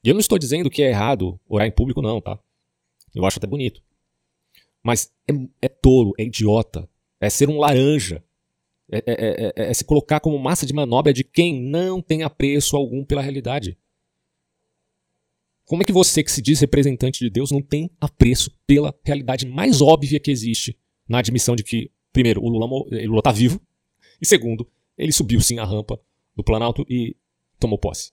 E 0.02 0.08
eu 0.08 0.14
não 0.14 0.20
estou 0.20 0.36
dizendo 0.36 0.68
que 0.68 0.82
é 0.82 0.88
errado 0.88 1.38
orar 1.48 1.68
em 1.68 1.70
público, 1.70 2.02
não, 2.02 2.20
tá? 2.20 2.36
Eu 3.14 3.24
acho 3.24 3.38
até 3.38 3.46
bonito. 3.46 3.80
Mas 4.82 5.12
é, 5.28 5.32
é 5.62 5.68
tolo, 5.68 6.12
é 6.18 6.24
idiota, 6.24 6.88
é 7.20 7.28
ser 7.28 7.48
um 7.48 7.58
laranja, 7.58 8.22
é, 8.90 8.98
é, 8.98 9.02
é, 9.06 9.70
é, 9.70 9.74
se 9.74 9.84
colocar 9.84 10.20
como 10.20 10.38
massa 10.38 10.64
de 10.64 10.72
manobra 10.72 11.12
de 11.12 11.22
quem 11.22 11.60
não 11.60 12.00
tem 12.00 12.22
apreço 12.22 12.76
algum 12.76 13.04
pela 13.04 13.22
realidade. 13.22 13.76
Como 15.64 15.82
é 15.82 15.84
que 15.84 15.92
você, 15.92 16.22
que 16.24 16.32
se 16.32 16.40
diz 16.40 16.60
representante 16.60 17.18
de 17.18 17.28
Deus, 17.28 17.50
não 17.50 17.60
tem 17.60 17.90
apreço 18.00 18.50
pela 18.66 18.94
realidade 19.04 19.46
mais 19.46 19.82
óbvia 19.82 20.18
que 20.18 20.30
existe 20.30 20.78
na 21.06 21.18
admissão 21.18 21.54
de 21.54 21.62
que, 21.62 21.90
primeiro, 22.12 22.42
o 22.42 22.48
Lula, 22.48 22.66
o 22.66 23.06
Lula 23.08 23.22
tá 23.22 23.30
vivo, 23.30 23.60
e 24.20 24.26
segundo, 24.26 24.66
ele 24.96 25.12
subiu 25.12 25.40
sim 25.40 25.58
a 25.58 25.64
rampa 25.64 26.00
do 26.34 26.42
Planalto 26.42 26.86
e 26.88 27.14
tomou 27.58 27.78
posse. 27.78 28.12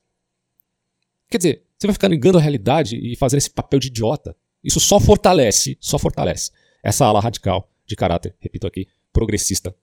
Quer 1.29 1.37
dizer, 1.37 1.63
você 1.77 1.87
vai 1.87 1.93
ficar 1.93 2.09
negando 2.09 2.37
a 2.37 2.41
realidade 2.41 2.97
e 2.97 3.15
fazendo 3.15 3.39
esse 3.39 3.49
papel 3.49 3.79
de 3.79 3.87
idiota. 3.87 4.35
Isso 4.63 4.79
só 4.79 4.99
fortalece, 4.99 5.77
só 5.79 5.97
fortalece 5.97 6.51
essa 6.83 7.05
ala 7.05 7.19
radical 7.19 7.71
de 7.85 7.95
caráter, 7.95 8.35
repito 8.39 8.67
aqui, 8.67 8.87
progressista 9.15 9.73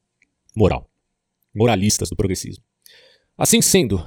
moral. 0.55 0.91
Moralistas 1.55 2.11
do 2.11 2.16
progressismo. 2.16 2.62
Assim 3.37 3.62
sendo, 3.62 4.07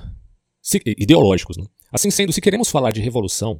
se, 0.62 0.80
ideológicos, 0.86 1.58
né? 1.58 1.66
assim 1.92 2.12
sendo, 2.12 2.32
se 2.32 2.40
queremos 2.40 2.70
falar 2.70 2.92
de 2.92 3.02
revolução, 3.02 3.60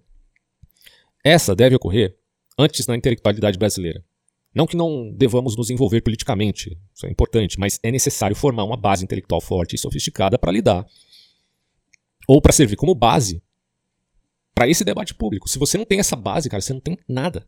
essa 1.24 1.56
deve 1.56 1.76
ocorrer 1.76 2.16
antes 2.58 2.86
na 2.86 2.96
intelectualidade 2.96 3.58
brasileira. 3.58 4.06
Não 4.54 4.68
que 4.68 4.78
não 4.78 5.12
devamos 5.12 5.58
nos 5.58 5.70
envolver 5.70 6.02
politicamente, 6.02 6.80
isso 6.94 7.06
é 7.08 7.10
importante, 7.10 7.60
mas 7.60 7.80
é 7.84 7.92
necessário 7.92 8.36
formar 8.36 8.64
uma 8.64 8.78
base 8.78 9.04
intelectual 9.04 9.42
forte 9.42 9.76
e 9.76 9.80
sofisticada 9.80 10.38
para 10.38 10.52
lidar, 10.52 10.86
ou 12.28 12.42
para 12.42 12.54
servir 12.54 12.76
como 12.76 12.96
base 12.96 13.44
para 14.54 14.70
esse 14.70 14.86
debate 14.86 15.14
público. 15.14 15.50
Se 15.50 15.60
você 15.60 15.78
não 15.78 15.84
tem 15.86 16.00
essa 16.00 16.16
base, 16.16 16.50
cara, 16.50 16.62
você 16.62 16.74
não 16.74 16.80
tem 16.80 16.98
nada. 17.08 17.48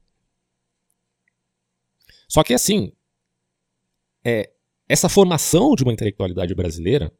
Só 2.28 2.44
que 2.44 2.54
assim, 2.54 2.92
é, 4.28 4.52
essa 4.90 5.08
formação 5.08 5.74
de 5.74 5.84
uma 5.84 5.94
intelectualidade 5.94 6.54
brasileira, 6.54 7.14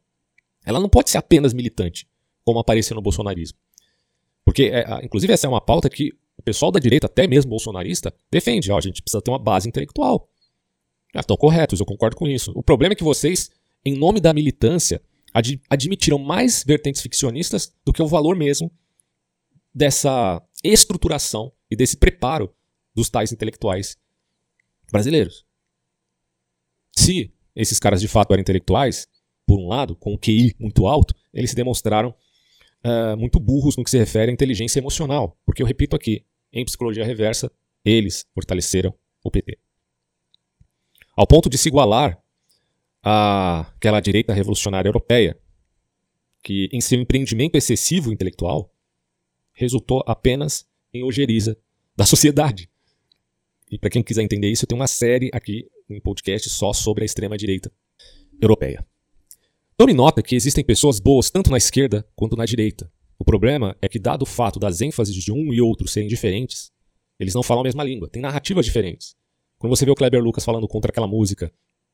ela 0.66 0.78
não 0.78 0.90
pode 0.90 1.10
ser 1.10 1.18
apenas 1.18 1.54
militante, 1.54 2.06
como 2.44 2.60
apareceu 2.60 2.96
no 2.96 3.02
bolsonarismo. 3.02 3.58
Porque, 4.44 4.64
é, 4.64 4.86
inclusive, 5.06 5.32
essa 5.32 5.48
é 5.48 5.50
uma 5.50 5.62
pauta 5.62 5.90
que 5.90 6.12
o 6.38 6.42
pessoal 6.42 6.70
da 6.70 6.80
direita, 6.80 7.08
até 7.08 7.26
mesmo 7.26 7.50
bolsonarista, 7.50 8.14
defende. 8.30 8.70
Ó, 8.72 8.78
a 8.78 8.82
gente 8.82 9.02
precisa 9.02 9.22
ter 9.22 9.32
uma 9.32 9.40
base 9.40 9.70
intelectual. 9.70 10.30
Ah, 11.16 11.22
estão 11.22 11.38
corretos, 11.38 11.80
eu 11.80 11.86
concordo 11.86 12.18
com 12.18 12.28
isso. 12.28 12.52
O 12.54 12.62
problema 12.62 12.92
é 12.92 12.96
que 12.96 13.04
vocês, 13.04 13.50
em 13.86 13.98
nome 13.98 14.20
da 14.20 14.34
militância, 14.34 15.02
ad 15.34 15.62
admitiram 15.70 16.20
mais 16.20 16.64
vertentes 16.64 17.02
ficcionistas 17.02 17.74
do 17.86 17.94
que 17.94 18.02
o 18.02 18.08
valor 18.08 18.36
mesmo 18.36 18.70
dessa 19.74 20.42
estruturação 20.62 21.54
e 21.72 21.76
desse 21.76 21.96
preparo 21.96 22.54
dos 22.94 23.10
tais 23.10 23.32
intelectuais 23.32 23.98
brasileiros. 24.92 25.47
Se 26.98 27.32
esses 27.56 27.78
caras 27.78 28.02
de 28.02 28.08
fato 28.08 28.34
eram 28.34 28.42
intelectuais, 28.42 29.08
por 29.46 29.60
um 29.60 29.68
lado, 29.68 29.96
com 29.96 30.16
um 30.16 30.18
QI 30.18 30.56
muito 30.60 30.88
alto, 30.88 31.14
eles 31.32 31.52
se 31.52 31.56
demonstraram 31.56 32.10
uh, 32.84 33.16
muito 33.16 33.40
burros 33.40 33.78
no 33.78 33.84
que 33.84 33.90
se 33.92 34.00
refere 34.00 34.32
à 34.32 34.34
inteligência 34.34 34.80
emocional. 34.80 35.38
Porque 35.46 35.62
eu 35.62 35.68
repito 35.68 35.96
aqui, 35.96 36.26
em 36.52 36.66
psicologia 36.66 37.06
reversa, 37.06 37.52
eles 37.86 38.26
fortaleceram 38.34 38.92
o 39.24 39.30
PT. 39.30 39.60
Ao 41.16 41.28
ponto 41.28 41.52
de 41.52 41.58
se 41.58 41.70
igualar 41.70 42.20
àquela 43.04 44.00
direita 44.00 44.34
revolucionária 44.34 44.90
europeia, 44.90 45.40
que 46.42 46.68
em 46.74 46.82
seu 46.82 47.00
empreendimento 47.00 47.56
excessivo 47.56 48.12
intelectual 48.12 48.74
resultou 49.54 50.04
apenas 50.08 50.68
em 50.92 51.04
ojeriza 51.04 51.56
da 51.96 52.08
sociedade. 52.08 52.68
E 53.70 53.78
para 53.78 53.92
quem 53.92 54.02
quiser 54.02 54.24
entender 54.24 54.50
isso, 54.50 54.66
eu 54.66 54.68
tenho 54.68 54.82
uma 54.82 54.88
série 54.88 55.30
aqui 55.32 55.70
em 55.90 56.02
podcast 56.02 56.50
só 56.50 56.74
sobre 56.74 57.04
a 57.04 57.06
extrema-direita 57.06 57.72
europeia. 58.42 58.86
Tome 59.78 59.94
nota 59.94 60.22
que 60.22 60.36
existem 60.36 60.64
pessoas 60.64 61.00
boas 61.00 61.30
tanto 61.30 61.50
na 61.50 61.58
esquerda 61.58 62.08
quanto 62.16 62.36
na 62.36 62.46
direita. 62.46 62.92
O 63.18 63.24
problema 63.24 63.76
é 63.82 63.88
que, 63.88 64.00
dado 64.00 64.24
o 64.24 64.26
fato 64.26 64.60
das 64.60 64.82
ênfases 64.82 65.16
de 65.16 65.32
um 65.32 65.54
e 65.54 65.62
outro 65.62 65.88
serem 65.88 66.08
diferentes, 66.08 66.72
eles 67.20 67.34
não 67.34 67.44
falam 67.44 67.62
a 67.62 67.64
mesma 67.64 67.84
língua, 67.84 68.10
têm 68.10 68.22
narrativas 68.22 68.66
diferentes. 68.66 69.16
Quando 69.58 69.76
você 69.76 69.86
vê 69.86 69.92
o 69.92 69.96
Kleber 69.96 70.22
Lucas 70.22 70.44
falando 70.44 70.68
contra 70.68 70.92
aquela 70.92 71.08
música 71.08 71.52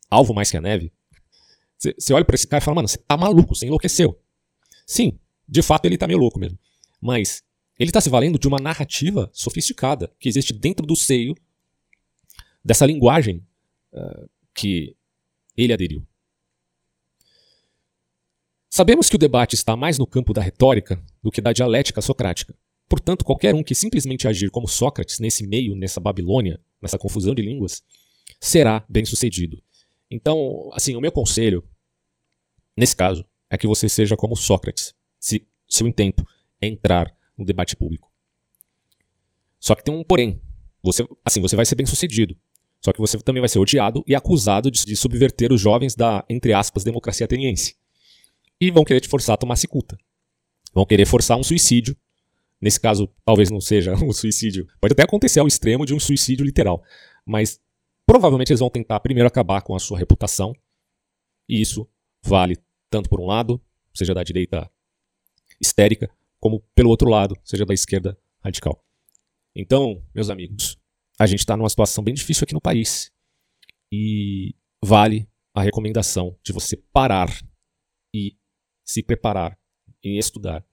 Alvo 0.10 0.34
Mais 0.34 0.52
Que 0.52 0.58
a 0.58 0.62
Neve, 0.62 0.92
você 1.78 2.14
olha 2.14 2.26
para 2.26 2.36
esse 2.36 2.48
cara 2.48 2.62
e 2.62 2.66
fala, 2.66 2.76
mano, 2.76 2.88
você 2.88 2.98
tá 2.98 3.18
maluco, 3.18 3.56
você 3.56 3.66
enlouqueceu. 3.66 4.20
Sim, 4.86 5.20
de 5.48 5.62
fato 5.62 5.86
ele 5.86 5.98
tá 5.98 6.08
meio 6.08 6.20
louco 6.20 6.40
mesmo. 6.40 6.58
Mas 7.02 7.44
ele 7.78 7.90
está 7.90 8.00
se 8.00 8.10
valendo 8.10 8.40
de 8.40 8.48
uma 8.48 8.60
narrativa 8.60 9.30
sofisticada 9.34 10.12
que 10.20 10.30
existe 10.30 10.54
dentro 10.54 10.86
do 10.86 10.96
seio 10.96 11.36
dessa 12.64 12.86
linguagem 12.86 13.46
que 14.54 14.96
ele 15.56 15.74
aderiu. 15.74 16.06
Sabemos 18.70 19.08
que 19.08 19.16
o 19.16 19.20
debate 19.20 19.54
está 19.54 19.76
mais 19.76 20.00
no 20.00 20.08
campo 20.08 20.34
da 20.34 20.42
retórica 20.42 21.04
do 21.22 21.30
que 21.30 21.42
da 21.42 21.54
dialética 21.54 22.02
socrática. 22.02 22.58
Portanto, 22.90 23.24
qualquer 23.24 23.54
um 23.54 23.64
que 23.64 23.76
simplesmente 23.76 24.28
agir 24.28 24.50
como 24.50 24.68
Sócrates 24.68 25.20
nesse 25.20 25.46
meio, 25.46 25.76
nessa 25.76 26.00
Babilônia, 26.00 26.60
nessa 26.82 26.98
confusão 26.98 27.36
de 27.36 27.42
línguas, 27.42 27.84
será 28.40 28.84
bem 28.90 29.06
sucedido. 29.06 29.62
Então, 30.10 30.70
assim, 30.74 30.96
o 30.96 31.02
meu 31.02 31.12
conselho, 31.12 31.68
nesse 32.76 32.96
caso, 32.96 33.26
é 33.50 33.58
que 33.58 33.68
você 33.68 33.88
seja 33.88 34.18
como 34.18 34.36
Sócrates, 34.36 34.94
se 35.20 35.48
seu 35.68 35.88
intento 35.88 36.28
é 36.60 36.68
entrar 36.68 37.16
no 37.38 37.46
debate 37.46 37.76
público. 37.76 38.12
Só 39.60 39.76
que 39.76 39.84
tem 39.84 39.94
um 39.94 40.04
porém. 40.04 40.42
Você, 40.84 41.08
assim, 41.24 41.42
você 41.42 41.56
vai 41.56 41.66
ser 41.66 41.76
bem 41.76 41.86
sucedido. 41.86 42.36
Só 42.84 42.92
que 42.92 43.00
você 43.00 43.18
também 43.20 43.40
vai 43.40 43.48
ser 43.48 43.60
odiado 43.60 44.04
e 44.06 44.14
acusado 44.14 44.70
de, 44.70 44.86
de 44.86 44.96
subverter 44.96 45.54
os 45.54 45.62
jovens 45.62 45.96
da, 45.96 46.26
entre 46.30 46.52
aspas, 46.54 46.84
democracia 46.84 47.24
ateniense. 47.26 47.78
E 48.60 48.70
vão 48.70 48.84
querer 48.84 49.00
te 49.00 49.08
forçar 49.08 49.36
a 49.36 49.38
tomar 49.38 49.56
cicuta. 49.56 49.98
Vão 50.74 50.86
querer 50.86 51.06
forçar 51.06 51.38
um 51.38 51.44
suicídio. 51.44 51.96
Nesse 52.60 52.80
caso, 52.80 53.10
talvez 53.24 53.50
não 53.50 53.62
seja 53.62 53.94
um 54.04 54.12
suicídio. 54.12 54.68
Pode 54.82 54.92
até 54.92 55.04
acontecer 55.04 55.40
ao 55.40 55.48
extremo 55.48 55.86
de 55.86 55.94
um 55.94 56.00
suicídio 56.00 56.46
literal. 56.46 56.84
Mas 57.26 57.60
provavelmente 58.06 58.52
eles 58.52 58.60
vão 58.60 58.70
tentar 58.70 59.00
primeiro 59.00 59.28
acabar 59.28 59.62
com 59.62 59.76
a 59.76 59.80
sua 59.80 59.98
reputação. 59.98 60.54
E 61.48 61.62
isso 61.62 61.88
vale 62.22 62.58
tanto 62.90 63.10
por 63.10 63.22
um 63.22 63.26
lado, 63.26 63.62
seja 63.94 64.14
da 64.14 64.24
direita 64.24 64.70
histérica, 65.60 66.10
como 66.38 66.62
pelo 66.76 66.90
outro 66.90 67.10
lado, 67.10 67.38
seja 67.46 67.66
da 67.66 67.74
esquerda 67.74 68.18
radical. 68.44 68.84
Então, 69.56 70.04
meus 70.14 70.30
amigos, 70.30 70.78
a 71.20 71.26
gente 71.26 71.40
está 71.40 71.56
numa 71.56 71.70
situação 71.70 72.04
bem 72.04 72.14
difícil 72.14 72.44
aqui 72.44 72.54
no 72.54 72.62
país. 72.62 73.12
e 73.92 74.56
vale 74.84 75.30
a 75.54 75.62
recomendação 75.62 76.36
de 76.44 76.52
você 76.52 76.76
parar 76.92 77.30
e 78.14 78.36
se 78.84 79.04
preparar 79.04 79.58
e 80.04 80.18
estudar 80.18 80.66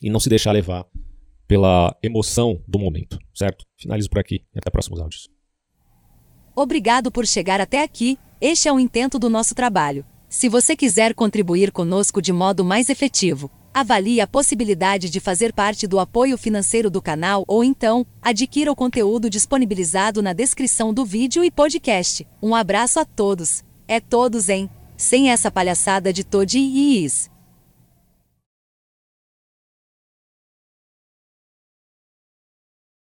e 0.00 0.10
não 0.10 0.18
se 0.18 0.28
deixar 0.28 0.52
levar 0.52 0.86
pela 1.46 1.96
emoção 2.02 2.62
do 2.66 2.78
momento, 2.78 3.18
certo? 3.34 3.66
Finalizo 3.78 4.08
por 4.08 4.18
aqui 4.18 4.44
e 4.54 4.58
até 4.58 4.70
próximos 4.70 5.00
áudios. 5.00 5.28
Obrigado 6.56 7.12
por 7.12 7.26
chegar 7.26 7.60
até 7.60 7.82
aqui. 7.82 8.18
Este 8.40 8.68
é 8.68 8.72
o 8.72 8.80
intento 8.80 9.18
do 9.18 9.28
nosso 9.28 9.54
trabalho. 9.54 10.04
Se 10.28 10.48
você 10.48 10.74
quiser 10.74 11.14
contribuir 11.14 11.70
conosco 11.70 12.22
de 12.22 12.32
modo 12.32 12.64
mais 12.64 12.88
efetivo, 12.88 13.50
avalie 13.74 14.20
a 14.20 14.26
possibilidade 14.26 15.10
de 15.10 15.18
fazer 15.18 15.52
parte 15.52 15.86
do 15.88 15.98
apoio 15.98 16.38
financeiro 16.38 16.88
do 16.88 17.02
canal 17.02 17.44
ou 17.48 17.64
então, 17.64 18.06
adquira 18.22 18.70
o 18.70 18.76
conteúdo 18.76 19.28
disponibilizado 19.28 20.22
na 20.22 20.32
descrição 20.32 20.94
do 20.94 21.04
vídeo 21.04 21.42
e 21.42 21.50
podcast. 21.50 22.24
Um 22.40 22.54
abraço 22.54 23.00
a 23.00 23.04
todos. 23.04 23.64
É 23.88 23.98
todos, 23.98 24.48
hein? 24.48 24.70
Sem 24.96 25.30
essa 25.30 25.50
palhaçada 25.50 26.12
de 26.12 26.22
Todd 26.22 26.56
e 26.56 27.04
Is. 27.04 27.33